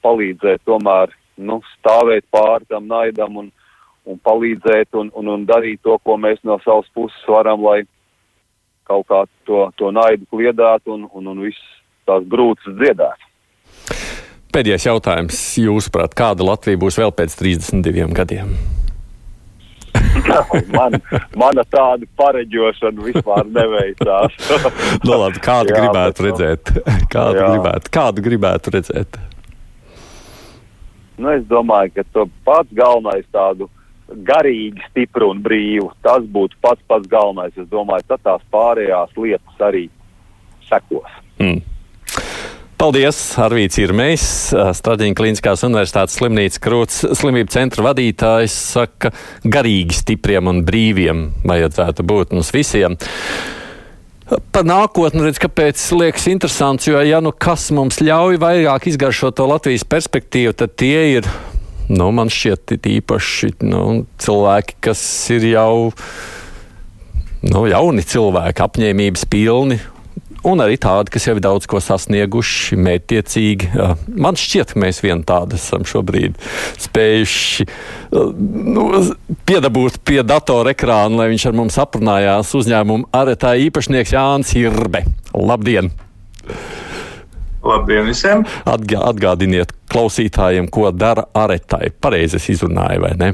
palīdzēt 0.05 0.63
tomēr 0.69 1.13
nu, 1.41 1.59
stāvēt 1.77 2.27
pāri 2.33 2.67
tam 2.69 2.87
naidam 2.89 3.39
un, 3.41 3.49
un 4.05 4.21
palīdzēt 4.25 4.97
un, 4.97 5.11
un, 5.17 5.33
un 5.35 5.47
darīt 5.49 5.81
to, 5.85 5.97
ko 6.05 6.17
mēs 6.21 6.41
no 6.47 6.59
savas 6.65 6.89
puses 6.95 7.29
varam, 7.29 7.63
lai 7.65 7.81
kaut 8.89 9.07
kā 9.09 9.23
to, 9.47 9.65
to 9.79 9.91
naidu 9.95 10.27
kliedētu 10.33 10.95
un, 10.97 11.07
un, 11.13 11.31
un 11.33 11.43
viss 11.47 11.71
tās 12.09 12.25
grūtas 12.29 12.77
dziedētu. 12.77 13.29
Pēdējais 14.51 14.89
jautājums. 14.89 15.39
Jūsuprāt, 15.63 16.15
kāda 16.17 16.43
Latvija 16.43 16.81
būs 16.81 16.99
vēl 16.99 17.13
pēc 17.15 17.37
32 17.39 18.11
gadiem? 18.17 18.80
Man, 20.77 20.97
mana 21.37 21.65
tāda 21.67 22.07
pareģošana 22.19 23.05
vispār 23.05 23.47
neveicās. 23.47 24.37
no, 25.07 25.17
labi, 25.25 25.41
kādu 25.43 25.73
jā, 25.73 25.81
gribētu 25.81 26.15
bet, 26.15 26.23
redzēt? 26.29 26.73
Kādu 27.13 27.41
jā. 27.41 27.49
gribētu, 27.51 27.93
kādu 27.93 28.25
gribētu 28.25 28.73
redzēt? 28.77 29.19
Nu, 31.21 31.29
es 31.35 31.43
domāju, 31.49 31.93
ka 31.99 32.05
to 32.15 32.25
pats 32.47 32.71
galvenais 32.73 33.27
tādu 33.33 33.69
garīgi 34.27 34.81
stipru 34.89 35.29
un 35.31 35.41
brīvu. 35.45 35.91
Tas 36.05 36.23
būtu 36.25 36.57
pats 36.63 36.81
pats 36.89 37.09
galvenais. 37.11 37.53
Es 37.59 37.67
domāju, 37.71 38.07
ka 38.09 38.17
tās 38.25 38.45
pārējās 38.53 39.13
lietas 39.19 39.67
arī 39.67 39.85
sekos. 40.69 41.19
Mm. 41.41 41.61
Paldies! 42.81 43.17
Arvīts 43.37 43.77
ir 43.77 43.91
mēs, 43.93 44.23
Straģiņa 44.49 45.13
Kliniskās 45.13 45.61
universitātes 45.67 46.15
slimnīcas 46.17 46.61
krūts 46.63 47.03
slimību 47.19 47.53
centra 47.53 47.83
vadītājs, 47.85 48.55
saka, 48.71 49.11
garīgi 49.45 49.99
stipriem 49.99 50.49
un 50.49 50.63
brīviem 50.65 51.19
vajadzētu 51.45 52.05
būt 52.09 52.33
mums 52.33 52.49
visiem. 52.55 52.95
Par 54.49 54.65
nākotni 54.65 55.27
redz, 55.27 55.37
kāpēc 55.45 55.83
liekas 55.93 56.25
interesants, 56.33 56.89
jo, 56.89 56.97
ja 57.05 57.21
nu 57.21 57.35
kas 57.37 57.67
mums 57.69 58.01
ļauj 58.01 58.41
vairāk 58.41 58.89
izgaršot 58.89 59.37
to 59.37 59.45
Latvijas 59.53 59.85
perspektīvu, 59.85 60.57
tad 60.57 60.73
tie 60.81 61.05
ir 61.19 61.29
nu, 61.93 62.09
man 62.09 62.33
šķiet, 62.33 62.79
īpaši 62.95 63.53
nu, 63.69 63.85
cilvēki, 64.25 64.81
kas 64.89 65.05
ir 65.37 65.51
jau 65.53 65.93
nu, 67.45 67.65
jauni 67.69 68.09
cilvēki, 68.09 68.69
apņēmības 68.71 69.29
pilni. 69.29 69.83
Un 70.41 70.57
arī 70.63 70.73
tādi, 70.81 71.11
kas 71.13 71.27
jau 71.27 71.35
ir 71.37 71.41
daudz 71.43 71.67
ko 71.69 71.77
sasnieguši, 71.83 72.77
mērķiecīgi. 72.81 73.67
Man 74.17 74.37
šķiet, 74.39 74.73
ka 74.73 74.81
mēs 74.81 75.01
vien 75.05 75.21
tādi 75.27 75.59
esam 75.59 75.85
šobrīd 75.85 76.39
spējuši 76.81 77.67
nu, 78.17 78.87
piedabūt 79.45 79.99
pie 80.07 80.23
datora 80.25 80.73
ekrāna, 80.73 81.21
lai 81.21 81.29
viņš 81.35 81.45
ar 81.51 81.57
mums 81.59 81.77
aprunājās 81.81 82.55
uzņēmumu 82.57 83.11
aretā 83.21 83.53
īpašnieks 83.67 84.15
Jānis 84.17 84.55
Irbe. 84.57 85.03
Labdien! 85.37 85.91
Labdien 87.61 88.09
visiem! 88.09 88.41
Atgā, 88.65 89.03
atgādiniet 89.11 89.75
klausītājiem, 89.93 90.71
ko 90.73 90.89
dara 90.89 91.27
aretai. 91.37 91.91
Pareizi 92.01 92.41
es 92.41 92.49
izrunāju, 92.55 93.05
vai 93.05 93.13
ne? 93.21 93.29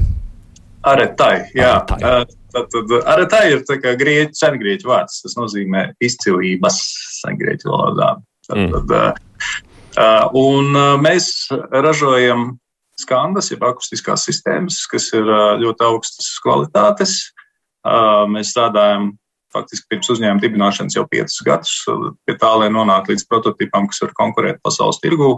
Aretai, 0.88 1.38
jā. 1.56 1.72
Aretai. 1.88 2.28
Tad, 2.58 2.70
tad 2.74 2.94
aretai 3.14 3.44
ir 3.54 3.64
grieķu, 3.70 4.34
sengrieķu 4.38 4.90
vārds. 4.90 5.22
Tas 5.22 5.38
nozīmē 5.38 5.92
izcilības 6.04 6.80
sengrieķu 7.22 7.70
valodā. 7.70 8.16
Tad, 8.48 8.58
mm. 8.58 8.74
tad, 8.74 9.20
uh, 10.02 10.24
un 10.38 10.74
mēs 11.04 11.30
ražojam 11.54 12.56
skandas, 12.98 13.52
jeb 13.52 13.62
akustiskās 13.68 14.26
sistēmas, 14.26 14.82
kas 14.90 15.12
ir 15.14 15.28
ļoti 15.62 15.86
augstas 15.86 16.32
kvalitātes. 16.42 17.16
Mēs 18.34 18.56
strādājam 18.56 19.12
faktiski 19.54 19.92
pirms 19.92 20.10
uzņēmuma 20.16 20.44
dibināšanas 20.44 20.98
jau 20.98 21.06
piecus 21.10 21.40
gadus, 21.46 21.76
pie 22.28 22.36
tā, 22.40 22.52
lai 22.60 22.70
nonāktu 22.74 23.14
līdz 23.14 23.26
prototipam, 23.30 23.88
kas 23.92 24.02
var 24.04 24.16
konkurēt 24.18 24.64
pasaules 24.66 25.00
tirgū. 25.04 25.36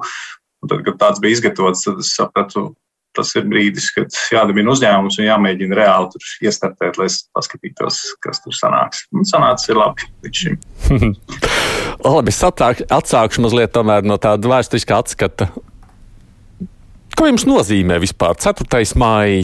Un 0.60 0.72
tad, 0.72 0.84
kad 0.88 0.98
tāds 1.00 1.22
bija 1.24 1.38
izgatavots, 1.38 1.86
tad 1.86 2.02
es 2.04 2.14
sapratu, 2.18 2.72
tas 3.18 3.32
ir 3.38 3.48
brīdis, 3.50 3.90
kad 3.96 4.14
jādibina 4.34 4.74
uzņēmums 4.74 5.20
un 5.20 5.28
jāmēģina 5.28 5.78
reāli 5.80 6.12
tur 6.14 6.28
iestartēt, 6.46 7.00
lai 7.02 7.10
paskatītos, 7.36 8.02
kas 8.24 8.44
tur 8.44 8.56
sanāks. 8.56 9.06
Un 9.16 9.28
sanācis 9.28 9.72
ir 9.72 9.80
labi 9.80 10.10
līdz 10.26 10.44
šim. 10.44 10.60
labi, 12.06 12.34
es 12.34 12.44
atsākšu 12.46 13.46
mazliet 13.46 13.80
no 14.06 14.20
tāda 14.22 14.54
vēsturiskā 14.54 15.02
atskata. 15.04 15.50
Ko 17.20 17.28
jums 17.28 17.44
nozīmē 17.50 17.98
vispār 18.00 18.38
4. 18.40 18.86
maija? 19.00 19.44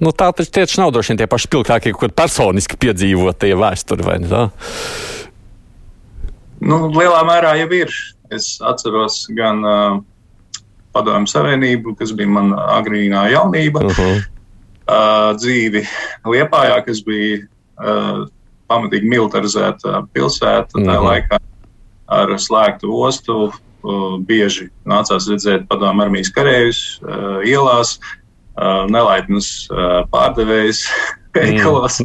nu, 0.00 0.12
tā 0.16 0.30
taču 0.36 0.52
tieši 0.54 0.80
nav 0.80 0.92
droši 0.94 1.12
vien 1.12 1.20
tie 1.20 1.28
paši 1.30 1.48
spilgtākie, 1.48 1.92
kādi 1.98 2.16
personiski 2.16 2.78
piedzīvotie 2.80 3.54
vēsturi, 3.58 4.06
vai 4.06 4.16
ne 4.22 4.30
tā? 4.30 4.42
Nu, 6.64 6.88
lielā 6.94 7.20
mērā 7.28 7.54
jau 7.60 7.68
ir. 7.76 7.92
Es 8.32 8.54
atceros 8.64 9.24
gan 9.36 9.60
uh, 9.68 9.98
Padomju 10.94 11.30
Savienību, 11.30 11.96
kas 11.98 12.14
bija 12.16 12.30
mana 12.30 12.68
agrīnā 12.78 13.26
jaunība, 13.32 13.82
uh 13.84 13.98
-huh. 13.98 14.22
uh, 14.86 15.30
dzīvi 15.40 15.84
Liepājā, 16.30 16.78
kas 16.86 17.02
bija 17.06 17.42
uh, 17.44 18.24
pamatīgi 18.70 19.10
militarizēta 19.10 20.06
pilsēta 20.12 20.70
uh 20.74 20.80
-huh. 20.80 20.86
tajā 20.86 21.04
laikā 21.08 21.40
ar 22.06 22.38
slēgtu 22.38 22.92
ostu. 23.06 23.52
Uh, 23.84 24.16
bieži 24.24 24.70
nācās 24.88 25.26
redzēt 25.28 25.66
padomju 25.68 26.02
armijas 26.02 26.30
karavīrus 26.32 27.00
uh, 27.02 27.42
ielās. 27.44 27.98
Uh, 28.54 28.86
nelaipnas 28.88 29.66
uh, 29.70 30.06
pārdevējs 30.12 30.86
veikalos. 31.34 32.00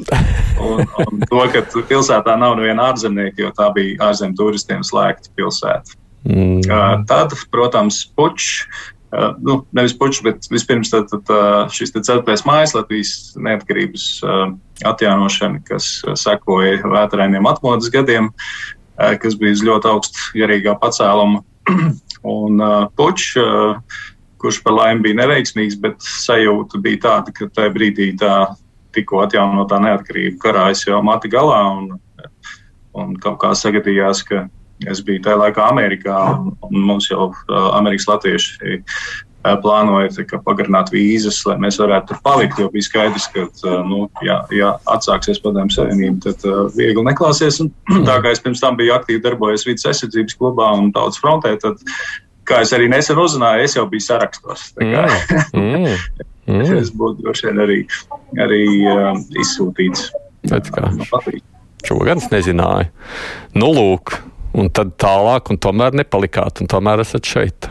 Un, 0.60 0.82
un 0.82 1.22
to, 1.30 1.44
ka 1.54 1.62
pilsētā 1.88 2.36
nav 2.42 2.58
neviena 2.58 2.90
ārzemnieka, 2.90 3.44
jo 3.44 3.52
tā 3.56 3.70
bija 3.76 4.10
ārzemju 4.10 4.36
turistiem 4.40 4.84
slēgta 4.84 5.30
pilsēta. 5.38 5.96
Mm. 6.28 7.06
Tad, 7.10 7.36
protams, 7.54 8.04
puķis. 8.18 8.66
Nu, 9.42 9.64
nevis 9.74 9.96
puķis, 9.98 10.22
bet 10.26 10.50
vispirms 10.54 10.92
tad, 10.94 11.10
tad, 11.10 11.32
šis 11.74 11.96
ceturtais 11.96 12.44
mājas 12.46 12.76
Latvijas 12.78 13.14
neatkarības 13.42 14.04
atjaunošana, 14.86 15.64
kas 15.66 15.88
sekoja 16.20 16.84
vētrainiem 16.84 17.48
atmodas 17.50 17.90
gadiem, 17.94 18.30
kas 18.96 19.40
bija 19.40 19.58
uz 19.58 19.66
ļoti 19.66 19.90
augstu 19.90 20.28
garīgā 20.38 20.78
pacēluma. 20.84 21.42
un 22.38 22.62
puķis, 23.00 23.32
kurš 24.40 24.62
par 24.64 24.78
laimi 24.78 25.08
bija 25.08 25.20
neveiksmīgs, 25.24 25.80
bet 25.82 25.98
sajūta 26.04 26.80
bija 26.84 27.02
tāda, 27.08 27.34
ka 27.36 27.50
tajā 27.56 27.74
brīdī 27.76 28.12
tā 28.20 28.36
tikko 28.96 29.24
atjaunotā 29.26 29.80
neatkarība 29.84 30.40
karājas 30.44 30.86
jau 30.88 31.02
mati 31.06 31.32
galā. 31.32 31.60
Un, 31.78 31.90
un 32.98 33.18
kaut 33.22 33.40
kā 33.44 33.52
sagadījās, 33.58 34.24
ka 34.28 34.48
Es 34.88 35.02
biju 35.04 35.24
tajā 35.26 35.36
laikā 35.42 35.66
Amerikā, 35.68 36.20
un 36.70 36.86
mums 36.88 37.10
jau 37.10 37.34
Amerikas 37.76 38.08
latvieši 38.08 38.78
plānoja 39.40 40.40
pagarināt 40.44 40.92
vīzas, 40.92 41.40
lai 41.48 41.56
mēs 41.64 41.80
varētu 41.80 42.12
tur 42.12 42.20
palikt. 42.24 42.60
Jo 42.60 42.70
bija 42.74 42.84
skaidrs, 42.84 43.28
ka, 43.32 43.48
nu, 43.88 44.10
ja, 44.26 44.42
ja 44.52 44.74
atsāksies 44.92 45.40
padomju 45.44 45.78
savienība, 45.78 46.20
tad 46.28 46.44
uh, 46.48 46.66
viegli 46.76 47.04
neklāsies. 47.08 47.62
Un, 47.64 47.72
tā 48.10 48.20
kā 48.24 48.34
es 48.34 48.44
pirms 48.44 48.64
tam 48.64 48.78
biju 48.80 48.96
aktīvi 48.98 49.24
darbojies 49.24 49.66
vidas 49.68 49.88
aizsardzības 49.92 50.40
klubā 50.40 50.72
un 50.78 50.92
tautas 50.96 51.22
frontē, 51.24 51.56
tad, 51.62 51.80
kā 52.50 52.64
es 52.66 52.74
arī 52.76 52.90
nesen 52.92 53.20
uzzināju, 53.22 53.64
es 53.64 53.78
jau 53.78 53.86
biju 53.90 54.08
sarakstos. 54.08 54.72
Mm. 54.82 55.54
mm. 55.54 55.94
Es 56.50 56.90
būtu 56.98 57.22
droši 57.22 57.46
vien 57.46 57.60
arī, 57.62 57.76
arī 58.42 58.64
uh, 58.90 59.12
izsūtīts. 59.38 60.08
Šo 61.86 61.98
gan 62.08 62.18
es 62.18 62.26
nezināju. 62.34 62.90
Nu, 63.54 63.70
lūk, 63.76 64.16
un 64.58 64.72
tad 64.74 64.96
tālāk, 65.02 65.52
un 65.54 65.62
tomēr 65.62 65.98
nepalikāt, 66.02 66.64
un 66.64 66.72
tomēr 66.72 67.04
esat 67.04 67.28
šeit. 67.30 67.70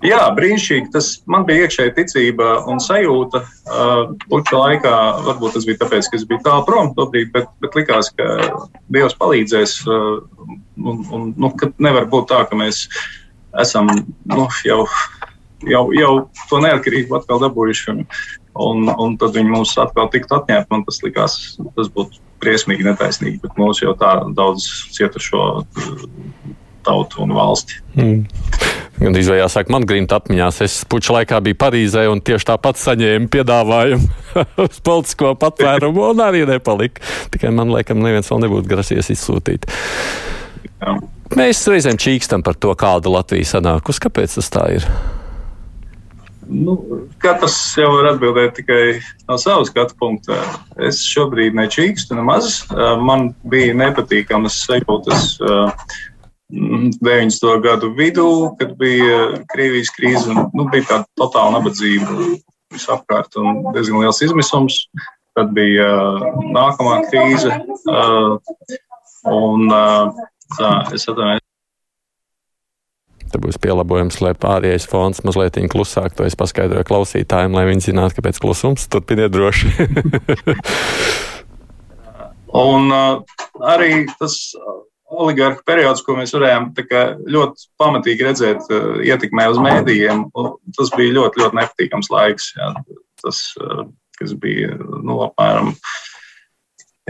Jā, 0.00 0.20
brīnišķīgi. 0.32 0.88
Tas 0.94 1.10
man 1.28 1.44
bija 1.48 1.66
iekšēji 1.66 1.92
ticība 1.98 2.54
un 2.72 2.78
sajūta. 2.80 3.42
Uh, 3.68 4.14
Puķa 4.30 4.56
laikā, 4.56 4.92
varbūt 5.26 5.58
tas 5.58 5.66
bija 5.68 5.82
tāpēc, 5.82 6.08
ka 6.08 6.16
es 6.16 6.24
biju 6.28 6.40
tālu 6.46 6.64
prom 6.68 6.94
tobrīd, 6.96 7.28
bet, 7.34 7.50
bet 7.60 7.76
likās, 7.76 8.08
ka 8.16 8.30
Dievs 8.96 9.16
palīdzēs. 9.20 9.76
Uh, 9.84 10.22
un, 10.80 11.04
un, 11.12 11.26
nu, 11.36 11.52
nevar 11.84 12.08
būt 12.08 12.30
tā, 12.32 12.46
ka 12.48 12.56
mēs 12.56 12.86
esam 13.60 13.92
nu, 13.92 14.48
jau, 14.64 14.86
jau, 15.68 15.84
jau 15.92 16.12
to 16.48 16.62
neatkarību 16.64 17.20
atkal 17.20 17.44
dabūjuši. 17.44 17.92
Un, 17.92 18.02
un, 18.56 18.88
un 18.96 19.20
tad 19.20 19.36
viņi 19.36 19.52
mums 19.52 19.76
atkal 19.84 20.08
tiktu 20.14 20.38
atņemti. 20.38 20.70
Man 20.72 20.88
tas 20.88 21.04
likās, 21.04 21.38
tas 21.76 21.92
būtu 21.92 22.24
briesmīgi 22.42 22.86
netaisnīgi, 22.86 23.40
bet 23.44 23.58
mums 23.60 23.82
jau 23.82 23.94
tā 23.98 24.14
daudz 24.36 24.66
cietušo 24.96 25.44
uh, 25.60 26.04
tautu 26.86 27.24
un 27.24 27.34
valsti. 27.36 27.80
Mm. 27.98 28.24
Gan 29.00 29.16
izvēlējā 29.16 29.46
saka, 29.48 29.72
man 29.72 29.86
grīmta 29.88 30.18
atmiņās. 30.20 30.58
Es 30.66 30.74
puču 30.88 31.14
laikā 31.16 31.38
biju 31.44 31.56
Parīzē 31.60 32.04
un 32.12 32.20
tieši 32.24 32.50
tāpat 32.50 32.80
saņēmu 32.80 33.30
piedāvājumu 33.32 34.34
uz 34.66 34.82
politisko 34.84 35.32
patvērumu 35.40 36.10
un 36.10 36.20
arī 36.24 36.44
nepalika. 36.48 37.04
Tikai 37.32 37.52
man 37.56 37.72
liekas, 37.72 37.96
neviens 37.96 38.28
vēl 38.28 38.44
nebūtu 38.44 38.68
grasies 38.68 39.08
izsūtīt. 39.16 39.64
Jā. 40.80 40.98
Mēs 41.38 41.62
reizēm 41.70 41.96
čīkstam 42.00 42.44
par 42.44 42.58
to, 42.60 42.74
kāda 42.76 43.12
Latvija 43.12 43.54
sanākus. 43.54 44.02
Kāpēc 44.02 44.36
tas 44.36 44.52
tā 44.52 44.66
ir? 44.76 44.86
Nu, 46.50 46.74
katrs 47.22 47.54
jau 47.78 47.88
var 47.94 48.08
atbildēt 48.10 48.56
tikai 48.58 48.82
no 49.28 49.36
savas 49.38 49.70
skatu 49.70 49.94
punkta. 50.00 50.38
Es 50.82 50.98
šobrīd 51.06 51.54
nečīkstu 51.54 52.16
nemaz. 52.18 52.64
Man 53.06 53.30
bija 53.52 53.76
nepatīkamas 53.78 54.56
sajūtas 54.66 55.36
90. 56.50 57.52
gadu 57.62 57.92
vidū, 57.94 58.30
kad 58.58 58.74
bija 58.80 59.44
Krievijas 59.52 59.92
krīze 59.94 60.32
un 60.32 60.48
nu, 60.50 60.66
bija 60.72 60.88
tāda 60.88 61.06
totāla 61.20 61.58
nabadzība 61.58 62.18
visapkārt 62.74 63.38
un 63.38 63.62
diezgan 63.76 64.02
liels 64.02 64.22
izmisums. 64.26 64.82
Tad 65.38 65.52
bija 65.54 65.86
nākamā 66.50 67.04
krīze. 67.12 67.54
Un, 69.30 69.70
tā, 69.70 70.72
es 70.96 71.06
atvainojos. 71.06 71.49
Te 73.30 73.38
būs 73.38 73.60
pielabojums, 73.62 74.18
lai 74.24 74.32
pārējais 74.34 74.88
fons 74.90 75.22
mazliet 75.22 75.58
klusāk. 75.70 76.16
To 76.18 76.26
es 76.26 76.34
paskaidroju 76.38 76.86
klausītājiem, 76.88 77.54
lai 77.54 77.68
viņi 77.68 77.90
zinātu, 77.90 78.18
kāpēc 78.18 78.40
klusums. 78.42 78.88
Turpiniet 78.90 79.30
droši. 79.34 79.70
Un 82.60 82.90
uh, 82.90 83.22
arī 83.62 84.08
tas 84.18 84.34
oligarhu 85.10 85.62
periods, 85.66 86.02
ko 86.06 86.16
mēs 86.18 86.34
varējām 86.34 86.72
ļoti 86.74 87.68
pamatīgi 87.78 88.26
redzēt, 88.26 88.66
uh, 88.74 88.98
ietekmē 89.06 89.46
uz 89.52 89.60
mēdījiem, 89.62 90.26
tas 90.78 90.90
bija 90.96 91.14
ļoti, 91.20 91.44
ļoti 91.44 91.60
nepatīkams 91.60 92.10
laiks. 92.10 92.50
Jā. 92.58 92.72
Tas, 93.22 93.44
uh, 93.62 93.84
kas 94.18 94.34
bija 94.42 94.74
nu, 94.80 95.20
apmēram. 95.28 95.74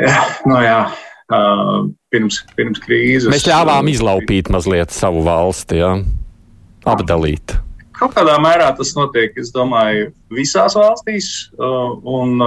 Jā, 0.00 0.20
nu, 0.50 0.60
jā, 0.64 0.82
pirms, 1.31 2.43
pirms 2.57 2.83
krīzes. 2.85 3.31
Mēs 3.33 3.49
ļāvām 3.49 3.91
izlaupīt 3.93 4.51
mazliet 4.53 4.95
savu 4.95 5.24
valsti, 5.26 5.81
ja? 5.81 5.97
apdalīt. 6.89 7.57
Kaut 8.01 8.14
kādā 8.16 8.39
mērā 8.41 8.70
tas 8.78 8.95
notiek, 8.97 9.35
es 9.37 9.51
domāju, 9.53 10.09
visās 10.33 10.72
valstīs. 10.78 11.51
Un 11.61 12.41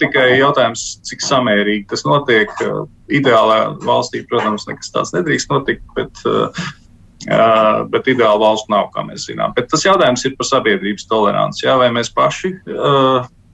tikai 0.00 0.38
jautājums, 0.38 0.84
cik 1.04 1.20
samērīgi 1.26 1.90
tas 1.90 2.06
notiek. 2.08 2.54
Ideālā 3.12 3.74
valstī, 3.84 4.22
protams, 4.30 4.64
nekas 4.70 4.92
tāds 4.94 5.12
nedrīkst 5.12 5.52
notikt, 5.52 5.84
bet, 5.98 6.22
bet 7.92 8.08
ideāla 8.08 8.40
valsts 8.40 8.72
nav, 8.72 8.88
kā 8.94 9.04
mēs 9.04 9.28
zinām. 9.28 9.52
Bet 9.58 9.68
tas 9.68 9.84
jautājums 9.84 10.24
ir 10.24 10.38
par 10.38 10.48
sabiedrības 10.48 11.04
toleranci. 11.10 11.66
Jā, 11.66 11.76
vai 11.82 11.90
mēs 11.92 12.08
paši 12.16 12.54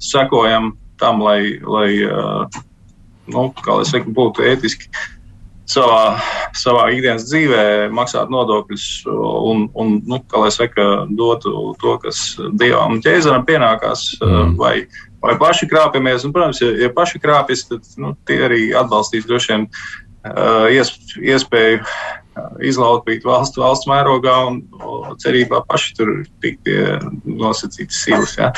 sekojam 0.07 0.77
tam, 1.03 1.19
lai, 1.25 1.59
lai 1.67 1.91
nu, 3.33 3.49
kā 3.63 3.79
lai 3.81 3.87
saka, 3.89 4.13
būtu 4.17 4.45
ētiski 4.47 4.91
savā, 5.71 6.17
savā 6.57 6.87
ikdienas 6.95 7.27
dzīvē, 7.27 7.65
maksāt 7.95 8.31
nodokļus 8.33 8.87
un, 9.11 9.67
un 9.75 9.99
nu, 10.07 10.21
kā 10.31 10.45
lai 10.45 10.53
saka, 10.55 11.07
dotu 11.19 11.75
to, 11.83 11.97
kas 12.05 12.23
dievam 12.59 12.97
un 12.97 13.03
ķēzaram 13.05 13.47
pienākās, 13.49 14.09
mm. 14.23 14.55
vai, 14.61 14.75
vai 15.23 15.37
paši 15.41 15.69
krāpjamies. 15.71 16.27
Un, 16.27 16.35
protams, 16.37 16.63
ja, 16.63 16.71
ja 16.87 16.93
paši 16.95 17.23
krāpjas, 17.23 17.67
tad 17.71 17.89
nu, 18.03 18.15
tie 18.29 18.39
arī 18.49 18.69
atbalstīs 18.79 19.27
droši 19.29 19.55
vien 19.55 19.69
iespēju 20.27 21.83
izlaupīt 22.65 23.25
valstu, 23.27 23.63
valsts 23.63 23.89
mērogā 23.91 24.35
un 24.51 24.61
cerībā 25.23 25.63
paši 25.69 25.95
tur 25.97 26.13
tikt 26.45 26.63
pie 26.67 26.81
nosacītas 27.25 28.03
silas. 28.05 28.37
Ja. 28.39 28.51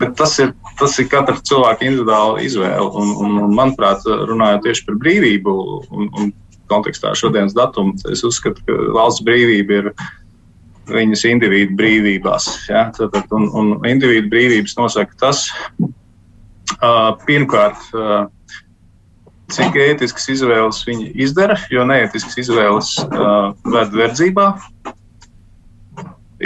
Bet 0.00 0.16
tas 0.18 0.36
ir, 0.42 0.52
tas 0.80 0.96
ir 1.00 1.08
katra 1.12 1.38
cilvēka 1.46 1.86
individuāla 1.86 2.42
izvēle. 2.44 2.88
Un, 2.88 3.12
un, 3.22 3.38
un, 3.44 3.56
manuprāt, 3.56 4.06
runājot 4.06 4.66
tieši 4.66 4.86
par 4.88 5.00
brīvību 5.04 5.56
un, 5.90 6.10
un 6.10 6.32
kontekstā 6.70 7.12
šodienas 7.14 7.54
datumu, 7.54 7.94
es 8.10 8.24
uzskatu, 8.26 8.64
ka 8.66 8.78
valsts 8.96 9.24
brīvība 9.26 9.82
ir 9.82 9.92
viņas 10.90 11.26
individu 11.30 11.76
brīvībās. 11.78 12.48
Ja? 12.70 12.88
Tad, 12.96 13.14
un, 13.34 13.50
un 13.54 13.74
individu 13.86 14.30
brīvības 14.32 14.76
nosaka 14.78 15.18
tas, 15.20 15.46
pirmkārt, 17.26 17.90
cik 19.52 19.78
ētiskas 19.78 20.28
izvēles 20.34 20.82
viņi 20.86 21.12
izdara, 21.22 21.56
jo 21.70 21.84
neētiskas 21.86 22.38
izvēles 22.42 22.96
uh, 23.06 23.52
ved 23.66 23.94
verdzībā. 23.94 24.50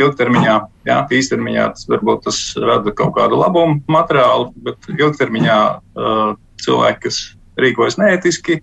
Ilgtermiņā, 0.00 0.56
jā, 0.86 0.98
īstermiņā 1.18 1.64
tas 1.74 1.88
varbūt 1.90 2.28
tas 2.28 2.38
rada 2.62 2.92
kaut 2.94 3.16
kādu 3.16 3.40
labumu 3.40 3.80
materiālu, 3.90 4.52
bet 4.62 4.86
ilgtermiņā 4.92 5.58
uh, 5.74 6.36
cilvēki, 6.62 7.02
kas 7.08 7.18
rīkojas 7.60 7.98
neētiski, 7.98 8.60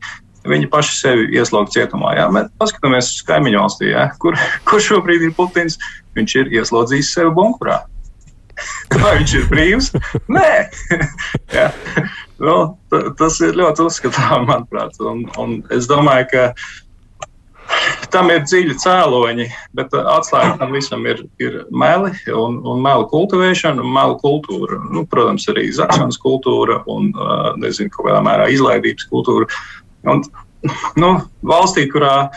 viņi 0.48 0.70
paši 0.72 0.96
sevi 1.02 1.28
ieslēdz 1.36 1.76
cietumā. 1.76 2.14
Jā. 2.16 2.30
Mēs 2.32 2.48
paskatāmies 2.62 3.12
uz 3.18 3.26
kaimiņu 3.28 3.60
valstī, 3.60 3.92
jā, 3.92 4.08
kur, 4.22 4.38
kur 4.68 4.84
šobrīd 4.84 5.28
ir 5.28 5.36
Putins. 5.38 5.76
Viņš 6.18 6.38
ir 6.40 6.56
ieslodzījis 6.62 7.12
sevi 7.14 7.34
bunkurā. 7.36 7.82
Vai 8.98 9.18
viņš 9.20 9.34
ir 9.38 9.44
brīvs? 9.52 9.92
Nē, 10.34 10.50
nu, 12.44 12.58
tas 13.20 13.40
ir 13.46 13.58
ļoti 13.58 13.88
uzskatāms, 13.88 14.48
manuprāt. 14.52 15.00
Un, 15.04 15.26
un 15.42 15.56
es 15.74 15.90
domāju, 15.90 16.28
ka 16.34 16.44
tam 18.14 18.32
ir 18.32 18.44
dziļi 18.46 18.78
cēloņi, 18.82 19.48
bet 19.78 19.94
atslēga 19.98 20.56
tam 20.62 20.74
visam 20.76 21.06
ir, 21.10 21.24
ir 21.44 21.60
meli 21.72 22.14
un, 22.32 22.60
un 22.64 22.84
meli 22.84 23.08
kultivēšana 23.12 23.84
un 23.84 23.94
meli 23.96 24.18
kultūra. 24.24 24.80
Nu, 24.94 25.04
protams, 25.10 25.48
arī 25.52 25.68
zakšanas 25.76 26.20
kultūra 26.24 26.82
un, 26.92 27.12
nezinu, 27.62 27.92
kādā 27.98 28.22
mērā 28.26 28.50
izlaidības 28.54 29.10
kultūra. 29.12 29.50
Un, 30.08 30.24
nu, 31.00 31.12
valstī, 31.48 31.88
kurā 31.92 32.30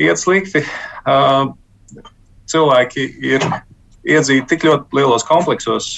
iet 0.00 0.20
slikti, 0.20 0.64
cilvēki 2.50 3.06
ir 3.30 3.44
iedzīti 4.08 4.46
tik 4.48 4.66
ļoti 4.68 4.96
lielos 4.96 5.24
kompleksos, 5.28 5.92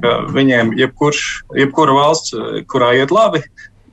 ka 0.00 0.12
viņiem 0.32 0.74
jebkurš, 0.78 1.24
jebkura 1.58 1.96
valsts, 1.96 2.36
kurā 2.70 2.92
iet 2.96 3.12
labi, 3.14 3.42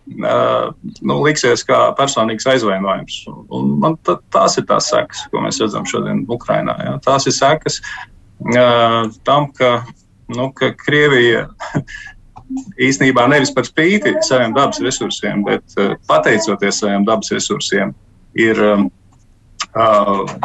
nu, 0.07 1.17
liksies 1.23 1.65
kā 1.67 1.79
personīgs 1.97 2.47
aizvainojums. 2.49 3.19
Un 3.55 3.75
man 3.83 3.97
tās 4.05 4.57
ir 4.59 4.67
tās 4.69 4.89
sekas, 4.91 5.25
ko 5.31 5.43
mēs 5.43 5.61
redzam 5.63 5.87
šodien 5.89 6.23
Ukrajinā. 6.31 6.77
Ja? 6.87 6.97
Tās 7.03 7.27
ir 7.27 7.35
sekas 7.35 7.81
tam, 9.23 9.51
ka, 9.55 9.75
nu, 10.35 10.49
ka 10.55 10.73
Krievija 10.79 11.45
īstenībā 12.87 13.27
nevis 13.31 13.53
par 13.55 13.67
spīti 13.67 14.15
saviem 14.27 14.55
dabas 14.55 14.81
resursiem, 14.83 15.45
bet 15.47 15.77
pateicoties 16.09 16.81
saviem 16.83 17.07
dabas 17.07 17.31
resursiem, 17.33 17.93
ir 18.35 18.59
uh, 18.59 18.83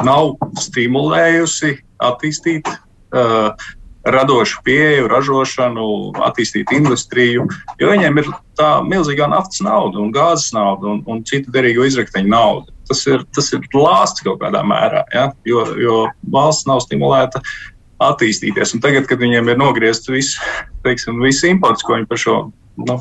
nav 0.05 0.37
stimulējusi 0.63 1.75
attīstīt 2.05 2.69
radošu 4.09 4.63
pieeju, 4.65 5.09
ražošanu, 5.11 5.87
attīstīt 6.27 6.71
industriju, 6.75 7.47
jo 7.81 7.91
viņiem 7.91 8.21
ir 8.23 8.31
tā 8.59 8.79
milzīgā 8.87 9.29
naftas 9.31 9.61
nauda 9.65 10.01
un 10.03 10.13
gāzes 10.15 10.53
nauda 10.57 10.95
un, 10.95 11.03
un 11.11 11.25
citu 11.29 11.53
derīgu 11.55 11.87
izrakteņu 11.89 12.31
nauda. 12.33 12.73
Tas 12.89 13.05
ir, 13.11 13.25
tas 13.37 13.51
ir 13.53 13.67
lāsts 13.77 14.25
kaut 14.25 14.41
kādā 14.41 14.63
mērā, 14.65 15.05
ja? 15.13 15.29
jo, 15.49 15.65
jo 15.77 15.99
valsts 16.33 16.69
nav 16.69 16.81
stimulēta 16.87 17.43
attīstīties. 18.05 18.73
Un 18.77 18.85
tagad, 18.85 19.09
kad 19.11 19.21
viņiem 19.21 19.51
ir 19.51 19.61
nogriezts 19.61 20.09
viss, 20.13 20.39
teiksim, 20.87 21.19
viss 21.25 21.45
imports, 21.49 21.85
ko 21.85 21.99
viņi 21.99 22.09
par 22.09 22.23
šo 22.23 22.39
nu, 22.79 22.99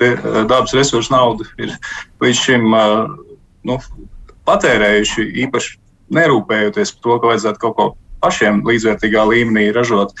dabas 0.00 0.74
resursu 0.74 1.12
naudu 1.12 1.46
ir 1.60 1.74
līdz 2.22 2.40
šim 2.40 2.66
nu, 3.68 3.78
patērējuši, 4.48 5.28
īpaši 5.46 5.76
nerūpējoties 6.12 6.96
par 6.96 7.04
to, 7.04 7.18
ka 7.18 7.30
vajadzētu 7.30 7.62
kaut 7.62 7.76
ko 7.76 7.86
pašiem 8.22 8.62
līdzvērtīgā 8.68 9.26
līmenī 9.28 9.68
ražot. 9.76 10.14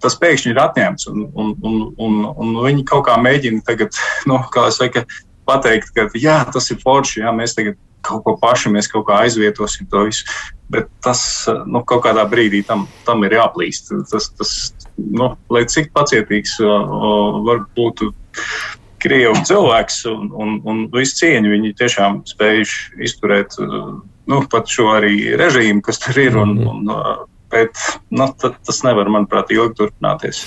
Tas 0.00 0.16
pēkšņi 0.16 0.54
ir 0.54 0.62
atņemts, 0.62 1.10
un, 1.10 1.26
un, 1.34 1.52
un, 1.60 1.82
un, 2.00 2.22
un 2.40 2.56
viņi 2.64 2.86
kaut 2.88 3.04
kā 3.10 3.18
mēģina 3.20 3.66
tagad, 3.66 3.96
nu, 4.30 4.40
kā 4.54 4.70
saka, 4.74 5.04
pateikt, 5.48 5.92
ka 5.96 6.08
jā, 6.14 6.40
tas 6.52 6.70
ir 6.72 6.80
forši, 6.82 7.24
jā, 7.24 7.34
mēs 7.36 7.56
tagad 7.58 7.78
kaut 8.06 8.24
ko 8.24 8.36
paši, 8.40 8.72
mēs 8.72 8.88
kaut 8.90 9.06
kā 9.08 9.20
aizvietosim 9.26 9.88
to 9.90 10.06
visu. 10.08 10.26
Bet 10.70 10.88
tas 11.04 11.22
nu, 11.66 11.82
kaut 11.84 12.04
kādā 12.06 12.24
brīdī 12.30 12.62
tam, 12.66 12.86
tam 13.06 13.24
ir 13.26 13.34
jāplīst. 13.36 13.90
Tas, 14.10 14.30
tas, 14.38 14.52
nu, 14.96 15.32
lai 15.52 15.64
cik 15.68 15.90
pacietīgs 15.96 16.60
var 16.62 17.64
būt 17.76 18.06
Krievu 19.00 19.40
cilvēks 19.48 20.02
un, 20.10 20.28
un, 20.36 20.56
un 20.68 20.80
visu 20.92 21.22
cieņu 21.22 21.54
viņi 21.54 21.74
tiešām 21.78 22.20
spējuši 22.28 23.00
izturēt 23.08 23.56
nu, 23.58 24.40
pat 24.52 24.68
šo 24.68 24.90
arī 24.98 25.32
režīmu, 25.40 25.80
kas 25.84 26.02
tur 26.04 26.20
ir. 26.20 26.36
Un, 26.38 26.54
mhm. 26.58 26.90
un, 26.90 27.28
Bet 27.50 27.74
nu, 28.14 28.28
tas 28.38 28.80
nevar, 28.86 29.10
manuprāt, 29.10 29.50
ilgi 29.54 29.74
turpināties. 29.80 30.44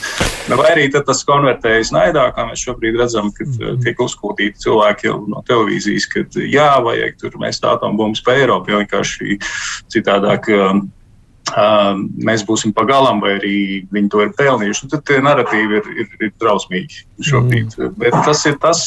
Nu, 0.47 0.57
vai 0.59 0.69
arī 0.71 0.87
tas 0.93 1.23
konvertējas 1.27 1.91
naidā, 1.95 2.29
kā 2.35 2.47
mēs 2.47 2.63
šobrīd 2.63 2.97
redzam, 3.01 3.31
kad 3.35 3.49
mhm. 3.51 3.81
tiek 3.83 3.99
uzskūtīti 4.03 4.63
cilvēki 4.63 5.13
no 5.31 5.43
televīzijas, 5.47 6.07
ka 6.11 6.25
jā, 6.39 6.71
vajag 6.85 7.19
tur 7.21 7.39
mest 7.43 7.67
atombumbas 7.67 8.23
pa 8.23 8.37
Eiropu, 8.39 8.73
jo 8.73 8.83
vienkārši 8.83 9.39
citādāk. 9.93 10.51
Um, 10.53 10.85
mēs 12.23 12.45
būsim 12.47 12.71
pagalam, 12.73 13.19
vai 13.21 13.33
arī 13.35 13.57
viņi 13.93 14.09
to 14.09 14.21
ir 14.23 14.31
pelnījuši. 14.37 14.87
Tad 14.93 15.03
tie 15.09 15.19
narratīvi 15.21 15.75
ir, 15.75 15.89
ir, 16.01 16.13
ir 16.23 16.31
drausmīgi 16.41 17.03
šobrīd. 17.27 17.75
Mm. 17.77 17.97
Bet 17.99 18.15
tas 18.25 18.45
ir 18.47 18.55
tas, 18.63 18.85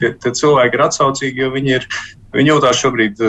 tie, 0.00 0.12
tie 0.14 0.32
cilvēki 0.38 0.78
ir 0.78 0.84
atsaucīgi, 0.86 1.42
jo 1.42 1.50
viņi, 1.56 1.74
ir, 1.80 1.88
viņi 2.36 2.52
jūtās 2.54 2.80
šobrīd 2.80 3.20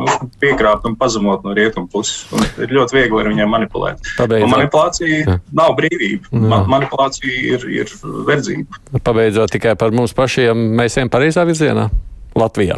nu, 0.00 0.30
piekrāpt 0.42 0.86
un 0.88 0.96
pazemot 0.98 1.44
no 1.46 1.54
rietumu 1.56 1.88
puses. 1.92 2.24
Un 2.34 2.46
ir 2.64 2.72
ļoti 2.74 2.98
viegli 2.98 3.20
ar 3.20 3.30
viņiem 3.32 3.52
manipulēt. 3.54 4.10
Manipulācija 4.20 5.20
Jā. 5.20 5.36
nav 5.54 5.76
brīvība. 5.78 6.30
Ma 6.32 6.62
manipulācija 6.76 7.54
ir, 7.54 7.68
ir 7.82 7.94
verdzība. 8.28 8.82
Pabeidzot 9.04 9.54
tikai 9.54 9.76
par 9.80 9.94
mums 9.96 10.16
pašiem, 10.16 10.66
mēs 10.78 10.98
ejam 10.98 11.12
pareizā 11.12 11.46
virzienā. 11.48 11.88
Latvijā. 12.34 12.74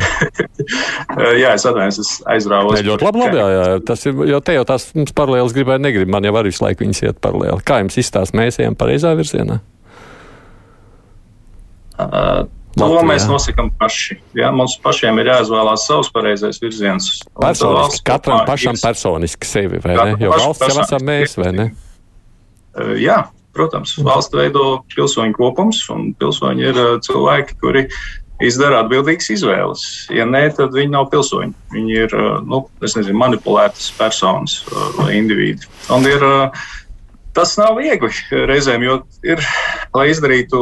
jā, 1.42 1.54
es 1.54 1.64
atvainojos, 1.64 2.00
es 2.02 2.10
aizrāvos. 2.28 2.76
Ne, 2.76 2.84
ļoti 2.90 3.06
labi, 3.06 3.22
labi 3.22 3.38
jā, 3.40 3.46
jā. 3.54 3.78
Tas 3.88 4.04
ir, 4.04 4.18
jo 4.28 4.40
te 4.44 4.56
jau 4.56 4.66
tās 4.68 4.90
mums 4.96 5.14
paralēlas 5.16 5.54
gribēja 5.56 5.80
negrib. 5.80 6.10
Man 6.12 6.28
jau 6.28 6.34
var 6.36 6.48
visu 6.48 6.64
laiku 6.64 6.84
viņas 6.84 7.00
iet 7.06 7.22
paralēli. 7.24 7.64
Kā 7.64 7.80
jums 7.80 7.96
izstāst, 8.02 8.36
mēs 8.36 8.60
ejam 8.60 8.76
pareizā 8.76 9.14
virzienā? 9.16 9.62
Uh, 11.96 12.44
To 12.76 13.00
mēs 13.08 13.24
nosakām 13.28 13.70
paši. 13.80 14.18
Ja? 14.36 14.50
Mums 14.52 14.76
pašiem 14.84 15.16
ir 15.22 15.30
jāizvēlās 15.30 15.86
savs 15.88 16.10
pareizais 16.12 16.60
virziens. 16.60 17.08
Personiski, 17.40 18.02
katram 18.04 18.44
pašam 18.48 18.76
personiski 18.82 19.48
sevi, 19.48 19.80
vai 19.84 19.96
ne? 19.96 20.18
Jo 20.20 20.34
valsts 20.34 20.68
jau 20.68 20.84
esam 20.84 21.08
mēs, 21.08 21.38
vai 21.40 21.54
ne? 21.56 21.66
Jā, 23.00 23.22
protams, 23.56 23.96
valsts 24.04 24.36
veido 24.36 24.82
pilsoņu 24.92 25.38
kopums, 25.38 25.80
un 25.94 26.10
pilsoņi 26.20 26.68
ir 26.68 26.80
cilvēki, 27.06 27.56
kuri 27.62 27.86
izdara 28.44 28.82
atbildīgas 28.84 29.30
izvēles. 29.32 29.84
Ja 30.12 30.26
nē, 30.28 30.42
tad 30.58 30.76
viņi 30.76 30.92
nav 30.92 31.08
pilsoņi. 31.12 31.54
Viņi 31.72 31.96
ir 32.04 32.16
nu, 32.44 32.66
nezinu, 32.84 33.16
manipulētas 33.16 33.88
personas 33.96 34.58
vai 34.98 35.14
individi. 35.16 35.64
Un 35.96 36.04
ir, 36.10 36.26
tas 37.36 37.54
nav 37.60 37.76
viegli 37.78 38.10
reizēm, 38.48 38.84
jo 38.86 38.96
ir, 39.26 39.42
lai 39.96 40.08
izdarītu 40.10 40.58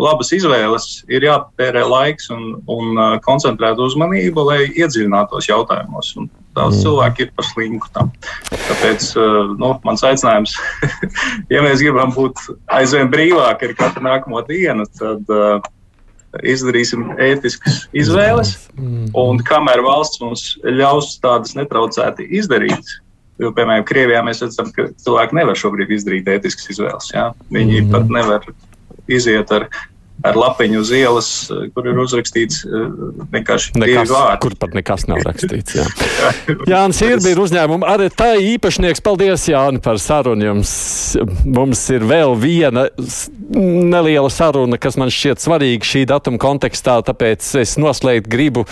labas 0.00 0.30
izvēles, 0.34 0.86
ir 1.12 1.26
jāpērē 1.26 1.84
laiks 1.86 2.30
un, 2.34 2.56
un 2.70 3.02
koncentrēta 3.26 3.82
uzmanība, 3.84 4.46
lai 4.46 4.58
iedziļinātos 4.70 5.50
jautājumos. 5.50 6.14
Un 6.20 6.30
daudz 6.54 6.78
mm. 6.78 6.82
cilvēku 6.86 7.24
ir 7.26 7.32
par 7.36 7.48
slinku 7.50 7.90
tam. 7.94 8.10
Tāpēc 8.54 9.10
nu, 9.58 9.74
mans 9.86 10.06
aicinājums, 10.06 10.56
ja 11.54 11.62
mēs 11.66 11.82
gribam 11.82 12.14
būt 12.14 12.42
aizvien 12.78 13.10
brīvāki 13.12 13.70
ar 13.70 13.78
katru 13.78 14.06
nākamo 14.06 14.42
dienu, 14.48 14.86
tad 14.98 15.34
uh, 15.34 15.58
izdarīsim 16.42 17.12
ētiskas 17.22 17.84
izvēles, 17.96 18.56
un 19.14 19.42
kamēr 19.46 19.82
valsts 19.84 20.22
mums 20.22 20.46
ļaus 20.66 21.14
tādas 21.22 21.54
netraucēti 21.58 22.26
izdarīt, 22.40 22.96
jo, 23.42 23.50
piemēram, 23.56 23.86
Krievijā 23.88 24.22
mēs 24.26 24.44
redzam, 24.44 24.70
ka 24.74 24.88
cilvēki 25.04 25.40
nevar 25.40 25.58
šobrīd 25.58 25.90
izdarīt 25.96 26.30
ētiskas 26.36 26.70
izvēles. 26.76 27.10
Ja? 27.14 27.32
Viņi 27.50 27.80
mm 27.80 27.88
-hmm. 27.88 27.92
pat 27.94 28.14
nevar 28.18 28.48
iziet 29.10 29.52
ar 29.52 29.68
ar 30.22 30.36
lapiņu 30.38 30.80
uz 30.80 30.90
ielas, 30.94 31.28
kur 31.74 31.88
ir 31.90 31.98
uzrakstīts 32.00 32.62
eh, 32.64 32.84
vienkārši 33.34 33.74
nekas, 33.80 34.12
vārdi. 34.12 34.40
Kur 34.44 34.56
pat 34.60 34.76
nekas 34.76 35.06
nav 35.10 35.24
rakstīts. 35.26 35.76
Jā. 35.80 35.86
Jānis 36.70 37.02
Irbi 37.04 37.34
ir 37.34 37.42
uzņēmuma 37.42 37.90
arī 37.96 38.08
tā 38.14 38.34
īpašnieks. 38.54 39.02
Paldies, 39.04 39.48
Jāni, 39.50 39.82
par 39.84 39.98
sarunu. 40.02 40.46
Jums, 40.52 40.74
mums 41.44 41.82
ir 41.94 42.06
vēl 42.08 42.36
viena 42.40 42.86
neliela 43.50 44.30
saruna, 44.32 44.78
kas 44.80 44.98
man 45.00 45.12
šķiet 45.12 45.42
svarīga 45.42 45.86
šī 45.86 46.04
datuma 46.10 46.40
kontekstā, 46.42 47.00
tāpēc 47.06 47.54
es 47.62 47.76
noslēgt 47.80 48.30
gribu. 48.32 48.64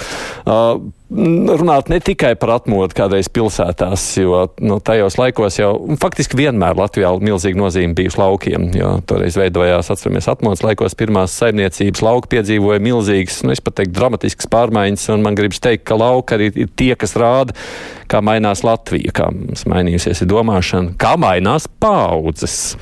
Uh, 0.42 0.80
runāt 1.12 1.90
ne 1.92 1.98
tikai 2.00 2.32
par 2.40 2.54
atmodu 2.56 2.96
kādreiz 2.96 3.28
pilsētās, 3.32 4.04
jo 4.16 4.46
nu, 4.64 4.78
tajos 4.84 5.18
laikos 5.20 5.58
jau 5.58 5.72
faktiski 6.00 6.38
vienmēr 6.40 6.78
Latvijā 6.78 7.10
milzīga 7.20 7.60
nozīme 7.60 7.96
bijusi 7.98 8.20
laukiem. 8.20 8.70
Jo 8.76 8.94
toreiz 9.08 9.36
veidojās, 9.38 9.90
atceramies, 9.92 10.30
atmodas 10.32 10.64
laikos 10.64 10.96
pirmās 10.98 11.36
saimniecības 11.36 12.04
lauki 12.04 12.32
piedzīvoja 12.36 12.82
milzīgas, 12.84 13.42
nu, 13.46 13.52
es 13.54 13.60
pat 13.64 13.80
teiktu, 13.80 13.96
dramatiskas 13.98 14.48
pārmaiņas, 14.52 15.08
un 15.14 15.26
man 15.26 15.36
gribas 15.38 15.60
teikt, 15.62 15.84
ka 15.90 15.98
lauka 16.00 16.38
arī 16.38 16.52
ir 16.54 16.72
tie, 16.76 16.94
kas 16.98 17.16
rāda, 17.20 17.56
kā 18.12 18.20
mainās 18.24 18.62
Latvija, 18.66 19.14
kā 19.16 19.30
mainījusies 19.72 20.22
ir 20.24 20.30
domāšana, 20.30 20.94
kā 21.00 21.14
mainās 21.20 21.68
paudzes. 21.82 22.74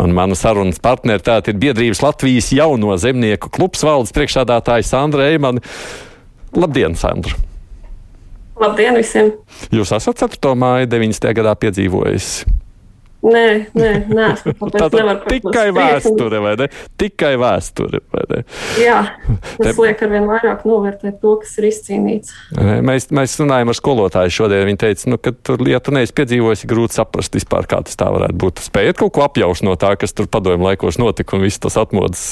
Un 0.00 0.14
mana 0.16 0.38
sarunas 0.38 0.80
partneri 0.82 1.24
tātad 1.26 1.52
ir 1.52 1.60
biedrības 1.60 2.02
Latvijas 2.04 2.50
jauno 2.56 2.96
zemnieku 3.00 3.52
klubs 3.52 3.84
valdes 3.86 4.14
priekšādātājs 4.16 4.92
Sandra 4.94 5.28
Eimana. 5.30 5.62
Labdien, 6.56 6.96
Sandra! 6.98 7.36
Labdien 8.60 8.96
visiem! 8.98 9.30
Jūs 9.72 9.92
esat 9.96 10.20
4. 10.20 10.56
māja 10.58 10.88
90. 10.90 11.30
gadā 11.38 11.54
piedzīvojis. 11.62 12.32
Nē, 13.20 13.46
nē, 13.76 13.90
nē. 14.08 14.28
Tātad 14.72 15.24
tikai 15.28 15.66
vēsture, 15.76 16.38
vai 16.40 16.54
ne? 16.60 16.68
Tikai 17.00 17.34
vēsture, 17.40 18.00
vai 18.14 18.22
ne? 18.30 18.40
Jā, 18.80 19.00
tas 19.60 19.74
Te... 19.74 19.74
liek 19.82 20.00
ar 20.06 20.12
vien 20.14 20.28
vairāk 20.30 20.64
novērtēt 20.68 21.18
to, 21.20 21.34
kas 21.42 21.58
ir 21.60 21.68
izcīnīts. 21.68 22.32
Mēs, 22.86 23.10
mēs 23.12 23.36
runājam 23.42 23.72
ar 23.72 23.78
skolotāju 23.78 24.36
šodien. 24.38 24.64
Viņa 24.70 24.82
teica, 24.86 25.10
nu, 25.12 25.20
ka 25.20 25.34
tur, 25.36 25.66
ja 25.68 25.82
tu 25.84 25.94
neesi 25.96 26.16
piedzīvojis, 26.16 26.64
ir 26.64 26.72
grūti 26.72 26.96
saprast 26.96 27.36
vispār, 27.36 27.68
kā 27.68 27.82
tas 27.84 28.00
tā 28.00 28.08
varētu 28.14 28.40
būt. 28.40 28.64
Spējat 28.70 29.02
kaut 29.02 29.14
ko 29.18 29.26
apjaust 29.26 29.66
no 29.66 29.76
tā, 29.80 29.92
kas 30.00 30.16
tur 30.16 30.30
padomju 30.32 30.70
laikos 30.70 31.00
notika 31.00 31.36
un 31.36 31.44
viss 31.44 31.60
tas 31.60 31.76
atmodas 31.80 32.24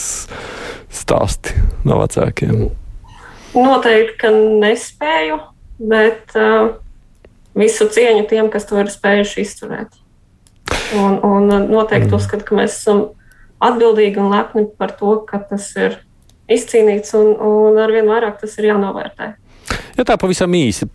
stāsti 0.88 1.56
no 1.84 2.00
vecākiem? 2.00 2.68
Noteikti, 3.58 4.18
ka 4.20 4.32
nespēju 4.32 5.40
bet 5.78 6.34
uh, 6.36 6.74
visu 7.58 7.88
cieņu 7.90 8.26
tiem, 8.30 8.50
kas 8.52 8.66
to 8.68 8.78
ir 8.82 8.90
spējuši 8.92 9.44
izturēt. 9.44 9.94
Un, 10.96 11.18
un 11.20 11.48
noteikti 11.68 12.08
mm. 12.08 12.16
uzskatu, 12.16 12.46
ka 12.48 12.56
mēs 12.56 12.78
esam 12.78 13.02
atbildīgi 13.60 14.22
un 14.22 14.30
lepni 14.32 14.64
par 14.78 14.94
to, 14.96 15.18
ka 15.28 15.42
tas 15.50 15.66
ir 15.76 15.98
izcīnīts 16.48 17.12
un, 17.18 17.34
un 17.34 17.80
arvien 17.82 18.08
vairāk 18.08 18.38
tas 18.40 18.54
ir 18.56 18.70
jānovērtē. 18.70 19.32
Ja 19.98 20.06
tā 20.08 20.16
pavisam 20.16 20.54
īsi, 20.56 20.88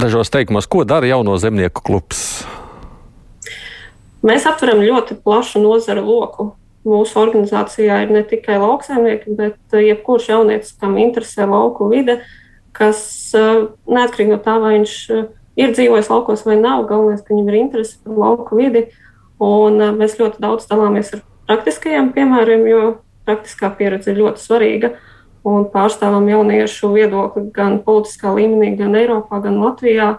dažos 0.00 0.32
teikumos, 0.32 0.66
ko 0.66 0.82
dara 0.88 1.06
jauno 1.06 1.36
zemnieku 1.38 1.84
klubs? 1.86 2.40
mēs 4.26 4.46
aptveram 4.48 4.82
ļoti 4.84 5.18
plašu 5.24 5.62
nozaru 5.62 6.04
loku. 6.06 6.50
Mūsu 6.88 7.18
organizācijā 7.20 7.98
ir 8.06 8.12
ne 8.14 8.22
tikai 8.24 8.56
lauksaimnieki, 8.60 9.34
bet 9.36 9.74
jebkurš 9.76 10.30
jaunietis, 10.30 10.72
kam 10.80 10.96
interesē 11.00 11.44
lauku 11.48 11.90
vide, 11.90 12.22
kas 12.76 13.02
neatkarīgi 13.36 14.32
no 14.32 14.38
tā, 14.40 14.56
vai 14.62 14.78
viņš 14.78 14.94
ir 15.60 15.74
dzīvojis 15.76 16.08
laukos 16.08 16.46
vai 16.46 16.56
nav, 16.56 16.86
galvenais, 16.88 17.20
ka 17.20 17.34
viņam 17.34 17.50
ir 17.52 17.58
interese 17.60 17.98
par 18.00 18.16
lauku 18.16 18.56
vidi. 18.56 18.86
Un 19.40 19.80
mēs 19.96 20.18
ļoti 20.20 20.42
daudz 20.42 20.66
dalāmies 20.68 21.14
ar 21.16 21.22
praktiskajiem 21.48 22.12
piemēriem, 22.16 22.66
jo 22.68 22.82
praktiskā 23.28 23.70
pieredze 23.76 24.12
ir 24.12 24.20
ļoti 24.20 24.44
svarīga. 24.44 24.92
Un 25.48 25.64
pārstāvam 25.72 26.26
jauniešu 26.28 26.90
viedokli 26.92 27.46
gan 27.54 27.78
politiskā 27.84 28.34
līmenī, 28.36 28.74
gan 28.76 28.98
Eiropā, 28.98 29.40
gan 29.40 29.56
Latvijā. 29.62 30.18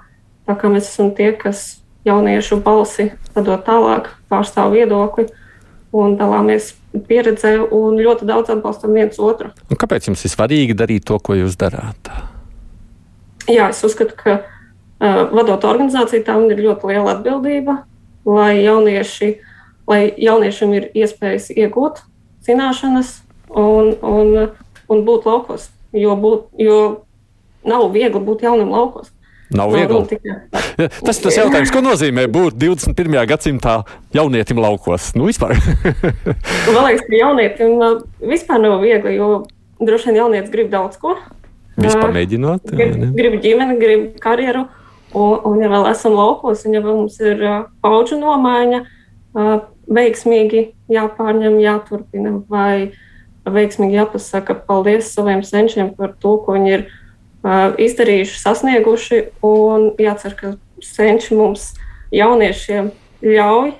Tā 0.49 0.55
kā 0.57 0.71
mēs 0.73 0.89
esam 0.89 1.11
tie, 1.17 1.29
kas 1.37 1.83
jauniešu 2.07 2.57
balsi 2.65 3.11
padod 3.35 3.61
tālāk, 3.67 4.09
pārstāv 4.31 4.73
viedokli 4.73 5.27
un 5.93 6.15
dalāmies 6.17 6.71
pieredzē 7.07 7.57
un 7.75 7.99
ļoti 7.99 8.25
daudz 8.27 8.51
atbalstam 8.53 8.95
viens 8.95 9.19
otru. 9.21 9.51
Un 9.69 9.79
kāpēc 9.79 10.09
jums 10.09 10.25
ir 10.25 10.33
svarīgi 10.33 10.75
darīt 10.77 11.05
to, 11.07 11.19
ko 11.21 11.37
jūs 11.37 11.57
darāt? 11.59 12.11
Jā, 13.51 13.69
es 13.69 13.81
uzskatu, 13.85 14.15
ka 14.17 14.37
uh, 14.39 15.23
vadot 15.31 15.63
organizāciju, 15.67 16.23
tam 16.25 16.47
ir 16.51 16.61
ļoti 16.63 16.91
liela 16.91 17.15
atbildība, 17.15 17.81
lai, 18.25 18.61
jaunieši, 18.63 19.31
lai 19.89 20.01
jauniešiem 20.17 20.73
ir 20.77 20.89
iespējas 21.03 21.49
iegūt 21.55 22.03
zināšanas 22.45 23.21
un, 23.49 23.95
un, 24.01 24.35
un 24.89 25.07
būt 25.07 25.27
laukos. 25.29 25.69
Jo, 25.91 26.15
būt, 26.19 26.53
jo 26.61 26.77
nav 27.67 27.89
viegli 27.93 28.21
būt 28.23 28.45
jaunam 28.47 28.71
laukos. 28.73 29.11
Nav 29.51 29.73
viegli. 29.75 30.19
Tas 31.05 31.17
ir 31.19 31.25
tas 31.25 31.35
jautājums, 31.35 31.71
ko 31.73 31.81
nozīmē 31.83 32.23
būt 32.31 32.55
21. 32.55 33.17
gadsimtā 33.27 33.81
jaunietim 34.15 34.61
laukos. 34.63 35.11
Nu, 35.17 35.27
vispār. 35.27 35.57
Man 36.73 36.87
liekas, 36.87 37.03
ka 37.03 37.17
jaunietim 37.19 37.75
uh, 37.83 37.97
vispār 38.23 38.63
nav 38.63 38.79
viegli, 38.81 39.17
jo 39.19 39.43
droši 39.83 40.09
vien 40.09 40.21
jaunietis 40.21 40.53
grib 40.53 40.71
daudz 40.71 40.97
ko. 41.01 41.17
Vispār 41.75 42.15
mēģinot. 42.15 42.71
Grib, 42.71 42.95
grib 43.17 43.37
ģimeni, 43.43 43.75
grib 43.81 44.07
karjeru. 44.23 44.65
Un, 45.11 45.37
un, 45.43 45.59
ja 45.59 45.67
vēl 45.71 45.89
esam 45.91 46.15
laukos, 46.15 46.63
un 46.65 46.75
ja 46.77 46.81
vēl 46.83 47.01
mums 47.03 47.17
ir 47.19 47.41
uh, 47.43 47.63
paudžu 47.83 48.19
nomaiņa, 48.21 48.81
uh, 48.85 49.53
veiksmīgi 49.91 50.69
jāpārņem, 50.91 51.59
jāturpina, 51.61 52.37
vai 52.49 52.93
veiksmīgi 53.49 53.97
jāpasaka 53.97 54.55
paldies 54.67 55.11
saviem 55.15 55.41
senčiem 55.43 55.91
par 55.97 56.13
to, 56.21 56.37
ko 56.45 56.55
viņi 56.55 56.75
ir 56.77 56.89
izdarījuši, 57.81 58.37
sasnieguši. 58.37 59.21
Un 59.41 59.91
jācer, 60.01 60.35
ka 60.37 60.53
senči 60.85 61.37
mums, 61.37 61.71
jauniešiem, 62.13 62.91
ļauj 63.25 63.73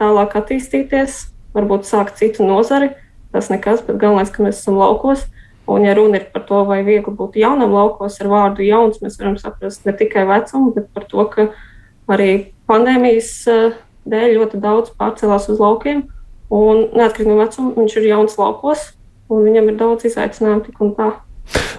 tālāk 0.00 0.36
attīstīties, 0.38 1.20
varbūt 1.54 1.86
sākt 1.86 2.18
citu 2.18 2.46
nozari. 2.46 2.92
Tas 3.30 3.50
nekas, 3.50 3.84
bet 3.86 4.00
galvenais, 4.02 4.32
ka 4.34 4.42
mēs 4.42 4.58
esam 4.58 4.80
laukos. 4.80 5.28
Un, 5.70 5.84
ja 5.86 5.94
runa 5.94 6.18
ir 6.18 6.26
par 6.34 6.42
to, 6.48 6.64
vai 6.66 6.80
viegli 6.82 7.12
būt 7.14 7.38
jaunam 7.38 7.74
laukos 7.76 8.18
ar 8.22 8.30
vārdu 8.32 8.64
jauns, 8.66 8.98
mēs 9.04 9.20
varam 9.20 9.36
saprast 9.38 9.86
ne 9.86 9.94
tikai 9.94 10.24
vecumu, 10.26 10.72
bet 10.74 10.88
par 10.96 11.06
to, 11.10 11.26
ka 11.30 11.46
arī 12.10 12.30
pandēmijas 12.70 13.30
dēļ 14.10 14.34
ļoti 14.40 14.60
daudz 14.62 14.94
pārcēlās 14.98 15.46
uz 15.52 15.62
laukiem. 15.62 16.08
Un 16.50 16.88
neatkarīgi 16.98 17.30
no 17.30 17.38
vecuma, 17.38 17.74
viņš 17.76 17.96
ir 18.00 18.08
jauns 18.10 18.34
laukos, 18.40 18.88
un 19.30 19.46
viņam 19.46 19.70
ir 19.70 19.78
daudz 19.78 20.08
izaicinājumu 20.10 20.64
tik 20.66 20.82
un 20.82 20.94
tā. 20.98 21.10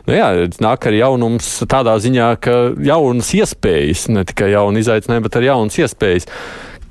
Nu 0.08 0.16
jā, 0.16 0.30
nāk 0.64 0.88
ar 0.88 0.96
jaunums 0.96 1.50
tādā 1.70 1.98
ziņā, 2.02 2.32
ka 2.44 2.58
jaunas 2.88 3.32
iespējas, 3.36 4.08
ne 4.12 4.24
tikai 4.28 4.54
jauna 4.54 4.82
izaicinājuma, 4.82 5.28
bet 5.28 5.40
arī 5.40 5.52
jaunas 5.52 5.80
iespējas. 5.84 6.28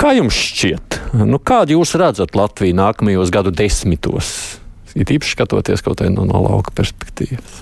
Kā 0.01 0.15
jums 0.17 0.37
šķiet, 0.37 1.01
nu, 1.29 1.41
kādu 1.41 1.77
jūs 1.79 1.97
redzat 2.01 2.37
Latviju 2.37 2.77
nākamajos 2.79 3.33
gadu 3.33 3.53
desmitos? 3.53 4.61
Ir 4.99 5.11
īpaši 5.17 5.37
skatoties 5.37 5.83
kaut 5.85 6.01
kādā 6.01 6.11
no, 6.13 6.27
no 6.29 6.43
lauka 6.43 6.73
perspektīvas. 6.75 7.61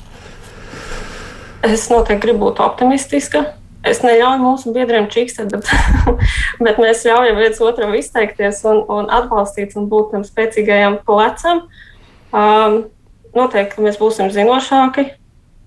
Es 1.67 1.89
noteikti 1.91 2.29
gribu 2.29 2.47
būt 2.47 2.61
optimistiska. 2.63 3.45
Es 3.87 4.01
neļauju 4.03 4.43
mūsu 4.43 4.73
biedriem 4.75 5.07
čīkstēt, 5.11 5.53
bet, 5.55 5.69
bet 6.65 6.81
mēs 6.83 7.05
ļaujam 7.07 7.39
viens 7.39 7.61
otram 7.63 7.95
izteikties 7.99 8.65
un, 8.67 8.83
un 8.91 9.11
atbalstīt 9.15 9.77
un 9.79 9.87
būt 9.91 10.13
tam 10.15 10.27
spēcīgajam 10.27 11.01
plecam. 11.07 11.65
Um, 12.35 12.81
noteikti 13.37 13.85
mēs 13.85 13.99
būsim 14.01 14.33
zinošāki, 14.35 15.07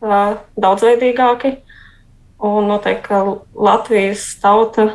daudzveidīgāki. 0.01 1.55
Un 2.41 2.67
noteikti, 2.71 3.17
Latvijas 3.53 4.25
tauta 4.41 4.87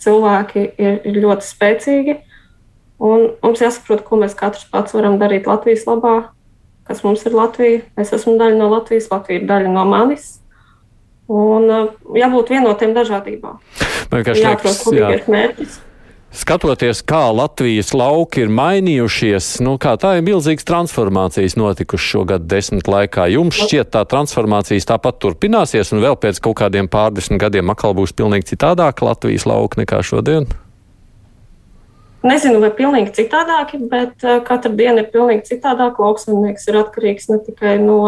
cilvēki 0.00 0.62
ir, 0.80 1.00
ir 1.04 1.18
ļoti 1.20 1.46
spēcīgi. 1.46 2.14
Un 3.04 3.26
mums 3.44 3.60
jāsaprot, 3.60 4.04
ko 4.06 4.18
mēs 4.22 4.36
katrs 4.38 4.64
pats 4.72 4.96
varam 4.96 5.18
darīt 5.20 5.48
Latvijas 5.50 5.84
labā, 5.88 6.14
kas 6.88 7.02
mums 7.04 7.24
ir 7.28 7.36
Latvija. 7.36 7.82
Es 8.00 8.14
esmu 8.16 8.38
daļa 8.40 8.60
no 8.60 8.70
Latvijas, 8.72 9.10
Latvija 9.12 9.42
ir 9.42 9.48
daļa 9.50 9.72
no 9.74 9.84
manis. 9.88 10.38
Un 11.28 11.68
jābūt 12.16 12.52
vienotiem 12.52 12.92
dažādībā. 12.96 13.56
Jāatrod 14.12 14.80
kopīgais 14.84 15.28
mērķis 15.32 15.82
skatoties, 16.34 17.02
kā 17.06 17.28
Latvijas 17.34 17.92
lauki 17.94 18.44
ir 18.44 18.50
mainījušies, 18.52 19.60
nu, 19.64 19.76
kā 19.80 19.94
tā 20.00 20.16
ir 20.18 20.26
milzīgas 20.26 20.66
transformācijas 20.66 21.56
notikušas 21.58 22.10
šo 22.10 22.24
gadu 22.28 22.48
desmit 22.50 22.90
laikā. 22.90 23.28
Jums 23.34 23.58
šķiet, 23.62 23.92
tā 23.94 24.04
transformācijas 24.10 24.88
tāpat 24.90 25.20
turpināsies, 25.22 25.94
un 25.94 26.02
vēl 26.04 26.18
pēc 26.20 26.42
kaut 26.44 26.58
kādiem 26.64 26.90
pārdesmit 26.90 27.42
gadiem 27.42 27.70
atkal 27.70 27.94
būs 27.96 28.14
pilnīgi 28.16 28.50
citādāk 28.54 29.04
Latvijas 29.06 29.46
lauki 29.48 29.84
nekā 29.84 30.02
šodien? 30.06 30.50
Nezinu, 32.24 32.56
vai 32.62 32.70
pilnīgi 32.72 33.12
citādāki, 33.18 33.78
bet 33.90 34.24
uh, 34.24 34.38
katra 34.46 34.72
diena 34.72 35.02
ir 35.02 35.10
pilnīgi 35.12 35.44
citādāka. 35.50 36.00
Lauksaimnieks 36.00 36.70
ir 36.70 36.78
atkarīgs 36.80 37.28
ne 37.28 37.36
tikai 37.44 37.74
no 37.82 37.98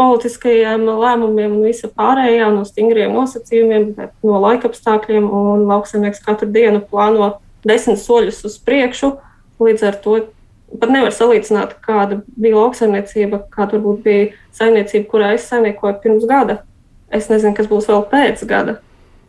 politiskajiem 0.00 0.86
lēmumiem 0.86 1.56
un 1.58 1.64
visa 1.66 1.90
pārējā, 1.90 2.46
no 2.54 2.62
stingriem 2.68 3.12
nosacījumiem, 3.16 3.90
bet 3.98 4.14
no 4.24 4.38
laikapstākļiem. 4.44 5.26
Lauksaimnieks 5.66 6.22
katru 6.24 6.48
dienu 6.54 6.84
plāno 6.86 7.32
desmit 7.66 7.98
soļus 8.00 8.44
uz 8.46 8.56
priekšu. 8.62 9.16
Līdz 9.60 9.88
ar 9.90 9.98
to 10.04 10.14
pat 10.78 10.94
nevar 10.94 11.10
salīdzināt, 11.10 11.74
kāda 11.82 12.20
bija 12.38 12.60
lauksaimniecība, 12.60 13.42
kāda 13.50 13.76
varbūt 13.76 14.04
bija 14.06 14.30
saimniecība, 14.56 15.10
kurā 15.10 15.34
es 15.34 15.50
saimniekoju 15.50 15.98
pirms 16.04 16.30
gada. 16.30 16.60
Es 17.10 17.26
nezinu, 17.32 17.56
kas 17.58 17.66
būs 17.66 17.90
vēl 17.90 18.06
pēc 18.14 18.46
gada. 18.46 18.78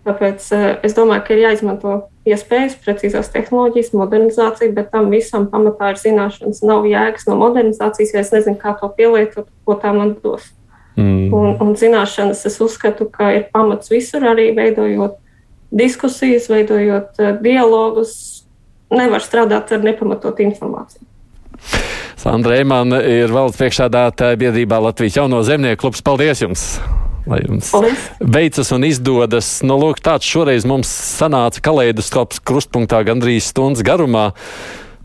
Tāpēc 0.06 0.46
uh, 0.54 0.68
es 0.86 0.94
domāju, 0.94 1.26
ka 1.26 1.34
ir 1.34 1.48
jāizmanto 1.48 1.98
iespējas, 2.28 2.78
precīzās 2.84 3.32
tehnoloģijas, 3.34 3.94
modernizācija, 3.98 4.74
bet 4.76 4.92
tam 4.94 5.10
visam 5.14 5.48
pamatā 5.50 5.94
ir 5.94 6.02
zināšanas. 6.02 6.62
Nav 6.68 6.86
jēgas 6.90 7.28
no 7.30 7.38
modernizācijas, 7.42 8.14
ja 8.14 8.24
es 8.24 8.34
nezinu, 8.36 8.60
kā 8.62 8.76
to 8.80 8.90
pielietot, 8.98 9.50
ko 9.66 9.78
tā 9.82 9.94
man 9.96 10.14
dos. 10.24 10.52
Mm. 11.00 11.32
Un, 11.34 11.56
un 11.64 11.74
zināšanas 11.80 12.46
es 12.46 12.60
uzskatu, 12.62 13.08
ka 13.10 13.32
ir 13.38 13.48
pamats 13.54 13.90
visur, 13.94 14.26
arī 14.28 14.52
veidojot 14.58 15.18
diskusijas, 15.72 16.50
veidojot 16.52 17.22
uh, 17.22 17.32
dialogus, 17.42 18.14
nevar 18.92 19.24
strādāt 19.24 19.72
ar 19.72 19.86
nepamatotu 19.88 20.46
informāciju. 20.46 21.08
Sandra 22.22 22.60
Eimana 22.60 23.00
ir 23.08 23.32
valsts 23.34 23.58
priekšādātāja 23.62 24.38
biedrībā 24.38 24.82
Latvijas 24.84 25.22
jauno 25.22 25.42
zemnieku 25.48 25.88
klubs. 25.88 26.04
Paldies 26.06 26.44
jums! 26.44 26.68
Lai 27.30 27.42
jums 27.46 27.72
Paldies. 27.72 28.06
veicas 28.20 28.72
un 28.74 28.86
izdodas. 28.88 29.50
Nu, 29.66 29.78
lūk, 29.82 30.02
tāds 30.04 30.28
šoreiz 30.28 30.66
mums 30.70 30.90
sanāca 30.90 31.62
kaleidoskops 31.64 32.42
krustpunktā 32.46 33.04
gandrīz 33.08 33.52
stundas 33.52 33.86
garumā. 33.86 34.32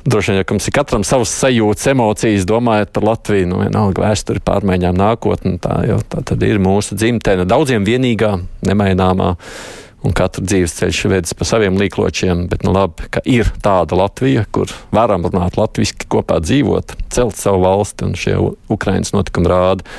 Droši 0.07 0.33
vien, 0.33 0.39
ja 0.39 0.47
mums 0.53 0.69
ir 0.71 0.75
katram 0.77 1.03
savs 1.03 1.33
sajūtas, 1.35 1.89
emocijas, 1.91 2.45
domājot 2.47 2.93
par 2.95 3.09
Latviju, 3.09 3.49
nu, 3.51 3.59
vienalga 3.65 4.05
vēsturi, 4.05 4.43
pārmaiņām, 4.47 4.95
nākotni. 5.01 5.57
Tā, 5.63 5.81
jo, 5.89 5.99
tā 6.07 6.23
tad 6.31 6.45
ir 6.47 6.63
mūsu 6.63 6.95
dzimtene, 6.95 7.43
daudziem 7.49 7.85
vienīgā, 7.89 8.37
nemaināmā 8.69 9.33
un 10.07 10.15
katru 10.15 10.45
dzīves 10.47 10.77
ceļš 10.79 11.01
vedis 11.11 11.35
pa 11.35 11.49
saviem 11.49 11.79
līkločiem, 11.81 12.45
bet 12.53 12.63
nu 12.63 12.71
labi, 12.77 13.09
ka 13.11 13.23
ir 13.27 13.51
tāda 13.65 13.99
Latvija, 13.99 14.45
kur 14.55 14.71
varam 14.95 15.27
runāt 15.27 15.59
latviski, 15.59 16.07
kopā 16.13 16.39
dzīvot, 16.45 16.95
celt 17.11 17.39
savu 17.41 17.65
valsti, 17.65 18.07
un 18.07 18.15
šie 18.21 18.37
Ukrainas 18.73 19.11
notikumi 19.17 19.51
rāda, 19.51 19.97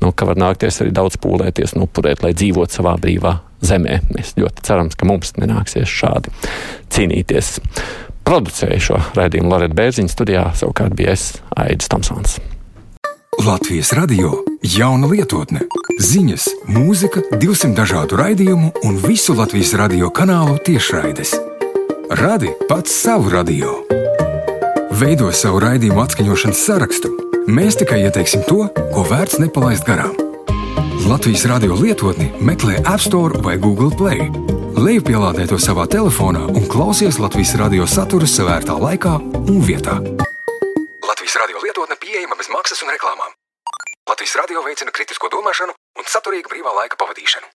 nu, 0.00 0.12
ka 0.12 0.28
var 0.28 0.40
nākties 0.40 0.80
arī 0.82 0.92
daudz 0.96 1.18
pūlēties 1.20 1.76
un 1.76 1.86
upurēt, 1.86 2.24
lai 2.24 2.34
dzīvot 2.36 2.72
savā 2.72 2.96
brīvā 3.00 3.38
zemē. 3.64 4.00
Mēs 4.16 4.36
ļoti 4.40 4.66
ceram, 4.66 4.90
ka 4.92 5.08
mums 5.08 5.34
nenāksies 5.38 5.90
šādi 5.90 6.32
cīnīties. 6.94 7.58
Producēju 8.26 8.84
šo 8.84 9.02
raidījumu 9.16 9.50
Loreta 9.50 9.76
Bērziņa 9.78 10.12
studijā, 10.12 10.46
savukārt 10.56 10.94
bija 10.96 11.16
es 11.16 11.32
Aidis 11.56 11.90
Tomsons. 11.90 12.38
Latvijas 13.40 13.92
radio 13.96 14.34
jauna 14.62 15.08
lietotne, 15.08 15.62
ziņas, 16.02 16.48
mūzika, 16.68 17.22
200 17.32 17.72
dažādu 17.78 18.18
raidījumu 18.20 18.72
un 18.84 18.98
visu 19.00 19.34
Latvijas 19.38 19.72
radio 19.80 20.10
kanālu 20.12 20.58
tiešraides. 20.66 21.32
Radi 22.20 22.52
pats 22.68 22.92
savu 23.02 23.32
radio. 23.32 23.78
Veido 25.00 25.32
savu 25.32 25.62
raidījumu 25.64 26.04
atskaņošanas 26.04 26.64
sarakstu. 26.68 27.29
Mēs 27.48 27.78
tikai 27.80 28.02
ieteiksim 28.04 28.42
to, 28.44 28.66
ko 28.92 29.02
vērts 29.08 29.38
nepalaist 29.40 29.86
garām. 29.88 30.12
Latvijas 31.08 31.46
radio 31.48 31.72
lietotni 31.78 32.26
meklē 32.44 32.82
App 32.84 33.00
Store 33.00 33.40
vai 33.40 33.54
Google 33.56 33.88
Play. 33.96 34.26
Lejupielādē 34.76 35.46
to 35.48 35.56
savā 35.56 35.86
telefonā 35.88 36.42
un 36.52 36.66
klausies 36.68 37.16
Latvijas 37.16 37.54
radio 37.56 37.86
saturu 37.88 38.28
savērtā 38.28 38.76
laikā 38.76 39.14
un 39.40 39.62
vietā. 39.64 39.96
Latvijas 41.08 41.38
radio 41.40 41.64
lietotne 41.64 41.96
pieejama 41.96 42.36
bez 42.36 42.52
maksas 42.52 42.84
un 42.84 42.92
reklāmām. 42.92 43.32
Latvijas 44.10 44.36
radio 44.42 44.60
veicina 44.66 44.92
kritisko 44.92 45.32
domāšanu 45.32 45.72
un 45.72 46.12
saturīgu 46.12 46.52
brīvā 46.52 46.76
laika 46.76 47.00
pavadīšanu. 47.00 47.48